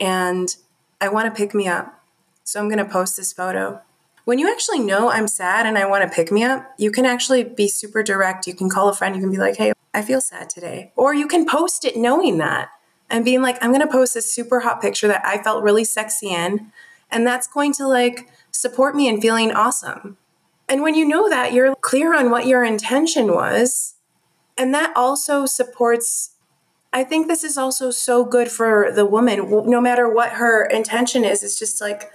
and 0.00 0.56
I 1.02 1.10
want 1.10 1.26
to 1.26 1.38
pick 1.38 1.54
me 1.54 1.68
up. 1.68 2.02
So 2.44 2.58
I'm 2.58 2.70
going 2.70 2.78
to 2.78 2.90
post 2.90 3.18
this 3.18 3.30
photo. 3.30 3.82
When 4.28 4.38
you 4.38 4.52
actually 4.52 4.80
know 4.80 5.08
I'm 5.08 5.26
sad 5.26 5.64
and 5.64 5.78
I 5.78 5.86
want 5.86 6.02
to 6.02 6.14
pick 6.14 6.30
me 6.30 6.44
up, 6.44 6.74
you 6.76 6.90
can 6.90 7.06
actually 7.06 7.44
be 7.44 7.66
super 7.66 8.02
direct. 8.02 8.46
You 8.46 8.52
can 8.52 8.68
call 8.68 8.90
a 8.90 8.94
friend, 8.94 9.14
you 9.14 9.22
can 9.22 9.30
be 9.30 9.38
like, 9.38 9.56
hey, 9.56 9.72
I 9.94 10.02
feel 10.02 10.20
sad 10.20 10.50
today. 10.50 10.92
Or 10.96 11.14
you 11.14 11.26
can 11.26 11.46
post 11.46 11.86
it 11.86 11.96
knowing 11.96 12.36
that 12.36 12.68
and 13.08 13.24
being 13.24 13.40
like, 13.40 13.56
I'm 13.62 13.70
going 13.70 13.80
to 13.80 13.90
post 13.90 14.12
this 14.12 14.30
super 14.30 14.60
hot 14.60 14.82
picture 14.82 15.08
that 15.08 15.24
I 15.24 15.42
felt 15.42 15.64
really 15.64 15.82
sexy 15.82 16.28
in. 16.28 16.70
And 17.10 17.26
that's 17.26 17.46
going 17.46 17.72
to 17.72 17.88
like 17.88 18.28
support 18.50 18.94
me 18.94 19.08
in 19.08 19.18
feeling 19.18 19.50
awesome. 19.50 20.18
And 20.68 20.82
when 20.82 20.94
you 20.94 21.08
know 21.08 21.30
that, 21.30 21.54
you're 21.54 21.74
clear 21.76 22.14
on 22.14 22.30
what 22.30 22.46
your 22.46 22.62
intention 22.62 23.32
was. 23.32 23.94
And 24.58 24.74
that 24.74 24.92
also 24.94 25.46
supports, 25.46 26.32
I 26.92 27.02
think 27.02 27.28
this 27.28 27.44
is 27.44 27.56
also 27.56 27.90
so 27.90 28.26
good 28.26 28.50
for 28.50 28.92
the 28.94 29.06
woman, 29.06 29.48
no 29.70 29.80
matter 29.80 30.06
what 30.06 30.32
her 30.32 30.66
intention 30.66 31.24
is. 31.24 31.42
It's 31.42 31.58
just 31.58 31.80
like 31.80 32.10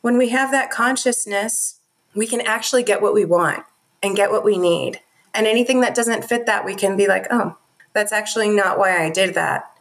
when 0.00 0.16
we 0.16 0.28
have 0.30 0.50
that 0.50 0.70
consciousness, 0.70 1.80
we 2.14 2.26
can 2.26 2.40
actually 2.40 2.82
get 2.82 3.02
what 3.02 3.14
we 3.14 3.24
want 3.24 3.64
and 4.02 4.16
get 4.16 4.30
what 4.30 4.44
we 4.44 4.58
need. 4.58 5.00
And 5.34 5.46
anything 5.46 5.80
that 5.82 5.94
doesn't 5.94 6.24
fit 6.24 6.46
that, 6.46 6.64
we 6.64 6.74
can 6.74 6.96
be 6.96 7.06
like, 7.06 7.26
oh, 7.30 7.56
that's 7.92 8.12
actually 8.12 8.48
not 8.48 8.78
why 8.78 9.04
I 9.04 9.10
did 9.10 9.34
that 9.34 9.78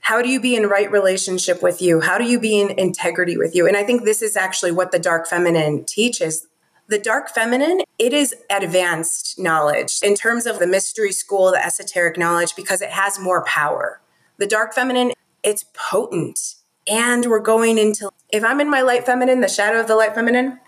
how 0.00 0.22
do 0.22 0.28
you 0.28 0.40
be 0.40 0.56
in 0.56 0.66
right 0.66 0.90
relationship 0.90 1.62
with 1.62 1.80
you? 1.80 2.00
How 2.00 2.18
do 2.18 2.24
you 2.24 2.40
be 2.40 2.58
in 2.58 2.70
integrity 2.78 3.36
with 3.36 3.54
you? 3.54 3.66
And 3.66 3.76
I 3.76 3.84
think 3.84 4.04
this 4.04 4.22
is 4.22 4.36
actually 4.36 4.72
what 4.72 4.92
the 4.92 4.98
dark 4.98 5.26
feminine 5.26 5.84
teaches. 5.84 6.46
The 6.88 6.98
dark 6.98 7.28
feminine, 7.28 7.82
it 7.98 8.12
is 8.12 8.34
advanced 8.48 9.38
knowledge 9.38 10.00
in 10.02 10.14
terms 10.14 10.46
of 10.46 10.58
the 10.58 10.66
mystery 10.66 11.12
school, 11.12 11.52
the 11.52 11.64
esoteric 11.64 12.18
knowledge, 12.18 12.56
because 12.56 12.82
it 12.82 12.90
has 12.90 13.18
more 13.18 13.44
power. 13.44 14.00
The 14.38 14.46
dark 14.46 14.74
feminine, 14.74 15.12
it's 15.42 15.66
potent. 15.74 16.56
And 16.88 17.26
we're 17.26 17.38
going 17.38 17.78
into, 17.78 18.10
if 18.32 18.44
I'm 18.44 18.60
in 18.60 18.70
my 18.70 18.82
light 18.82 19.06
feminine, 19.06 19.40
the 19.40 19.48
shadow 19.48 19.80
of 19.80 19.86
the 19.86 19.96
light 19.96 20.14
feminine, 20.14 20.60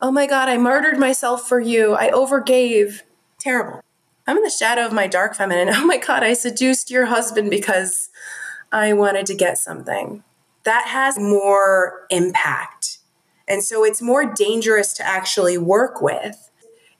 oh 0.00 0.10
my 0.10 0.26
God, 0.26 0.48
I 0.48 0.58
murdered 0.58 0.98
myself 0.98 1.48
for 1.48 1.60
you. 1.60 1.94
I 1.94 2.10
overgave. 2.10 3.02
Terrible. 3.38 3.80
I'm 4.26 4.36
in 4.36 4.42
the 4.42 4.50
shadow 4.50 4.86
of 4.86 4.92
my 4.92 5.06
dark 5.06 5.34
feminine. 5.34 5.68
Oh 5.74 5.86
my 5.86 5.98
God, 5.98 6.22
I 6.22 6.34
seduced 6.34 6.90
your 6.90 7.06
husband 7.06 7.50
because 7.50 8.10
I 8.72 8.92
wanted 8.92 9.26
to 9.26 9.34
get 9.34 9.58
something. 9.58 10.22
That 10.64 10.86
has 10.88 11.18
more 11.18 12.06
impact. 12.10 12.98
And 13.48 13.64
so 13.64 13.84
it's 13.84 14.00
more 14.00 14.24
dangerous 14.24 14.92
to 14.94 15.06
actually 15.06 15.58
work 15.58 16.00
with. 16.00 16.50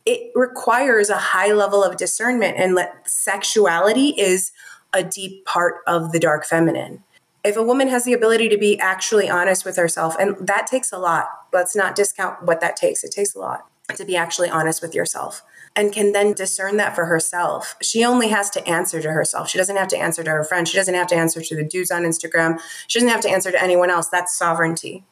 It 0.05 0.33
requires 0.35 1.09
a 1.11 1.17
high 1.17 1.53
level 1.53 1.85
of 1.85 1.97
discernment, 1.97 2.57
and 2.57 2.77
sexuality 3.05 4.09
is 4.09 4.51
a 4.93 5.05
deep 5.05 5.45
part 5.45 5.77
of 5.87 6.11
the 6.11 6.19
dark 6.19 6.45
feminine. 6.45 7.05
If 7.43 7.57
a 7.57 7.63
woman 7.63 7.89
has 7.89 8.05
the 8.05 8.13
ability 8.13 8.49
to 8.51 8.59
be 8.59 8.79
actually 8.79 9.31
honest 9.31 9.65
with 9.65 9.77
herself, 9.77 10.15
and 10.19 10.37
that 10.47 10.67
takes 10.67 10.93
a 10.93 10.99
lot, 10.99 11.29
let's 11.53 11.75
not 11.75 11.95
discount 11.95 12.43
what 12.43 12.61
that 12.61 12.77
takes. 12.77 13.03
It 13.03 13.13
takes 13.13 13.35
a 13.35 13.39
lot 13.39 13.67
to 13.97 14.05
be 14.05 14.17
actually 14.17 14.49
honest 14.49 14.83
with 14.83 14.95
yourself. 14.95 15.43
and 15.77 15.93
can 15.93 16.13
then 16.13 16.33
discern 16.33 16.77
that 16.79 16.97
for 16.97 17.07
herself. 17.07 17.77
She 17.81 18.05
only 18.05 18.29
has 18.29 18.51
to 18.51 18.69
answer 18.69 19.01
to 19.01 19.13
herself. 19.13 19.49
She 19.49 19.57
doesn't 19.57 19.77
have 19.77 19.89
to 19.89 19.97
answer 19.97 20.25
to 20.25 20.31
her 20.31 20.43
friends. 20.43 20.69
She 20.69 20.77
doesn't 20.77 20.95
have 20.95 21.07
to 21.09 21.15
answer 21.15 21.41
to 21.41 21.57
the 21.57 21.63
dudes 21.63 21.93
on 21.93 22.03
Instagram. 22.03 22.61
She 22.89 22.99
doesn't 22.99 23.11
have 23.11 23.21
to 23.21 23.31
answer 23.31 23.53
to 23.53 23.63
anyone 23.63 23.89
else. 23.89 24.09
That's 24.09 24.37
sovereignty. 24.37 25.05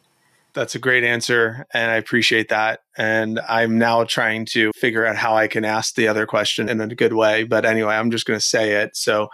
That's 0.54 0.74
a 0.74 0.80
great 0.80 1.04
answer. 1.04 1.64
And 1.72 1.92
I 1.92 1.94
appreciate 1.94 2.48
that. 2.48 2.80
And 2.96 3.38
I'm 3.48 3.78
now 3.78 4.02
trying 4.02 4.46
to 4.46 4.72
figure 4.74 5.06
out 5.06 5.14
how 5.14 5.36
I 5.36 5.46
can 5.46 5.64
ask 5.64 5.94
the 5.94 6.08
other 6.08 6.26
question 6.26 6.68
in 6.68 6.80
a 6.80 6.88
good 6.88 7.12
way. 7.12 7.44
But 7.44 7.64
anyway, 7.64 7.94
I'm 7.94 8.10
just 8.10 8.26
going 8.26 8.40
to 8.40 8.44
say 8.44 8.82
it. 8.82 8.96
So 8.96 9.28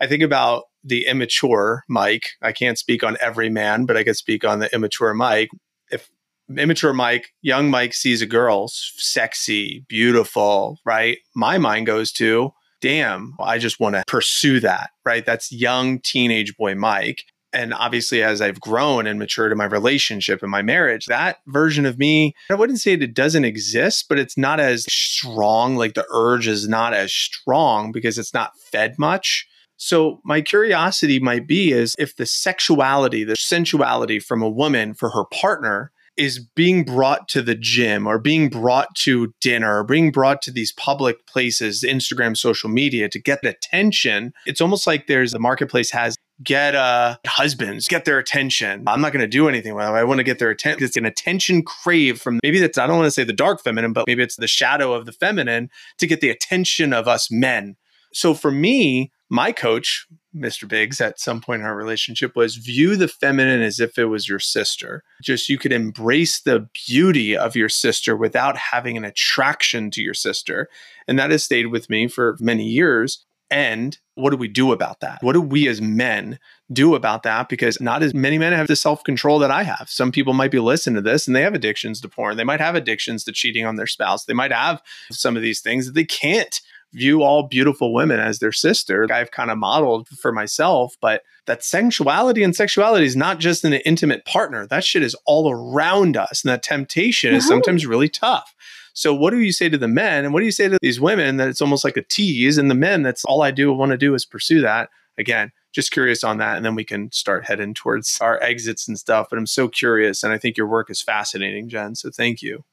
I 0.00 0.06
think 0.06 0.22
about 0.22 0.64
the 0.82 1.06
immature 1.06 1.84
Mike. 1.88 2.30
I 2.42 2.52
can't 2.52 2.78
speak 2.78 3.02
on 3.02 3.16
every 3.20 3.50
man, 3.50 3.86
but 3.86 3.96
I 3.96 4.04
can 4.04 4.14
speak 4.14 4.44
on 4.44 4.58
the 4.58 4.72
immature 4.74 5.14
Mike. 5.14 5.50
If 5.90 6.10
immature 6.56 6.92
Mike, 6.92 7.32
young 7.42 7.70
Mike 7.70 7.94
sees 7.94 8.22
a 8.22 8.26
girl, 8.26 8.68
sexy, 8.68 9.84
beautiful, 9.88 10.78
right? 10.84 11.18
My 11.34 11.58
mind 11.58 11.86
goes 11.86 12.12
to, 12.12 12.52
damn, 12.80 13.34
I 13.40 13.58
just 13.58 13.80
want 13.80 13.96
to 13.96 14.04
pursue 14.06 14.60
that, 14.60 14.90
right? 15.04 15.24
That's 15.24 15.52
young 15.52 16.00
teenage 16.00 16.56
boy 16.56 16.74
Mike 16.74 17.24
and 17.52 17.74
obviously 17.74 18.22
as 18.22 18.40
i've 18.40 18.60
grown 18.60 19.06
and 19.06 19.18
matured 19.18 19.52
in 19.52 19.58
my 19.58 19.64
relationship 19.64 20.42
and 20.42 20.50
my 20.50 20.62
marriage 20.62 21.06
that 21.06 21.38
version 21.46 21.86
of 21.86 21.98
me 21.98 22.34
i 22.50 22.54
wouldn't 22.54 22.80
say 22.80 22.92
it 22.92 23.14
doesn't 23.14 23.44
exist 23.44 24.06
but 24.08 24.18
it's 24.18 24.38
not 24.38 24.60
as 24.60 24.84
strong 24.88 25.76
like 25.76 25.94
the 25.94 26.06
urge 26.12 26.46
is 26.46 26.68
not 26.68 26.94
as 26.94 27.12
strong 27.12 27.92
because 27.92 28.18
it's 28.18 28.34
not 28.34 28.56
fed 28.58 28.94
much 28.98 29.46
so 29.82 30.20
my 30.24 30.40
curiosity 30.42 31.18
might 31.18 31.46
be 31.46 31.72
is 31.72 31.94
if 31.98 32.16
the 32.16 32.26
sexuality 32.26 33.24
the 33.24 33.34
sensuality 33.36 34.20
from 34.20 34.42
a 34.42 34.48
woman 34.48 34.94
for 34.94 35.10
her 35.10 35.24
partner 35.24 35.90
is 36.16 36.38
being 36.38 36.84
brought 36.84 37.28
to 37.28 37.40
the 37.40 37.54
gym 37.54 38.06
or 38.06 38.18
being 38.18 38.50
brought 38.50 38.94
to 38.94 39.32
dinner 39.40 39.78
or 39.78 39.84
being 39.84 40.10
brought 40.10 40.42
to 40.42 40.50
these 40.50 40.70
public 40.72 41.26
places, 41.26 41.82
Instagram, 41.82 42.36
social 42.36 42.68
media 42.68 43.08
to 43.08 43.18
get 43.18 43.40
the 43.40 43.48
attention. 43.48 44.34
It's 44.44 44.60
almost 44.60 44.86
like 44.86 45.06
there's 45.06 45.32
the 45.32 45.38
marketplace 45.38 45.90
has 45.92 46.16
get 46.42 46.74
uh, 46.74 47.16
husbands, 47.26 47.88
get 47.88 48.04
their 48.04 48.18
attention. 48.18 48.84
I'm 48.86 49.00
not 49.00 49.12
going 49.12 49.22
to 49.22 49.28
do 49.28 49.48
anything 49.48 49.74
with 49.74 49.84
them. 49.84 49.94
I 49.94 50.04
want 50.04 50.18
to 50.18 50.24
get 50.24 50.38
their 50.38 50.50
attention. 50.50 50.84
It's 50.84 50.96
an 50.96 51.06
attention 51.06 51.62
crave 51.62 52.20
from 52.20 52.38
maybe 52.42 52.60
that's, 52.60 52.76
I 52.76 52.86
don't 52.86 52.96
want 52.96 53.06
to 53.06 53.12
say 53.12 53.24
the 53.24 53.32
dark 53.32 53.62
feminine, 53.62 53.94
but 53.94 54.06
maybe 54.06 54.22
it's 54.22 54.36
the 54.36 54.46
shadow 54.46 54.92
of 54.92 55.06
the 55.06 55.12
feminine 55.12 55.70
to 55.98 56.06
get 56.06 56.20
the 56.20 56.30
attention 56.30 56.92
of 56.92 57.08
us 57.08 57.30
men. 57.30 57.76
So 58.12 58.34
for 58.34 58.50
me, 58.50 59.12
my 59.30 59.52
coach, 59.52 60.06
Mr. 60.34 60.66
Biggs, 60.66 61.00
at 61.00 61.20
some 61.20 61.40
point 61.40 61.60
in 61.60 61.66
our 61.66 61.76
relationship 61.76 62.34
was 62.34 62.56
view 62.56 62.96
the 62.96 63.06
feminine 63.06 63.62
as 63.62 63.78
if 63.78 63.96
it 63.96 64.06
was 64.06 64.28
your 64.28 64.40
sister. 64.40 65.04
Just 65.22 65.48
you 65.48 65.56
could 65.56 65.72
embrace 65.72 66.40
the 66.40 66.68
beauty 66.86 67.36
of 67.36 67.54
your 67.54 67.68
sister 67.68 68.16
without 68.16 68.56
having 68.56 68.96
an 68.96 69.04
attraction 69.04 69.90
to 69.92 70.02
your 70.02 70.14
sister. 70.14 70.68
And 71.06 71.16
that 71.18 71.30
has 71.30 71.44
stayed 71.44 71.68
with 71.68 71.88
me 71.88 72.08
for 72.08 72.36
many 72.40 72.64
years. 72.64 73.24
And 73.52 73.98
what 74.14 74.30
do 74.30 74.36
we 74.36 74.48
do 74.48 74.72
about 74.72 75.00
that? 75.00 75.22
What 75.22 75.32
do 75.32 75.40
we 75.40 75.68
as 75.68 75.80
men 75.80 76.38
do 76.72 76.94
about 76.94 77.22
that? 77.22 77.48
Because 77.48 77.80
not 77.80 78.02
as 78.02 78.14
many 78.14 78.38
men 78.38 78.52
have 78.52 78.68
the 78.68 78.76
self 78.76 79.02
control 79.04 79.38
that 79.40 79.50
I 79.50 79.62
have. 79.62 79.88
Some 79.88 80.12
people 80.12 80.34
might 80.34 80.52
be 80.52 80.60
listening 80.60 80.96
to 80.96 81.08
this 81.08 81.26
and 81.26 81.34
they 81.34 81.42
have 81.42 81.54
addictions 81.54 82.00
to 82.00 82.08
porn. 82.08 82.36
They 82.36 82.44
might 82.44 82.60
have 82.60 82.74
addictions 82.74 83.24
to 83.24 83.32
cheating 83.32 83.66
on 83.66 83.76
their 83.76 83.86
spouse. 83.86 84.24
They 84.24 84.34
might 84.34 84.52
have 84.52 84.82
some 85.10 85.36
of 85.36 85.42
these 85.42 85.60
things 85.60 85.86
that 85.86 85.94
they 85.94 86.04
can't 86.04 86.60
view 86.92 87.22
all 87.22 87.44
beautiful 87.44 87.92
women 87.92 88.20
as 88.20 88.38
their 88.38 88.52
sister. 88.52 89.06
I've 89.12 89.30
kind 89.30 89.50
of 89.50 89.58
modeled 89.58 90.08
for 90.08 90.32
myself, 90.32 90.96
but 91.00 91.22
that 91.46 91.64
sensuality 91.64 92.42
and 92.42 92.54
sexuality 92.54 93.06
is 93.06 93.16
not 93.16 93.38
just 93.38 93.64
in 93.64 93.72
an 93.72 93.82
intimate 93.84 94.24
partner. 94.24 94.66
That 94.66 94.84
shit 94.84 95.02
is 95.02 95.16
all 95.24 95.50
around 95.50 96.16
us. 96.16 96.42
And 96.42 96.50
that 96.50 96.62
temptation 96.62 97.34
is 97.34 97.46
sometimes 97.46 97.86
really 97.86 98.08
tough. 98.08 98.54
So, 98.92 99.14
what 99.14 99.30
do 99.30 99.38
you 99.38 99.52
say 99.52 99.68
to 99.68 99.78
the 99.78 99.88
men? 99.88 100.24
And 100.24 100.34
what 100.34 100.40
do 100.40 100.46
you 100.46 100.52
say 100.52 100.68
to 100.68 100.78
these 100.82 101.00
women 101.00 101.36
that 101.36 101.48
it's 101.48 101.62
almost 101.62 101.84
like 101.84 101.96
a 101.96 102.02
tease? 102.02 102.58
And 102.58 102.70
the 102.70 102.74
men, 102.74 103.02
that's 103.02 103.24
all 103.24 103.42
I 103.42 103.50
do 103.50 103.72
want 103.72 103.92
to 103.92 103.96
do 103.96 104.14
is 104.14 104.24
pursue 104.24 104.60
that. 104.62 104.90
Again, 105.16 105.52
just 105.72 105.92
curious 105.92 106.24
on 106.24 106.38
that. 106.38 106.56
And 106.56 106.64
then 106.64 106.74
we 106.74 106.84
can 106.84 107.12
start 107.12 107.44
heading 107.44 107.72
towards 107.72 108.20
our 108.20 108.42
exits 108.42 108.88
and 108.88 108.98
stuff. 108.98 109.28
But 109.30 109.38
I'm 109.38 109.46
so 109.46 109.68
curious. 109.68 110.22
And 110.22 110.32
I 110.32 110.38
think 110.38 110.56
your 110.56 110.66
work 110.66 110.90
is 110.90 111.02
fascinating, 111.02 111.68
Jen. 111.68 111.94
So, 111.94 112.10
thank 112.10 112.42
you. 112.42 112.64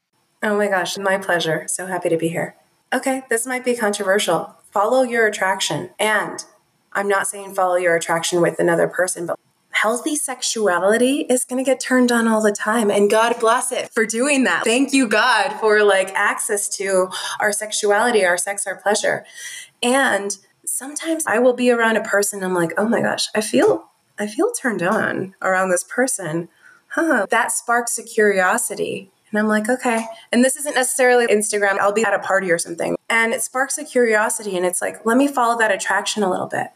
Oh 0.43 0.55
my 0.57 0.67
gosh, 0.67 0.97
my 0.97 1.17
pleasure. 1.17 1.65
So 1.67 1.87
happy 1.87 2.09
to 2.09 2.17
be 2.17 2.27
here. 2.27 2.55
Okay, 2.93 3.23
this 3.29 3.45
might 3.45 3.65
be 3.65 3.75
controversial. 3.75 4.55
Follow 4.71 5.03
your 5.03 5.27
attraction. 5.27 5.89
And 5.99 6.43
I'm 6.93 7.07
not 7.07 7.27
saying 7.27 7.53
follow 7.53 7.75
your 7.75 7.95
attraction 7.95 8.41
with 8.41 8.59
another 8.59 8.87
person, 8.87 9.25
but 9.25 9.37
healthy 9.71 10.15
sexuality 10.15 11.21
is 11.29 11.43
going 11.43 11.63
to 11.63 11.69
get 11.69 11.79
turned 11.79 12.11
on 12.11 12.27
all 12.27 12.41
the 12.41 12.51
time. 12.51 12.89
And 12.89 13.09
god 13.09 13.39
bless 13.39 13.71
it 13.71 13.89
for 13.91 14.05
doing 14.05 14.43
that. 14.45 14.63
Thank 14.63 14.93
you 14.93 15.07
god 15.07 15.59
for 15.59 15.83
like 15.83 16.11
access 16.13 16.67
to 16.77 17.09
our 17.39 17.51
sexuality 17.51 18.25
our 18.25 18.37
sex 18.37 18.65
our 18.65 18.75
pleasure. 18.75 19.25
And 19.83 20.37
sometimes 20.65 21.23
i 21.27 21.39
will 21.39 21.53
be 21.53 21.71
around 21.71 21.95
a 21.95 22.03
person 22.03 22.43
i'm 22.43 22.53
like 22.53 22.73
oh 22.77 22.89
my 22.89 22.99
gosh 22.99 23.29
i 23.33 23.39
feel 23.39 23.89
i 24.19 24.27
feel 24.27 24.51
turned 24.51 24.83
on 24.83 25.33
around 25.41 25.69
this 25.69 25.83
person. 25.83 26.49
Huh 26.89 27.25
that 27.29 27.51
sparks 27.51 27.97
a 27.97 28.03
curiosity 28.03 29.11
and 29.31 29.39
I'm 29.39 29.47
like, 29.47 29.69
okay. 29.69 30.05
And 30.31 30.43
this 30.43 30.55
isn't 30.55 30.75
necessarily 30.75 31.27
Instagram. 31.27 31.79
I'll 31.79 31.93
be 31.93 32.03
at 32.03 32.13
a 32.13 32.19
party 32.19 32.51
or 32.51 32.57
something. 32.57 32.95
And 33.09 33.33
it 33.33 33.41
sparks 33.41 33.77
a 33.77 33.83
curiosity. 33.83 34.55
And 34.55 34.65
it's 34.65 34.81
like, 34.81 35.05
let 35.05 35.17
me 35.17 35.27
follow 35.27 35.57
that 35.59 35.71
attraction 35.71 36.23
a 36.23 36.29
little 36.29 36.47
bit. 36.47 36.67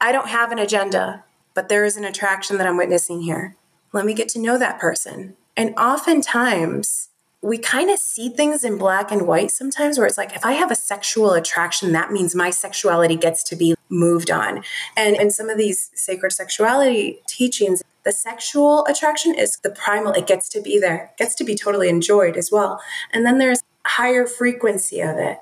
I 0.00 0.12
don't 0.12 0.28
have 0.28 0.52
an 0.52 0.58
agenda 0.58 1.24
but 1.54 1.68
there 1.68 1.84
is 1.84 1.96
an 1.96 2.04
attraction 2.04 2.58
that 2.58 2.66
I'm 2.66 2.76
witnessing 2.76 3.22
here. 3.22 3.56
Let 3.92 4.04
me 4.04 4.12
get 4.12 4.28
to 4.30 4.40
know 4.40 4.58
that 4.58 4.80
person. 4.80 5.36
And 5.56 5.72
oftentimes, 5.78 7.08
we 7.40 7.58
kind 7.58 7.90
of 7.90 7.98
see 7.98 8.28
things 8.28 8.64
in 8.64 8.76
black 8.76 9.12
and 9.12 9.26
white 9.26 9.50
sometimes 9.50 9.98
where 9.98 10.06
it's 10.06 10.16
like 10.16 10.34
if 10.34 10.42
i 10.46 10.52
have 10.52 10.70
a 10.70 10.74
sexual 10.74 11.34
attraction 11.34 11.92
that 11.92 12.10
means 12.10 12.34
my 12.34 12.48
sexuality 12.48 13.16
gets 13.16 13.42
to 13.42 13.54
be 13.54 13.74
moved 13.90 14.30
on 14.30 14.64
and 14.96 15.14
in 15.14 15.30
some 15.30 15.50
of 15.50 15.58
these 15.58 15.90
sacred 15.94 16.30
sexuality 16.30 17.20
teachings 17.28 17.82
the 18.04 18.12
sexual 18.12 18.84
attraction 18.86 19.34
is 19.34 19.56
the 19.58 19.70
primal 19.70 20.12
it 20.12 20.26
gets 20.26 20.48
to 20.48 20.60
be 20.60 20.78
there 20.78 21.12
it 21.12 21.18
gets 21.18 21.34
to 21.34 21.44
be 21.44 21.54
totally 21.54 21.88
enjoyed 21.88 22.36
as 22.36 22.50
well 22.50 22.80
and 23.12 23.24
then 23.24 23.38
there's 23.38 23.62
higher 23.86 24.26
frequency 24.26 25.00
of 25.00 25.16
it 25.18 25.38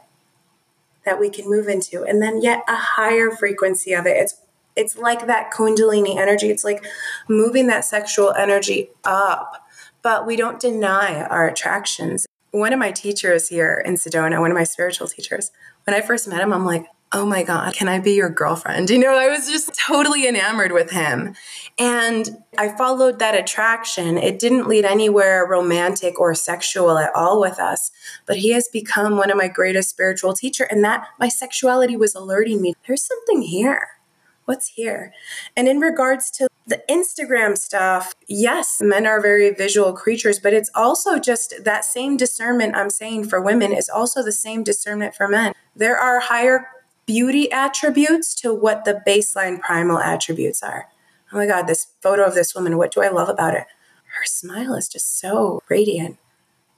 that 1.05 1.19
we 1.19 1.29
can 1.29 1.49
move 1.49 1.69
into 1.69 2.05
and 2.05 2.23
then 2.23 2.41
yet 2.41 2.63
a 2.69 2.77
higher 2.77 3.31
frequency 3.31 3.93
of 3.93 4.07
it 4.07 4.17
it's 4.17 4.37
it's 4.77 4.97
like 4.97 5.27
that 5.27 5.53
kundalini 5.53 6.17
energy. 6.17 6.51
It's 6.51 6.65
like 6.65 6.85
moving 7.29 7.67
that 7.67 7.85
sexual 7.85 8.33
energy 8.33 8.91
up, 9.05 9.67
but 10.03 10.27
we 10.27 10.37
don't 10.37 10.61
deny 10.61 11.23
our 11.23 11.49
attractions. 11.49 12.27
One 12.51 12.73
of 12.73 12.79
my 12.79 12.93
teachers 12.93 13.49
here 13.49 13.83
in 13.85 13.95
Sedona, 13.95 14.41
one 14.41 14.51
of 14.51 14.57
my 14.57 14.65
spiritual 14.65 15.09
teachers, 15.09 15.51
when 15.85 15.95
I 15.95 16.01
first 16.01 16.29
met 16.29 16.41
him, 16.41 16.53
I'm 16.53 16.65
like, 16.65 16.87
oh 17.15 17.27
my 17.27 17.43
God, 17.43 17.75
can 17.75 17.89
I 17.89 17.99
be 17.99 18.13
your 18.13 18.31
girlfriend? 18.31 18.91
You 18.91 18.99
know, 18.99 19.17
I 19.17 19.29
was 19.29 19.49
just 19.49 19.79
totally 19.79 20.29
enamored 20.29 20.73
with 20.73 20.91
him. 20.91 21.35
And 21.79 22.43
I 22.59 22.69
followed 22.77 23.19
that 23.19 23.35
attraction. 23.35 24.19
It 24.19 24.39
didn't 24.39 24.69
lead 24.69 24.85
anywhere 24.85 25.47
romantic 25.47 26.21
or 26.21 26.35
sexual 26.35 26.99
at 26.99 27.11
all 27.15 27.41
with 27.41 27.59
us, 27.59 27.91
but 28.27 28.37
he 28.37 28.51
has 28.51 28.69
become 28.69 29.17
one 29.17 29.31
of 29.31 29.37
my 29.37 29.49
greatest 29.49 29.91
spiritual 29.91 30.35
teacher. 30.35 30.65
And 30.65 30.85
that 30.85 31.07
my 31.19 31.29
sexuality 31.29 31.97
was 31.97 32.15
alerting 32.15 32.61
me, 32.61 32.75
there's 32.87 33.03
something 33.03 33.43
here 33.43 33.89
what's 34.45 34.69
here? 34.69 35.13
And 35.57 35.69
in 35.69 35.81
regards 35.81 36.31
to 36.33 36.49
the 36.67 36.83
Instagram 36.89 37.57
stuff, 37.57 38.15
yes, 38.27 38.81
men 38.81 39.07
are 39.07 39.21
very 39.21 39.51
visual 39.51 39.93
creatures, 39.93 40.39
but 40.39 40.53
it's 40.53 40.71
also 40.75 41.19
just 41.19 41.65
that 41.65 41.85
same 41.85 42.17
discernment 42.17 42.77
I'm 42.77 42.91
saying 42.91 43.25
for 43.29 43.41
women 43.41 43.73
is 43.73 43.89
also 43.89 44.23
the 44.23 44.33
same 44.33 44.63
discernment 44.63 45.15
for 45.15 45.29
men. 45.29 45.55
There 45.75 45.97
are 45.97 46.21
higher 46.21 46.67
beauty 47.07 47.51
attributes 47.51 48.35
to 48.37 48.55
what 48.55 48.85
the 48.85 49.03
baseline 49.07 49.61
primal 49.61 49.99
attributes 49.99 50.63
are. 50.63 50.89
Oh 51.33 51.39
my 51.39 51.47
God, 51.47 51.67
this 51.67 51.89
photo 52.01 52.25
of 52.25 52.35
this 52.35 52.55
woman, 52.55 52.77
what 52.77 52.93
do 52.93 53.03
I 53.03 53.09
love 53.09 53.29
about 53.29 53.55
it? 53.55 53.65
Her 54.19 54.25
smile 54.25 54.75
is 54.75 54.89
just 54.89 55.19
so 55.19 55.63
radiant. 55.69 56.19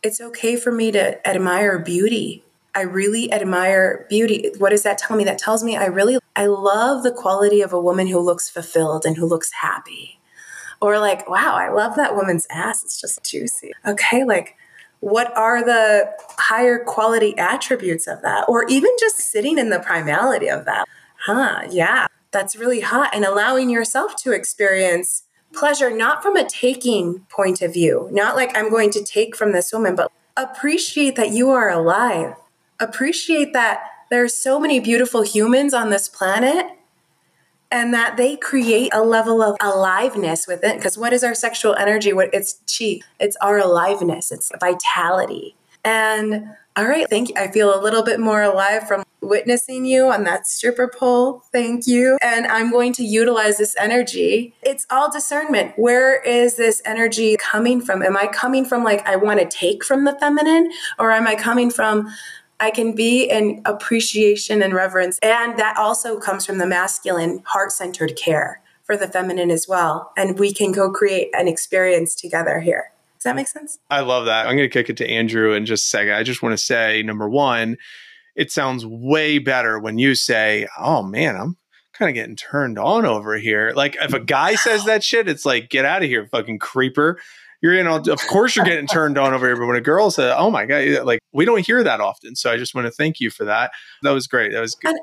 It's 0.03 0.21
okay 0.21 0.57
for 0.57 0.71
me 0.71 0.93
to 0.93 1.27
admire 1.27 1.79
beauty 1.79 2.45
I 2.75 2.83
really 2.83 3.33
admire 3.33 4.05
beauty. 4.09 4.51
What 4.59 4.71
does 4.71 4.83
that 4.83 4.99
tell 4.99 5.17
me? 5.17 5.25
That 5.25 5.39
tells 5.39 5.63
me 5.63 5.77
I 5.77 5.87
really 5.87 6.19
I 6.35 6.47
love 6.47 7.05
the 7.05 7.13
quality 7.13 7.61
of 7.61 7.73
a 7.73 7.81
woman 7.81 8.09
who 8.09 8.19
looks 8.19 8.51
fulfilled 8.51 9.05
and 9.07 9.17
who 9.17 9.27
looks 9.27 9.51
happy. 9.61 10.19
Or 10.83 10.99
like, 10.99 11.29
wow, 11.29 11.55
I 11.55 11.71
love 11.71 11.95
that 11.97 12.17
woman's 12.17 12.47
ass. 12.51 12.83
It's 12.83 13.01
just 13.01 13.25
juicy. 13.25 13.73
Okay, 13.87 14.25
like 14.25 14.57
what 15.05 15.37
are 15.37 15.65
the 15.65 16.11
higher 16.39 16.79
quality 16.79 17.37
attributes 17.39 18.07
of 18.07 18.23
that? 18.23 18.47
Or 18.49 18.67
even 18.69 18.91
just 18.99 19.19
sitting 19.19 19.59
in 19.59 19.71
the 19.71 19.79
primality 19.79 20.53
of 20.53 20.65
that. 20.65 20.87
Huh, 21.27 21.63
yeah, 21.71 22.07
that's 22.31 22.57
really 22.57 22.81
hot. 22.81 23.11
And 23.15 23.25
allowing 23.25 23.71
yourself 23.71 24.17
to 24.23 24.33
experience 24.33 25.25
pleasure, 25.53 25.91
not 25.91 26.23
from 26.23 26.37
a 26.37 26.49
taking 26.49 27.21
point 27.29 27.63
of 27.63 27.73
view, 27.73 28.09
not 28.13 28.35
like 28.35 28.57
I'm 28.57 28.71
going 28.71 28.91
to 28.91 29.05
take 29.05 29.37
from 29.37 29.53
this 29.53 29.73
woman, 29.73 29.95
but 29.95 30.11
appreciate 30.37 31.17
that 31.17 31.31
you 31.31 31.51
are 31.51 31.71
alive 31.71 32.35
appreciate 32.81 33.53
that 33.53 33.83
there 34.11 34.23
are 34.23 34.29
so 34.29 34.61
many 34.61 34.81
beautiful 34.81 35.23
humans 35.23 35.75
on 35.75 35.91
this 35.91 36.09
planet 36.09 36.67
and 37.75 37.93
that 37.93 38.17
they 38.17 38.37
create 38.37 38.91
a 38.95 39.03
level 39.03 39.43
of 39.43 39.57
aliveness 39.61 40.47
within 40.47 40.77
because 40.77 40.97
what 40.97 41.13
is 41.13 41.23
our 41.23 41.35
sexual 41.35 41.75
energy 41.75 42.13
what 42.13 42.31
it's 42.33 42.61
chi 42.79 43.01
it's 43.19 43.37
our 43.43 43.59
aliveness 43.59 44.31
it's 44.31 44.51
vitality 44.61 45.57
and 45.85 46.47
All 46.77 46.87
right. 46.87 47.09
Thank 47.09 47.29
you. 47.29 47.37
I 47.37 47.49
feel 47.53 47.73
a 47.73 47.81
little 47.81 48.03
bit 48.03 48.19
more 48.19 48.43
alive 48.43 48.89
from 48.89 49.05
witnessing 49.21 49.85
you 49.85 50.09
on 50.09 50.25
that 50.25 50.45
stripper 50.45 50.89
pole. 50.89 51.45
Thank 51.53 51.87
you. 51.87 52.19
And 52.21 52.49
I'm 52.49 52.73
going 52.73 52.93
to 52.95 53.05
utilize 53.05 53.59
this 53.59 53.77
energy. 53.79 54.55
It's 54.61 54.85
all 54.91 55.09
discernment. 55.11 55.75
Where 55.77 56.21
is 56.23 56.57
this 56.57 56.83
energy 56.85 57.37
coming 57.37 57.81
from? 57.81 58.03
Am 58.03 58.17
I 58.17 58.27
coming 58.27 58.65
from 58.65 58.83
like, 58.83 59.07
I 59.07 59.15
want 59.15 59.39
to 59.39 59.47
take 59.47 59.85
from 59.85 60.05
the 60.05 60.19
feminine, 60.19 60.73
or 60.99 61.13
am 61.13 61.29
I 61.29 61.37
coming 61.37 61.71
from, 61.71 62.09
I 62.61 62.71
can 62.71 62.95
be 62.95 63.25
in 63.25 63.63
appreciation 63.65 64.63
and 64.63 64.75
reverence? 64.75 65.19
And 65.23 65.59
that 65.59 65.77
also 65.77 66.19
comes 66.19 66.47
from 66.47 66.59
the 66.59 66.67
masculine, 66.67 67.43
heart 67.47 67.73
centered 67.73 68.17
care 68.17 68.63
for 68.85 68.97
the 68.97 69.09
feminine 69.09 69.51
as 69.51 69.67
well. 69.69 70.13
And 70.17 70.39
we 70.39 70.53
can 70.53 70.73
co 70.73 70.91
create 70.91 71.31
an 71.35 71.49
experience 71.49 72.15
together 72.15 72.61
here. 72.61 72.93
Does 73.19 73.25
that 73.25 73.37
make 73.37 73.49
sense? 73.49 73.79
I 73.91 74.01
love 74.01 74.27
that. 74.27 74.47
I'm 74.47 74.57
going 74.57 74.69
to 74.69 74.73
kick 74.73 74.91
it 74.91 74.99
to 74.99 75.09
Andrew 75.09 75.53
in 75.53 75.65
just 75.65 75.85
a 75.85 75.89
second. 75.89 76.13
I 76.13 76.23
just 76.23 76.43
want 76.43 76.53
to 76.53 76.63
say, 76.63 77.03
number 77.03 77.29
one, 77.29 77.79
it 78.37 78.51
sounds 78.51 78.85
way 78.85 79.39
better 79.39 79.79
when 79.79 79.99
you 79.99 80.15
say, 80.15 80.67
"Oh 80.79 81.03
man, 81.03 81.37
I'm 81.37 81.57
kind 81.93 82.09
of 82.09 82.15
getting 82.15 82.37
turned 82.37 82.79
on 82.79 83.07
over 83.07 83.37
here." 83.37 83.73
Like 83.75 83.97
if 84.01 84.13
a 84.13 84.21
guy 84.21 84.57
says 84.57 84.85
that 84.85 85.05
shit, 85.05 85.29
it's 85.29 85.45
like, 85.45 85.71
"Get 85.71 85.85
out 85.85 86.03
of 86.03 86.09
here, 86.09 86.27
fucking 86.27 86.59
creeper." 86.59 87.19
You're 87.65 87.77
you 87.77 87.83
know, 87.83 87.97
of 87.97 88.21
course 88.27 88.55
you're 88.55 88.65
getting 88.67 88.87
turned 88.87 89.17
on 89.17 89.33
over 89.33 89.47
here. 89.47 89.57
But 89.57 89.65
when 89.65 89.77
a 89.77 89.81
girl 89.81 90.11
says, 90.11 90.35
"Oh 90.37 90.51
my 90.51 90.67
god," 90.67 91.07
like 91.07 91.21
we 91.33 91.47
don't 91.47 91.65
hear 91.65 91.83
that 91.83 91.99
often. 91.99 92.37
So 92.37 92.53
I 92.53 92.59
just 92.59 92.75
want 92.75 92.87
to 92.87 92.91
thank 92.91 93.21
you 93.21 93.31
for 93.31 93.47
that. 93.47 93.71
That 94.03 94.11
was 94.11 94.27
great. 94.27 94.53
That 94.53 94.61
was 94.61 94.75
good. 94.75 94.95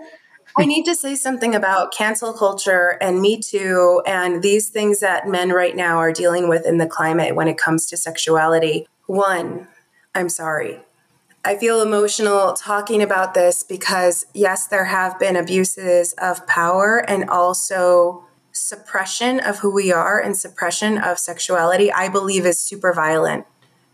I 0.56 0.66
need 0.66 0.84
to 0.84 0.94
say 0.94 1.16
something 1.16 1.56
about 1.56 1.92
cancel 1.92 2.34
culture 2.34 3.00
and 3.02 3.20
Me 3.20 3.42
Too 3.42 4.04
and 4.06 4.44
these 4.44 4.70
things 4.70 5.00
that 5.00 5.28
men 5.28 5.50
right 5.50 5.76
now 5.76 5.98
are 5.98 6.14
dealing 6.14 6.50
with 6.50 6.68
in 6.68 6.78
the 6.78 6.86
climate 6.86 7.36
when 7.36 7.48
it 7.48 7.58
comes 7.58 7.88
to 7.88 7.98
sexuality. 7.98 8.88
One, 9.08 9.68
I'm 10.14 10.30
sorry. 10.30 10.82
I 11.44 11.58
feel 11.58 11.82
emotional 11.82 12.54
talking 12.54 13.02
about 13.02 13.34
this 13.34 13.64
because, 13.64 14.28
yes, 14.36 14.68
there 14.68 14.86
have 14.86 15.18
been 15.18 15.36
abuses 15.36 16.14
of 16.20 16.46
power 16.46 17.04
and 17.10 17.28
also 17.28 18.24
suppression 18.54 19.40
of 19.40 19.60
who 19.60 19.72
we 19.72 19.92
are 19.92 20.20
and 20.20 20.36
suppression 20.36 20.98
of 20.98 21.20
sexuality, 21.20 21.92
I 21.92 22.10
believe 22.10 22.46
is 22.46 22.60
super 22.60 22.94
violent. 22.94 23.46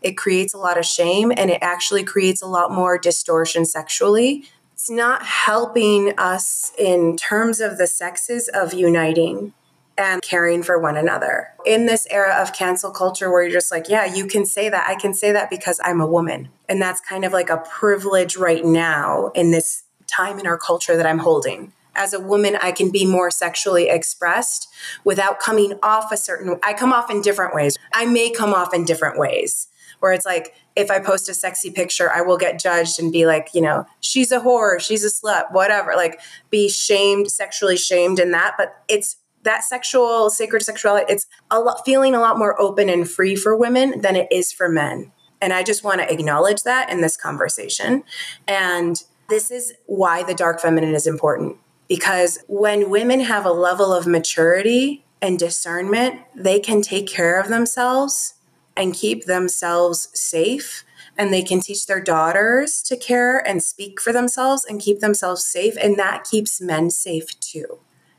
It 0.02 0.16
creates 0.16 0.54
a 0.54 0.58
lot 0.58 0.78
of 0.78 0.84
shame 0.84 1.32
and 1.36 1.50
it 1.50 1.58
actually 1.60 2.04
creates 2.04 2.42
a 2.42 2.46
lot 2.46 2.70
more 2.70 2.98
distortion 2.98 3.64
sexually. 3.64 4.44
It's 4.72 4.90
not 4.90 5.24
helping 5.24 6.14
us 6.18 6.72
in 6.78 7.16
terms 7.16 7.60
of 7.60 7.78
the 7.78 7.86
sexes 7.86 8.48
of 8.48 8.72
uniting 8.72 9.52
and 9.96 10.22
caring 10.22 10.62
for 10.62 10.78
one 10.78 10.96
another. 10.96 11.48
In 11.66 11.86
this 11.86 12.06
era 12.10 12.40
of 12.40 12.52
cancel 12.52 12.92
culture 12.92 13.30
where 13.30 13.42
you're 13.42 13.50
just 13.50 13.72
like, 13.72 13.88
yeah, 13.88 14.04
you 14.04 14.26
can 14.26 14.46
say 14.46 14.68
that. 14.68 14.88
I 14.88 14.94
can 14.94 15.12
say 15.12 15.32
that 15.32 15.50
because 15.50 15.80
I'm 15.84 16.00
a 16.00 16.06
woman. 16.06 16.48
And 16.68 16.80
that's 16.80 17.00
kind 17.00 17.24
of 17.24 17.32
like 17.32 17.50
a 17.50 17.56
privilege 17.56 18.36
right 18.36 18.64
now 18.64 19.32
in 19.34 19.50
this 19.50 19.82
time 20.06 20.38
in 20.38 20.46
our 20.46 20.56
culture 20.56 20.96
that 20.96 21.06
I'm 21.06 21.18
holding. 21.18 21.72
As 21.98 22.14
a 22.14 22.20
woman, 22.20 22.56
I 22.62 22.72
can 22.72 22.90
be 22.90 23.04
more 23.04 23.30
sexually 23.30 23.88
expressed 23.88 24.68
without 25.04 25.40
coming 25.40 25.78
off 25.82 26.12
a 26.12 26.16
certain 26.16 26.58
I 26.62 26.72
come 26.72 26.92
off 26.92 27.10
in 27.10 27.20
different 27.20 27.54
ways. 27.54 27.76
I 27.92 28.06
may 28.06 28.30
come 28.30 28.54
off 28.54 28.72
in 28.72 28.84
different 28.84 29.18
ways 29.18 29.68
where 30.00 30.12
it's 30.12 30.26
like 30.26 30.54
if 30.76 30.90
I 30.90 31.00
post 31.00 31.28
a 31.28 31.34
sexy 31.34 31.70
picture, 31.70 32.10
I 32.10 32.20
will 32.20 32.36
get 32.36 32.60
judged 32.60 33.00
and 33.00 33.12
be 33.12 33.26
like, 33.26 33.48
you 33.52 33.60
know, 33.60 33.84
she's 34.00 34.30
a 34.30 34.40
whore, 34.40 34.80
she's 34.80 35.04
a 35.04 35.08
slut, 35.08 35.52
whatever, 35.52 35.94
like 35.96 36.20
be 36.50 36.68
shamed, 36.68 37.30
sexually 37.30 37.76
shamed 37.76 38.18
in 38.20 38.30
that. 38.30 38.54
But 38.56 38.76
it's 38.88 39.16
that 39.42 39.64
sexual 39.64 40.30
sacred 40.30 40.62
sexuality 40.62 41.06
it's 41.08 41.26
a 41.50 41.60
lot 41.60 41.84
feeling 41.84 42.14
a 42.14 42.20
lot 42.20 42.38
more 42.38 42.60
open 42.60 42.88
and 42.88 43.08
free 43.08 43.36
for 43.36 43.56
women 43.56 44.00
than 44.00 44.16
it 44.16 44.26
is 44.30 44.52
for 44.52 44.68
men 44.68 45.12
and 45.40 45.52
i 45.52 45.62
just 45.62 45.84
want 45.84 46.00
to 46.00 46.12
acknowledge 46.12 46.64
that 46.64 46.90
in 46.90 47.00
this 47.00 47.16
conversation 47.16 48.02
and 48.46 49.04
this 49.28 49.50
is 49.50 49.72
why 49.86 50.22
the 50.22 50.34
dark 50.34 50.60
feminine 50.60 50.94
is 50.94 51.06
important 51.06 51.56
because 51.88 52.38
when 52.46 52.90
women 52.90 53.20
have 53.20 53.44
a 53.44 53.52
level 53.52 53.92
of 53.92 54.06
maturity 54.06 55.04
and 55.20 55.38
discernment 55.38 56.20
they 56.34 56.60
can 56.60 56.82
take 56.82 57.06
care 57.06 57.40
of 57.40 57.48
themselves 57.48 58.34
and 58.76 58.94
keep 58.94 59.24
themselves 59.24 60.08
safe 60.12 60.84
and 61.16 61.32
they 61.32 61.42
can 61.42 61.60
teach 61.60 61.86
their 61.86 62.00
daughters 62.00 62.80
to 62.82 62.96
care 62.96 63.38
and 63.46 63.62
speak 63.62 64.00
for 64.00 64.12
themselves 64.12 64.64
and 64.64 64.80
keep 64.80 65.00
themselves 65.00 65.44
safe 65.44 65.74
and 65.80 65.96
that 65.98 66.24
keeps 66.24 66.60
men 66.60 66.90
safe 66.90 67.38
too 67.40 67.78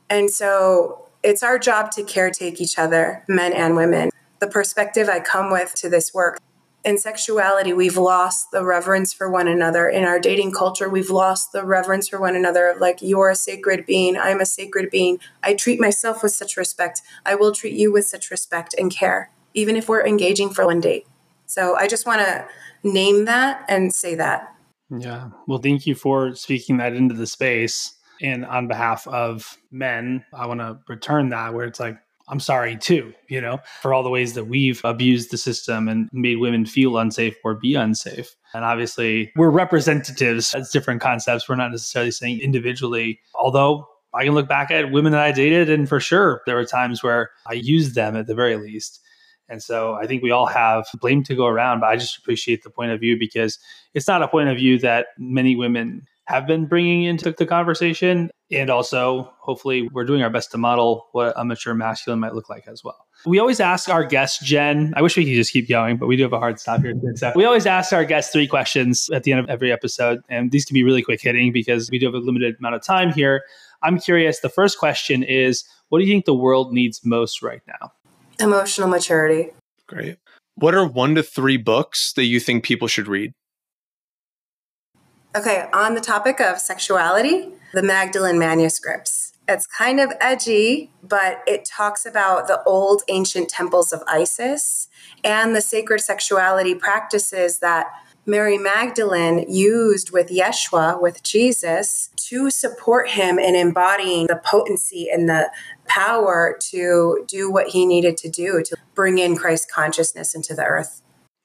and 0.10 0.30
so 0.30 1.10
it's 1.24 1.44
our 1.44 1.60
job 1.60 1.92
to 1.92 2.04
caretake 2.04 2.62
each 2.62 2.80
other, 2.80 3.24
men 3.28 3.54
and 3.54 3.76
women. 3.76 4.10
The 4.40 4.48
perspective 4.48 5.10
I 5.10 5.20
come 5.20 5.52
with 5.52 5.76
to 5.76 5.90
this 5.90 6.14
work 6.14 6.40
in 6.84 6.98
sexuality, 6.98 7.74
we've 7.74 7.98
lost 7.98 8.52
the 8.52 8.64
reverence 8.64 9.14
for 9.14 9.30
one 9.30 9.48
another. 9.48 9.90
In 9.90 10.04
our 10.06 10.20
dating 10.20 10.54
culture, 10.54 10.90
we've 10.90 11.10
lost 11.10 11.52
the 11.52 11.66
reverence 11.66 12.08
for 12.08 12.20
one 12.20 12.36
another 12.36 12.76
like, 12.80 13.02
you're 13.02 13.30
a 13.30 13.36
sacred 13.36 13.86
being, 13.86 14.18
I'm 14.18 14.40
a 14.40 14.46
sacred 14.46 14.90
being. 14.90 15.20
I 15.44 15.54
treat 15.54 15.80
myself 15.80 16.24
with 16.24 16.32
such 16.32 16.56
respect. 16.56 17.02
I 17.26 17.36
will 17.36 17.52
treat 17.52 17.74
you 17.74 17.92
with 17.92 18.06
such 18.06 18.32
respect 18.32 18.74
and 18.78 18.92
care, 18.92 19.32
even 19.54 19.76
if 19.76 19.90
we're 19.90 20.06
engaging 20.06 20.50
for 20.50 20.66
one 20.66 20.80
date. 20.80 21.06
So 21.46 21.76
I 21.76 21.88
just 21.88 22.06
want 22.06 22.22
to 22.22 22.48
name 22.84 23.26
that 23.26 23.66
and 23.68 23.94
say 23.94 24.16
that. 24.16 24.56
Yeah. 24.90 25.30
Well, 25.48 25.60
thank 25.60 25.86
you 25.86 25.96
for 25.96 26.34
speaking 26.36 26.78
that 26.78 26.94
into 26.94 27.16
the 27.16 27.28
space. 27.28 27.94
And 28.22 28.46
on 28.46 28.68
behalf 28.68 29.08
of 29.08 29.58
men, 29.72 30.26
I 30.34 30.46
want 30.46 30.60
to 30.60 30.80
return 30.88 31.30
that 31.30 31.54
where 31.54 31.66
it's 31.66 31.80
like, 31.80 31.98
I'm 32.30 32.40
sorry 32.40 32.78
too, 32.78 33.14
you 33.28 33.42
know, 33.42 33.60
for 33.82 33.94
all 33.94 34.04
the 34.04 34.10
ways 34.10 34.34
that 34.34 34.46
we've 34.46 34.82
abused 34.84 35.32
the 35.32 35.38
system 35.38 35.88
and 35.88 36.10
made 36.14 36.38
women 36.38 36.66
feel 36.66 36.98
unsafe 36.98 37.36
or 37.44 37.56
be 37.56 37.76
unsafe. 37.76 38.36
And 38.54 38.64
obviously, 38.64 39.32
we're 39.36 39.50
representatives. 39.50 40.52
That's 40.52 40.72
different 40.72 41.02
concepts. 41.02 41.50
We're 41.50 41.56
not 41.56 41.72
necessarily 41.72 42.12
saying 42.12 42.40
individually, 42.40 43.20
although 43.36 43.88
I 44.14 44.26
can 44.26 44.34
look 44.34 44.48
back 44.48 44.72
at 44.72 44.92
women 44.92 45.12
that 45.12 45.22
I 45.22 45.32
dated, 45.32 45.70
and 45.70 45.88
for 45.88 46.00
sure, 46.00 46.42
there 46.46 46.56
were 46.56 46.66
times 46.66 47.04
where 47.04 47.32
I 47.48 47.54
used 47.54 47.96
them 47.96 48.16
at 48.16 48.28
the 48.28 48.36
very 48.36 48.56
least. 48.56 49.02
And 49.50 49.62
so 49.62 49.96
I 49.96 50.06
think 50.06 50.22
we 50.22 50.32
all 50.32 50.46
have 50.46 50.86
blame 51.02 51.24
to 51.24 51.36
go 51.36 51.48
around, 51.48 51.80
but 51.80 51.90
I 51.90 51.96
just 51.96 52.18
appreciate 52.18 52.64
the 52.64 52.70
point 52.70 52.92
of 52.92 53.00
view 53.00 53.18
because 53.18 53.58
it's 53.94 54.08
not 54.08 54.22
a 54.22 54.28
point 54.28 54.50
of 54.50 54.58
view 54.58 54.78
that 54.80 55.08
many 55.18 55.56
women 55.56 56.04
have 56.26 56.46
been 56.46 56.68
bringing 56.68 57.04
into 57.04 57.32
the 57.32 57.48
conversation. 57.48 58.30
And 58.52 58.72
also, 58.72 59.32
hopefully, 59.38 59.90
we're 59.94 60.06
doing 60.06 60.24
our 60.24 60.30
best 60.30 60.52
to 60.52 60.58
model 60.58 61.08
what 61.12 61.34
a 61.36 61.46
mature 61.46 61.76
masculine 61.76 62.20
might 62.20 62.34
look 62.34 62.50
like 62.50 62.68
as 62.68 62.84
well. 62.84 63.06
We 63.26 63.38
always 63.38 63.60
ask 63.60 63.90
our 63.90 64.04
guest, 64.04 64.44
Jen, 64.44 64.94
I 64.96 65.04
wish 65.04 65.16
we 65.18 65.26
could 65.26 65.36
just 65.36 65.54
keep 65.54 65.70
going, 65.70 65.98
but 65.98 66.08
we 66.08 66.16
do 66.16 66.24
have 66.24 66.34
a 66.34 66.40
hard 66.40 66.60
stop 66.60 66.82
here. 66.82 66.94
So 67.16 67.32
we 67.36 67.46
always 67.46 67.68
ask 67.68 67.94
our 67.94 68.06
guests 68.06 68.32
three 68.32 68.48
questions 68.48 69.10
at 69.12 69.24
the 69.24 69.34
end 69.34 69.42
of 69.42 69.50
every 69.50 69.72
episode. 69.72 70.22
And 70.30 70.52
these 70.52 70.66
can 70.66 70.74
be 70.74 70.84
really 70.84 71.04
quick 71.04 71.22
hitting 71.22 71.52
because 71.52 71.92
we 71.92 72.00
do 72.00 72.08
have 72.08 72.16
a 72.16 72.20
limited 72.20 72.56
amount 72.60 72.76
of 72.76 72.82
time 72.82 73.14
here. 73.14 73.44
I'm 73.84 74.00
curious. 74.00 74.40
The 74.40 74.50
first 74.50 74.80
question 74.80 75.22
is 75.22 75.64
What 75.90 76.00
do 76.00 76.06
you 76.06 76.12
think 76.12 76.26
the 76.26 76.34
world 76.34 76.74
needs 76.74 77.02
most 77.06 77.44
right 77.44 77.62
now? 77.68 77.92
Emotional 78.40 78.88
maturity. 78.88 79.52
Great. 79.86 80.18
What 80.56 80.74
are 80.74 80.86
one 80.86 81.16
to 81.16 81.24
three 81.24 81.58
books 81.58 82.14
that 82.14 82.26
you 82.26 82.40
think 82.40 82.64
people 82.64 82.88
should 82.88 83.08
read? 83.08 83.34
Okay, 85.36 85.68
on 85.72 85.94
the 85.94 86.02
topic 86.02 86.42
of 86.42 86.58
sexuality, 86.58 87.50
the 87.74 87.84
Magdalene 87.84 88.40
manuscripts. 88.40 89.34
It's 89.48 89.68
kind 89.68 90.00
of 90.00 90.12
edgy, 90.20 90.92
but 91.04 91.44
it 91.46 91.66
talks 91.66 92.04
about 92.04 92.48
the 92.48 92.64
old 92.64 93.04
ancient 93.08 93.48
temples 93.48 93.94
of 93.94 94.02
Isis 94.08 94.88
and 95.24 95.56
the 95.56 95.62
sacred 95.62 96.02
sexuality 96.02 96.74
practices 96.74 97.60
that 97.60 97.88
Mary 98.26 98.58
Magdalene 98.58 99.46
used 99.48 100.12
with 100.12 100.30
Yeshua, 100.30 101.00
with 101.00 101.22
Jesus, 101.22 102.10
to 102.28 102.50
support 102.50 103.12
him 103.12 103.38
in 103.38 103.56
embodying 103.56 104.28
the 104.28 104.42
potency 104.44 105.10
and 105.12 105.30
the 105.30 105.52
power 105.86 106.58
to 106.72 107.24
do 107.28 107.52
what 107.52 107.68
he 107.70 107.86
needed 107.86 108.18
to 108.18 108.30
do 108.30 108.64
to 108.64 108.76
bring 108.96 109.20
in 109.20 109.36
Christ 109.36 109.72
consciousness 109.72 110.34
into 110.34 110.56
the 110.56 110.64
earth. 110.64 111.04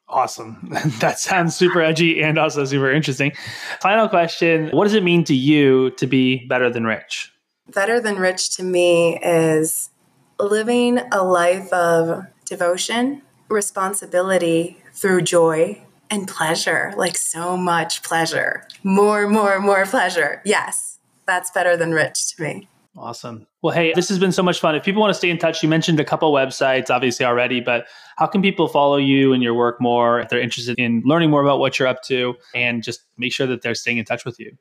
Awesome. 0.09 0.69
that 1.01 1.19
sounds 1.19 1.57
super 1.57 1.81
edgy 1.81 2.23
and 2.23 2.39
also 2.39 2.65
super 2.65 2.91
interesting. 2.93 3.33
Final 3.81 4.09
question 4.09 4.71
What 4.71 4.85
does 4.85 4.95
it 4.95 5.03
mean 5.03 5.25
to 5.25 5.35
you 5.35 5.91
to 5.93 6.07
be 6.07 6.47
better 6.47 6.71
than 6.71 6.85
rich? 6.85 7.33
Better 7.73 8.01
than 8.01 8.17
rich 8.17 8.55
to 8.57 8.63
me 8.63 9.19
is 9.23 9.91
living 10.39 10.99
a 11.11 11.25
life 11.25 11.73
of 11.73 12.27
devotion, 12.45 13.23
responsibility 13.49 14.77
through 14.93 15.23
joy 15.23 15.83
and 16.11 16.29
pleasure, 16.29 16.93
like 16.97 17.17
so 17.17 17.57
much 17.57 18.03
pleasure. 18.03 18.67
More, 18.83 19.27
more, 19.29 19.59
more 19.61 19.87
pleasure. 19.87 20.43
Yes, 20.45 20.99
that's 21.27 21.51
better 21.51 21.77
than 21.77 21.93
rich 21.93 22.37
to 22.37 22.43
me. 22.43 22.69
Awesome. 22.97 23.47
Well, 23.61 23.75
hey, 23.75 23.93
this 23.95 24.09
has 24.09 24.21
been 24.21 24.31
so 24.31 24.43
much 24.43 24.61
fun. 24.61 24.77
If 24.77 24.85
people 24.85 25.01
want 25.01 25.11
to 25.11 25.19
stay 25.19 25.29
in 25.29 25.39
touch, 25.39 25.63
you 25.63 25.69
mentioned 25.69 25.99
a 25.99 26.05
couple 26.05 26.33
websites, 26.33 26.91
obviously 26.91 27.27
already, 27.27 27.61
but 27.61 27.87
how 28.17 28.27
can 28.27 28.41
people 28.41 28.69
follow 28.69 28.97
you 28.97 29.33
and 29.33 29.43
your 29.43 29.55
work 29.55 29.81
more 29.81 30.21
if 30.21 30.29
they're 30.29 30.41
interested 30.41 30.79
in 30.79 31.03
learning 31.05 31.31
more 31.31 31.43
about 31.43 31.59
what 31.59 31.79
you're 31.79 31.89
up 31.89 32.03
to 32.05 32.35
and 32.55 32.85
just 32.85 33.01
make 33.19 33.33
sure 33.33 33.49
that 33.49 33.63
they're 33.63 33.75
staying 33.75 33.99
in 33.99 34.05
touch 34.05 34.25
with 34.25 34.39
you? 34.39 34.57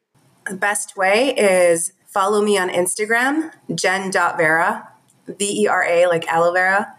The 0.50 0.58
best 0.58 0.98
way 0.98 1.36
is 1.36 1.94
follow 2.08 2.42
me 2.42 2.58
on 2.58 2.70
Instagram, 2.70 3.52
jen.vera, 3.76 4.90
V 5.28 5.64
E 5.64 5.68
R 5.68 5.84
A, 5.84 6.08
like 6.08 6.28
aloe 6.28 6.52
vera. 6.54 6.92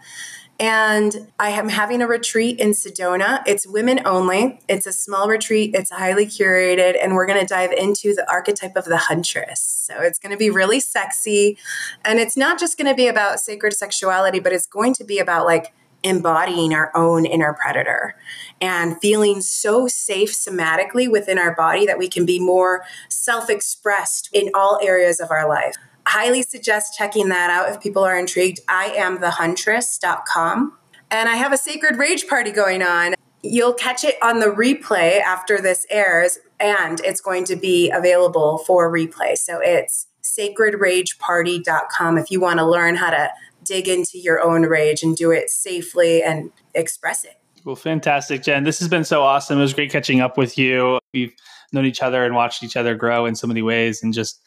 And 0.59 1.31
I 1.37 1.49
am 1.49 1.67
having 1.67 2.01
a 2.01 2.07
retreat 2.07 2.59
in 2.59 2.71
Sedona. 2.71 3.43
It's 3.45 3.67
women 3.67 3.99
only. 4.05 4.61
It's 4.69 4.87
a 4.87 4.93
small 4.93 5.27
retreat. 5.27 5.75
It's 5.75 5.91
highly 5.91 6.25
curated, 6.25 6.95
and 7.01 7.13
we're 7.13 7.25
going 7.25 7.41
to 7.41 7.45
dive 7.45 7.73
into 7.73 8.15
the 8.15 8.25
archetype 8.29 8.77
of 8.77 8.85
the 8.85 8.97
huntress. 8.97 9.59
So 9.59 9.99
it's 9.99 10.17
going 10.17 10.31
to 10.31 10.37
be 10.37 10.49
really 10.49 10.79
sexy. 10.79 11.57
And 12.05 12.19
it's 12.19 12.37
not 12.37 12.57
just 12.57 12.77
going 12.77 12.89
to 12.89 12.95
be 12.95 13.07
about 13.07 13.41
sacred 13.41 13.73
sexuality, 13.73 14.39
but 14.39 14.53
it's 14.53 14.67
going 14.67 14.93
to 14.95 15.03
be 15.03 15.19
about 15.19 15.45
like 15.45 15.73
embodying 16.03 16.73
our 16.73 16.91
own 16.95 17.25
inner 17.25 17.53
predator 17.53 18.15
and 18.61 18.97
feeling 19.01 19.41
so 19.41 19.87
safe 19.87 20.31
somatically 20.31 21.11
within 21.11 21.37
our 21.37 21.53
body 21.55 21.85
that 21.85 21.97
we 21.97 22.07
can 22.07 22.25
be 22.25 22.39
more 22.39 22.85
self 23.09 23.49
expressed 23.49 24.29
in 24.31 24.49
all 24.53 24.79
areas 24.81 25.19
of 25.19 25.31
our 25.31 25.49
life. 25.49 25.75
Highly 26.07 26.43
suggest 26.43 26.97
checking 26.97 27.29
that 27.29 27.49
out 27.49 27.69
if 27.69 27.81
people 27.81 28.03
are 28.03 28.17
intrigued. 28.17 28.59
I 28.67 28.93
am 28.95 29.17
thehuntress.com. 29.17 30.77
And 31.11 31.29
I 31.29 31.35
have 31.35 31.53
a 31.53 31.57
sacred 31.57 31.97
rage 31.97 32.27
party 32.27 32.51
going 32.51 32.81
on. 32.81 33.15
You'll 33.41 33.73
catch 33.73 34.03
it 34.03 34.15
on 34.23 34.39
the 34.39 34.47
replay 34.47 35.19
after 35.21 35.61
this 35.61 35.85
airs, 35.89 36.39
and 36.59 36.99
it's 37.01 37.21
going 37.21 37.45
to 37.45 37.55
be 37.55 37.91
available 37.91 38.57
for 38.59 38.91
replay. 38.91 39.37
So 39.37 39.59
it's 39.61 40.07
sacredrageparty.com 40.23 42.17
if 42.17 42.31
you 42.31 42.41
want 42.41 42.59
to 42.59 42.65
learn 42.65 42.95
how 42.95 43.11
to 43.11 43.29
dig 43.63 43.87
into 43.87 44.17
your 44.19 44.41
own 44.41 44.63
rage 44.63 45.03
and 45.03 45.15
do 45.15 45.31
it 45.31 45.49
safely 45.49 46.23
and 46.23 46.51
express 46.73 47.23
it. 47.23 47.39
Well, 47.63 47.75
fantastic, 47.75 48.43
Jen. 48.43 48.63
This 48.63 48.79
has 48.79 48.87
been 48.87 49.03
so 49.03 49.23
awesome. 49.23 49.57
It 49.57 49.61
was 49.61 49.73
great 49.73 49.91
catching 49.91 50.21
up 50.21 50.37
with 50.37 50.57
you. 50.57 50.99
We've 51.13 51.33
known 51.73 51.85
each 51.85 52.01
other 52.01 52.23
and 52.23 52.35
watched 52.35 52.63
each 52.63 52.77
other 52.77 52.95
grow 52.95 53.25
in 53.25 53.35
so 53.35 53.47
many 53.47 53.61
ways 53.61 54.03
and 54.03 54.13
just 54.13 54.39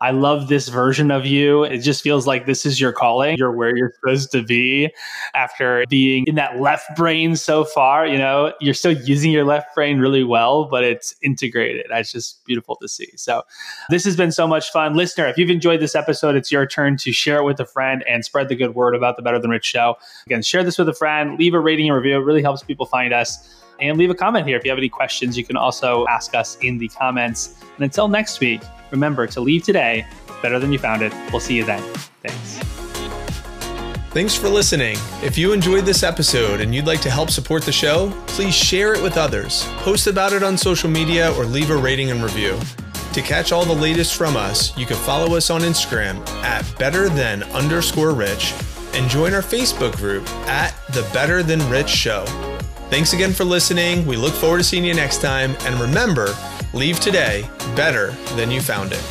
I 0.00 0.10
love 0.10 0.48
this 0.48 0.68
version 0.68 1.10
of 1.10 1.26
you. 1.26 1.64
It 1.64 1.78
just 1.78 2.02
feels 2.02 2.26
like 2.26 2.46
this 2.46 2.66
is 2.66 2.80
your 2.80 2.92
calling. 2.92 3.36
You're 3.36 3.52
where 3.52 3.76
you're 3.76 3.92
supposed 3.92 4.32
to 4.32 4.42
be 4.42 4.90
after 5.34 5.84
being 5.88 6.24
in 6.26 6.34
that 6.36 6.60
left 6.60 6.96
brain 6.96 7.36
so 7.36 7.64
far. 7.64 8.06
You 8.06 8.18
know, 8.18 8.52
you're 8.60 8.74
still 8.74 8.92
using 8.92 9.32
your 9.32 9.44
left 9.44 9.74
brain 9.74 9.98
really 9.98 10.24
well, 10.24 10.64
but 10.64 10.84
it's 10.84 11.14
integrated. 11.22 11.86
It's 11.90 12.12
just 12.12 12.44
beautiful 12.44 12.76
to 12.76 12.88
see. 12.88 13.10
So, 13.16 13.42
this 13.90 14.04
has 14.04 14.16
been 14.16 14.32
so 14.32 14.46
much 14.46 14.70
fun. 14.70 14.94
Listener, 14.94 15.26
if 15.26 15.38
you've 15.38 15.50
enjoyed 15.50 15.80
this 15.80 15.94
episode, 15.94 16.36
it's 16.36 16.52
your 16.52 16.66
turn 16.66 16.96
to 16.98 17.12
share 17.12 17.38
it 17.38 17.44
with 17.44 17.60
a 17.60 17.66
friend 17.66 18.04
and 18.08 18.24
spread 18.24 18.48
the 18.48 18.56
good 18.56 18.74
word 18.74 18.94
about 18.94 19.16
the 19.16 19.22
Better 19.22 19.38
Than 19.38 19.50
Rich 19.50 19.64
show. 19.64 19.96
Again, 20.26 20.42
share 20.42 20.64
this 20.64 20.78
with 20.78 20.88
a 20.88 20.94
friend, 20.94 21.38
leave 21.38 21.54
a 21.54 21.60
rating 21.60 21.88
and 21.88 21.96
review. 21.96 22.16
It 22.16 22.24
really 22.24 22.42
helps 22.42 22.62
people 22.62 22.86
find 22.86 23.12
us 23.12 23.62
and 23.80 23.98
leave 23.98 24.10
a 24.10 24.14
comment 24.14 24.46
here. 24.46 24.56
If 24.56 24.64
you 24.64 24.70
have 24.70 24.78
any 24.78 24.88
questions, 24.88 25.36
you 25.36 25.44
can 25.44 25.56
also 25.56 26.06
ask 26.08 26.34
us 26.34 26.56
in 26.62 26.78
the 26.78 26.88
comments. 26.88 27.56
And 27.76 27.84
until 27.84 28.08
next 28.08 28.40
week, 28.40 28.62
remember 28.90 29.26
to 29.28 29.40
leave 29.40 29.62
today 29.64 30.06
better 30.42 30.58
than 30.58 30.72
you 30.72 30.78
found 30.78 31.02
it. 31.02 31.12
We'll 31.30 31.40
see 31.40 31.56
you 31.56 31.64
then. 31.64 31.82
Thanks. 32.22 32.58
Thanks 34.10 34.34
for 34.34 34.48
listening. 34.48 34.96
If 35.22 35.36
you 35.36 35.52
enjoyed 35.52 35.84
this 35.84 36.02
episode 36.02 36.62
and 36.62 36.74
you'd 36.74 36.86
like 36.86 37.02
to 37.02 37.10
help 37.10 37.30
support 37.30 37.62
the 37.64 37.72
show, 37.72 38.10
please 38.26 38.54
share 38.54 38.94
it 38.94 39.02
with 39.02 39.18
others, 39.18 39.64
post 39.78 40.06
about 40.06 40.32
it 40.32 40.42
on 40.42 40.56
social 40.56 40.88
media, 40.88 41.32
or 41.34 41.44
leave 41.44 41.70
a 41.70 41.76
rating 41.76 42.10
and 42.10 42.22
review. 42.22 42.58
To 43.12 43.20
catch 43.20 43.52
all 43.52 43.66
the 43.66 43.74
latest 43.74 44.14
from 44.16 44.36
us, 44.36 44.76
you 44.76 44.86
can 44.86 44.96
follow 44.96 45.36
us 45.36 45.50
on 45.50 45.60
Instagram 45.60 46.26
at 46.42 46.64
better 46.78 47.10
than 47.10 47.42
underscore 47.44 48.12
rich 48.12 48.54
and 48.94 49.10
join 49.10 49.34
our 49.34 49.42
Facebook 49.42 49.94
group 49.96 50.26
at 50.48 50.74
the 50.94 51.02
Better 51.12 51.42
Than 51.42 51.60
Rich 51.68 51.90
Show. 51.90 52.24
Thanks 52.88 53.12
again 53.12 53.32
for 53.32 53.44
listening. 53.44 54.06
We 54.06 54.16
look 54.16 54.32
forward 54.32 54.58
to 54.58 54.64
seeing 54.64 54.84
you 54.84 54.94
next 54.94 55.20
time. 55.20 55.56
And 55.62 55.80
remember, 55.80 56.34
leave 56.72 57.00
today 57.00 57.48
better 57.74 58.12
than 58.36 58.50
you 58.50 58.60
found 58.60 58.92
it. 58.92 59.02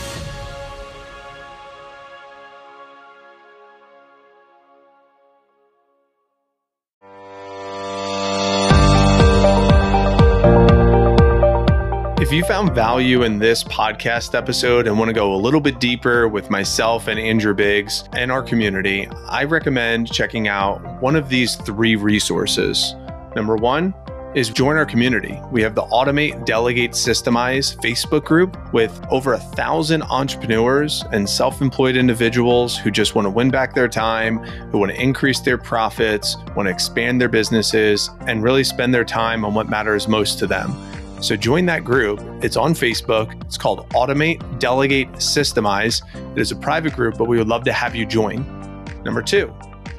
If 12.22 12.32
you 12.32 12.44
found 12.46 12.74
value 12.74 13.24
in 13.24 13.40
this 13.40 13.64
podcast 13.64 14.36
episode 14.36 14.88
and 14.88 14.98
want 14.98 15.10
to 15.10 15.14
go 15.14 15.36
a 15.36 15.38
little 15.38 15.62
bit 15.62 15.80
deeper 15.80 16.28
with 16.30 16.50
myself 16.50 17.08
and 17.08 17.20
Andrew 17.20 17.54
Biggs 17.54 18.06
and 18.14 18.32
our 18.32 18.42
community, 18.42 19.08
I 19.28 19.44
recommend 19.44 20.12
checking 20.12 20.48
out 20.48 21.02
one 21.02 21.16
of 21.16 21.30
these 21.30 21.56
three 21.56 21.98
resources. 21.98 22.96
Number 23.36 23.56
one 23.58 23.94
is 24.36 24.50
join 24.50 24.76
our 24.76 24.86
community. 24.86 25.40
We 25.50 25.62
have 25.62 25.76
the 25.76 25.84
Automate, 25.84 26.46
Delegate, 26.46 26.92
Systemize 26.92 27.78
Facebook 27.82 28.26
group 28.26 28.58
with 28.74 29.00
over 29.10 29.34
a 29.34 29.40
thousand 29.40 30.04
entrepreneurs 30.04 31.04
and 31.12 31.28
self 31.30 31.62
employed 31.62 31.96
individuals 31.96 32.78
who 32.78 32.92
just 32.92 33.16
want 33.16 33.26
to 33.26 33.30
win 33.30 33.50
back 33.50 33.74
their 33.74 33.88
time, 33.88 34.40
who 34.72 34.78
want 34.78 34.92
to 34.92 35.02
increase 35.02 35.40
their 35.40 35.58
profits, 35.58 36.36
want 36.56 36.68
to 36.68 36.72
expand 36.72 37.20
their 37.20 37.30
businesses, 37.30 38.10
and 38.28 38.44
really 38.44 38.64
spend 38.64 38.94
their 38.94 39.06
time 39.06 39.46
on 39.46 39.54
what 39.54 39.70
matters 39.70 40.08
most 40.08 40.38
to 40.40 40.48
them. 40.48 40.74
So 41.22 41.38
join 41.38 41.66
that 41.68 41.86
group. 41.86 42.20
It's 42.44 42.58
on 42.58 42.74
Facebook. 42.74 43.42
It's 43.46 43.58
called 43.58 43.90
Automate, 43.92 44.60
Delegate, 44.60 45.10
Systemize. 45.14 46.02
It 46.34 46.42
is 46.42 46.52
a 46.52 46.58
private 46.58 46.94
group, 46.94 47.18
but 47.18 47.30
we 47.30 47.38
would 47.38 47.48
love 47.48 47.64
to 47.64 47.74
have 47.74 47.96
you 47.96 48.06
join. 48.06 48.46
Number 49.06 49.22
two 49.22 49.54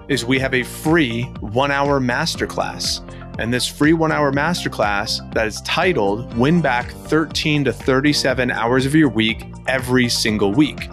is 0.09 0.24
we 0.24 0.39
have 0.39 0.55
a 0.55 0.62
free 0.62 1.22
one 1.41 1.70
hour 1.70 2.01
masterclass. 2.01 3.01
And 3.39 3.53
this 3.53 3.68
free 3.68 3.93
one 3.93 4.12
hour 4.12 4.32
masterclass 4.32 5.32
that 5.34 5.47
is 5.47 5.61
titled 5.61 6.34
Win 6.39 6.62
Back 6.62 6.91
13 6.91 7.64
to 7.64 7.72
37 7.72 8.51
Hours 8.51 8.87
of 8.87 8.95
Your 8.95 9.11
Week 9.11 9.45
Every 9.66 10.09
Single 10.09 10.53
Week. 10.53 10.89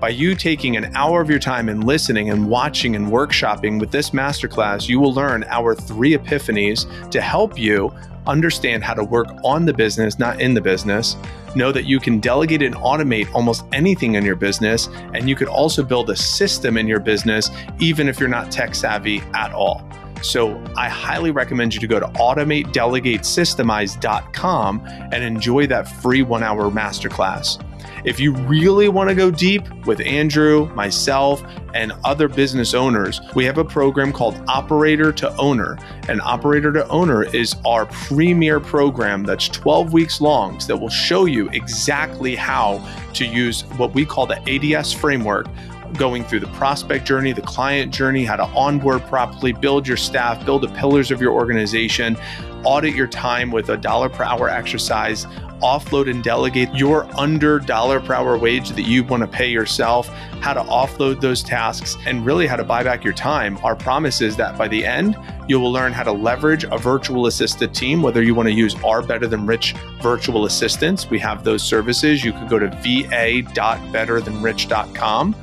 By 0.00 0.08
you 0.08 0.34
taking 0.34 0.76
an 0.76 0.96
hour 0.96 1.20
of 1.20 1.28
your 1.28 1.38
time 1.38 1.68
and 1.68 1.84
listening 1.84 2.30
and 2.30 2.48
watching 2.48 2.96
and 2.96 3.08
workshopping 3.08 3.78
with 3.78 3.90
this 3.90 4.10
masterclass, 4.10 4.88
you 4.88 4.98
will 4.98 5.12
learn 5.12 5.44
our 5.44 5.74
three 5.74 6.16
epiphanies 6.16 7.10
to 7.10 7.20
help 7.20 7.58
you 7.58 7.94
understand 8.26 8.82
how 8.82 8.94
to 8.94 9.04
work 9.04 9.28
on 9.44 9.66
the 9.66 9.74
business, 9.74 10.18
not 10.18 10.40
in 10.40 10.54
the 10.54 10.60
business. 10.60 11.16
Know 11.54 11.72
that 11.72 11.84
you 11.84 12.00
can 12.00 12.20
delegate 12.20 12.62
and 12.62 12.74
automate 12.76 13.32
almost 13.34 13.64
anything 13.72 14.14
in 14.14 14.24
your 14.24 14.36
business. 14.36 14.88
And 15.12 15.28
you 15.28 15.36
could 15.36 15.48
also 15.48 15.82
build 15.82 16.08
a 16.08 16.16
system 16.16 16.78
in 16.78 16.88
your 16.88 17.00
business, 17.00 17.50
even 17.78 18.08
if 18.08 18.18
you're 18.18 18.28
not 18.28 18.50
tech 18.50 18.74
savvy 18.74 19.20
at 19.34 19.52
all. 19.52 19.86
So 20.22 20.62
I 20.76 20.88
highly 20.88 21.30
recommend 21.30 21.74
you 21.74 21.80
to 21.80 21.86
go 21.86 22.00
to 22.00 22.06
automatedelegatesystemize.com 22.06 24.82
and 24.86 25.24
enjoy 25.24 25.66
that 25.66 25.88
free 26.00 26.22
one 26.22 26.42
hour 26.42 26.70
masterclass. 26.70 27.62
If 28.04 28.18
you 28.18 28.32
really 28.32 28.88
want 28.88 29.10
to 29.10 29.14
go 29.14 29.30
deep 29.30 29.62
with 29.86 30.00
Andrew, 30.00 30.66
myself, 30.74 31.44
and 31.74 31.92
other 32.04 32.26
business 32.26 32.74
owners, 32.74 33.20
we 33.36 33.44
have 33.44 33.58
a 33.58 33.64
program 33.64 34.12
called 34.12 34.42
Operator 34.48 35.12
to 35.12 35.34
Owner. 35.36 35.78
And 36.08 36.20
Operator 36.20 36.72
to 36.72 36.88
Owner 36.88 37.22
is 37.22 37.54
our 37.64 37.86
premier 37.86 38.58
program 38.58 39.22
that's 39.22 39.46
12 39.48 39.92
weeks 39.92 40.20
long 40.20 40.58
that 40.66 40.76
will 40.76 40.88
show 40.88 41.26
you 41.26 41.48
exactly 41.50 42.34
how 42.34 42.84
to 43.14 43.24
use 43.24 43.62
what 43.76 43.94
we 43.94 44.04
call 44.04 44.26
the 44.26 44.40
ADS 44.48 44.92
framework 44.92 45.46
going 45.94 46.24
through 46.24 46.40
the 46.40 46.48
prospect 46.48 47.06
journey, 47.06 47.32
the 47.32 47.42
client 47.42 47.92
journey, 47.92 48.24
how 48.24 48.36
to 48.36 48.44
onboard 48.44 49.02
properly, 49.06 49.52
build 49.52 49.86
your 49.86 49.96
staff, 49.96 50.44
build 50.44 50.62
the 50.62 50.68
pillars 50.68 51.10
of 51.10 51.20
your 51.20 51.32
organization, 51.32 52.16
audit 52.64 52.94
your 52.94 53.06
time 53.06 53.50
with 53.50 53.68
a 53.70 53.76
dollar 53.76 54.08
per 54.08 54.24
hour 54.24 54.48
exercise, 54.48 55.26
offload 55.62 56.10
and 56.10 56.24
delegate 56.24 56.74
your 56.74 57.04
under 57.18 57.60
dollar 57.60 58.00
per 58.00 58.14
hour 58.14 58.36
wage 58.36 58.70
that 58.70 58.82
you 58.82 59.04
want 59.04 59.22
to 59.22 59.26
pay 59.26 59.48
yourself, 59.48 60.08
how 60.40 60.52
to 60.52 60.60
offload 60.62 61.20
those 61.20 61.42
tasks, 61.42 61.96
and 62.04 62.26
really 62.26 62.46
how 62.46 62.56
to 62.56 62.64
buy 62.64 62.82
back 62.82 63.04
your 63.04 63.12
time. 63.12 63.56
Our 63.58 63.76
promise 63.76 64.20
is 64.20 64.36
that 64.36 64.58
by 64.58 64.68
the 64.68 64.84
end, 64.84 65.16
you 65.48 65.60
will 65.60 65.70
learn 65.70 65.92
how 65.92 66.02
to 66.02 66.12
leverage 66.12 66.64
a 66.64 66.78
virtual 66.78 67.26
assisted 67.26 67.72
team, 67.74 68.02
whether 68.02 68.22
you 68.22 68.34
want 68.34 68.48
to 68.48 68.54
use 68.54 68.74
our 68.84 69.02
Better 69.02 69.28
Than 69.28 69.46
Rich 69.46 69.74
virtual 70.00 70.46
assistants. 70.46 71.08
We 71.08 71.20
have 71.20 71.44
those 71.44 71.62
services. 71.62 72.24
You 72.24 72.32
could 72.32 72.48
go 72.48 72.58
to 72.58 72.68
va.betterthanrich.com 72.68 75.36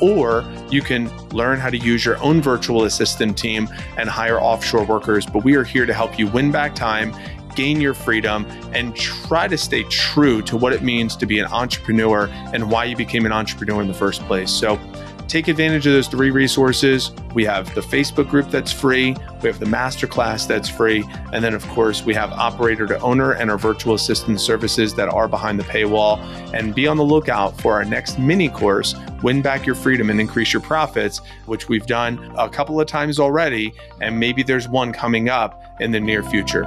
or 0.00 0.44
you 0.70 0.82
can 0.82 1.10
learn 1.28 1.58
how 1.58 1.70
to 1.70 1.78
use 1.78 2.04
your 2.04 2.22
own 2.22 2.40
virtual 2.40 2.84
assistant 2.84 3.36
team 3.36 3.68
and 3.96 4.08
hire 4.08 4.40
offshore 4.40 4.84
workers. 4.84 5.26
But 5.26 5.44
we 5.44 5.54
are 5.54 5.64
here 5.64 5.86
to 5.86 5.94
help 5.94 6.18
you 6.18 6.26
win 6.28 6.50
back 6.50 6.74
time, 6.74 7.14
gain 7.54 7.80
your 7.80 7.94
freedom, 7.94 8.44
and 8.72 8.94
try 8.96 9.48
to 9.48 9.56
stay 9.56 9.84
true 9.84 10.42
to 10.42 10.56
what 10.56 10.72
it 10.72 10.82
means 10.82 11.16
to 11.16 11.26
be 11.26 11.38
an 11.38 11.46
entrepreneur 11.46 12.28
and 12.52 12.70
why 12.70 12.84
you 12.84 12.96
became 12.96 13.26
an 13.26 13.32
entrepreneur 13.32 13.80
in 13.80 13.88
the 13.88 13.94
first 13.94 14.22
place. 14.22 14.50
So, 14.50 14.78
take 15.28 15.48
advantage 15.48 15.86
of 15.86 15.92
those 15.92 16.08
three 16.08 16.30
resources. 16.30 17.10
We 17.34 17.44
have 17.44 17.74
the 17.74 17.80
Facebook 17.80 18.28
group 18.28 18.50
that's 18.50 18.72
free, 18.72 19.16
we 19.42 19.48
have 19.48 19.58
the 19.58 19.66
masterclass 19.66 20.46
that's 20.46 20.68
free, 20.68 21.04
and 21.32 21.42
then, 21.42 21.54
of 21.54 21.66
course, 21.68 22.04
we 22.04 22.14
have 22.14 22.32
operator 22.32 22.86
to 22.86 22.98
owner 23.00 23.32
and 23.32 23.50
our 23.50 23.58
virtual 23.58 23.94
assistant 23.94 24.40
services 24.40 24.94
that 24.94 25.08
are 25.08 25.28
behind 25.28 25.58
the 25.58 25.64
paywall. 25.64 26.18
And 26.54 26.74
be 26.74 26.86
on 26.86 26.96
the 26.96 27.04
lookout 27.04 27.60
for 27.60 27.74
our 27.74 27.84
next 27.84 28.18
mini 28.18 28.48
course, 28.48 28.94
Win 29.22 29.42
Back 29.42 29.66
Your 29.66 29.74
Freedom 29.74 30.10
and 30.10 30.20
Increase 30.20 30.52
Your 30.52 30.62
Profits, 30.62 31.20
which 31.46 31.68
we've 31.68 31.86
done 31.86 32.32
a 32.38 32.48
couple 32.48 32.80
of 32.80 32.86
times 32.86 33.18
already, 33.18 33.74
and 34.00 34.18
maybe 34.18 34.42
there's 34.42 34.68
one 34.68 34.92
coming 34.92 35.28
up 35.28 35.62
in 35.80 35.90
the 35.90 36.00
near 36.00 36.22
future. 36.22 36.64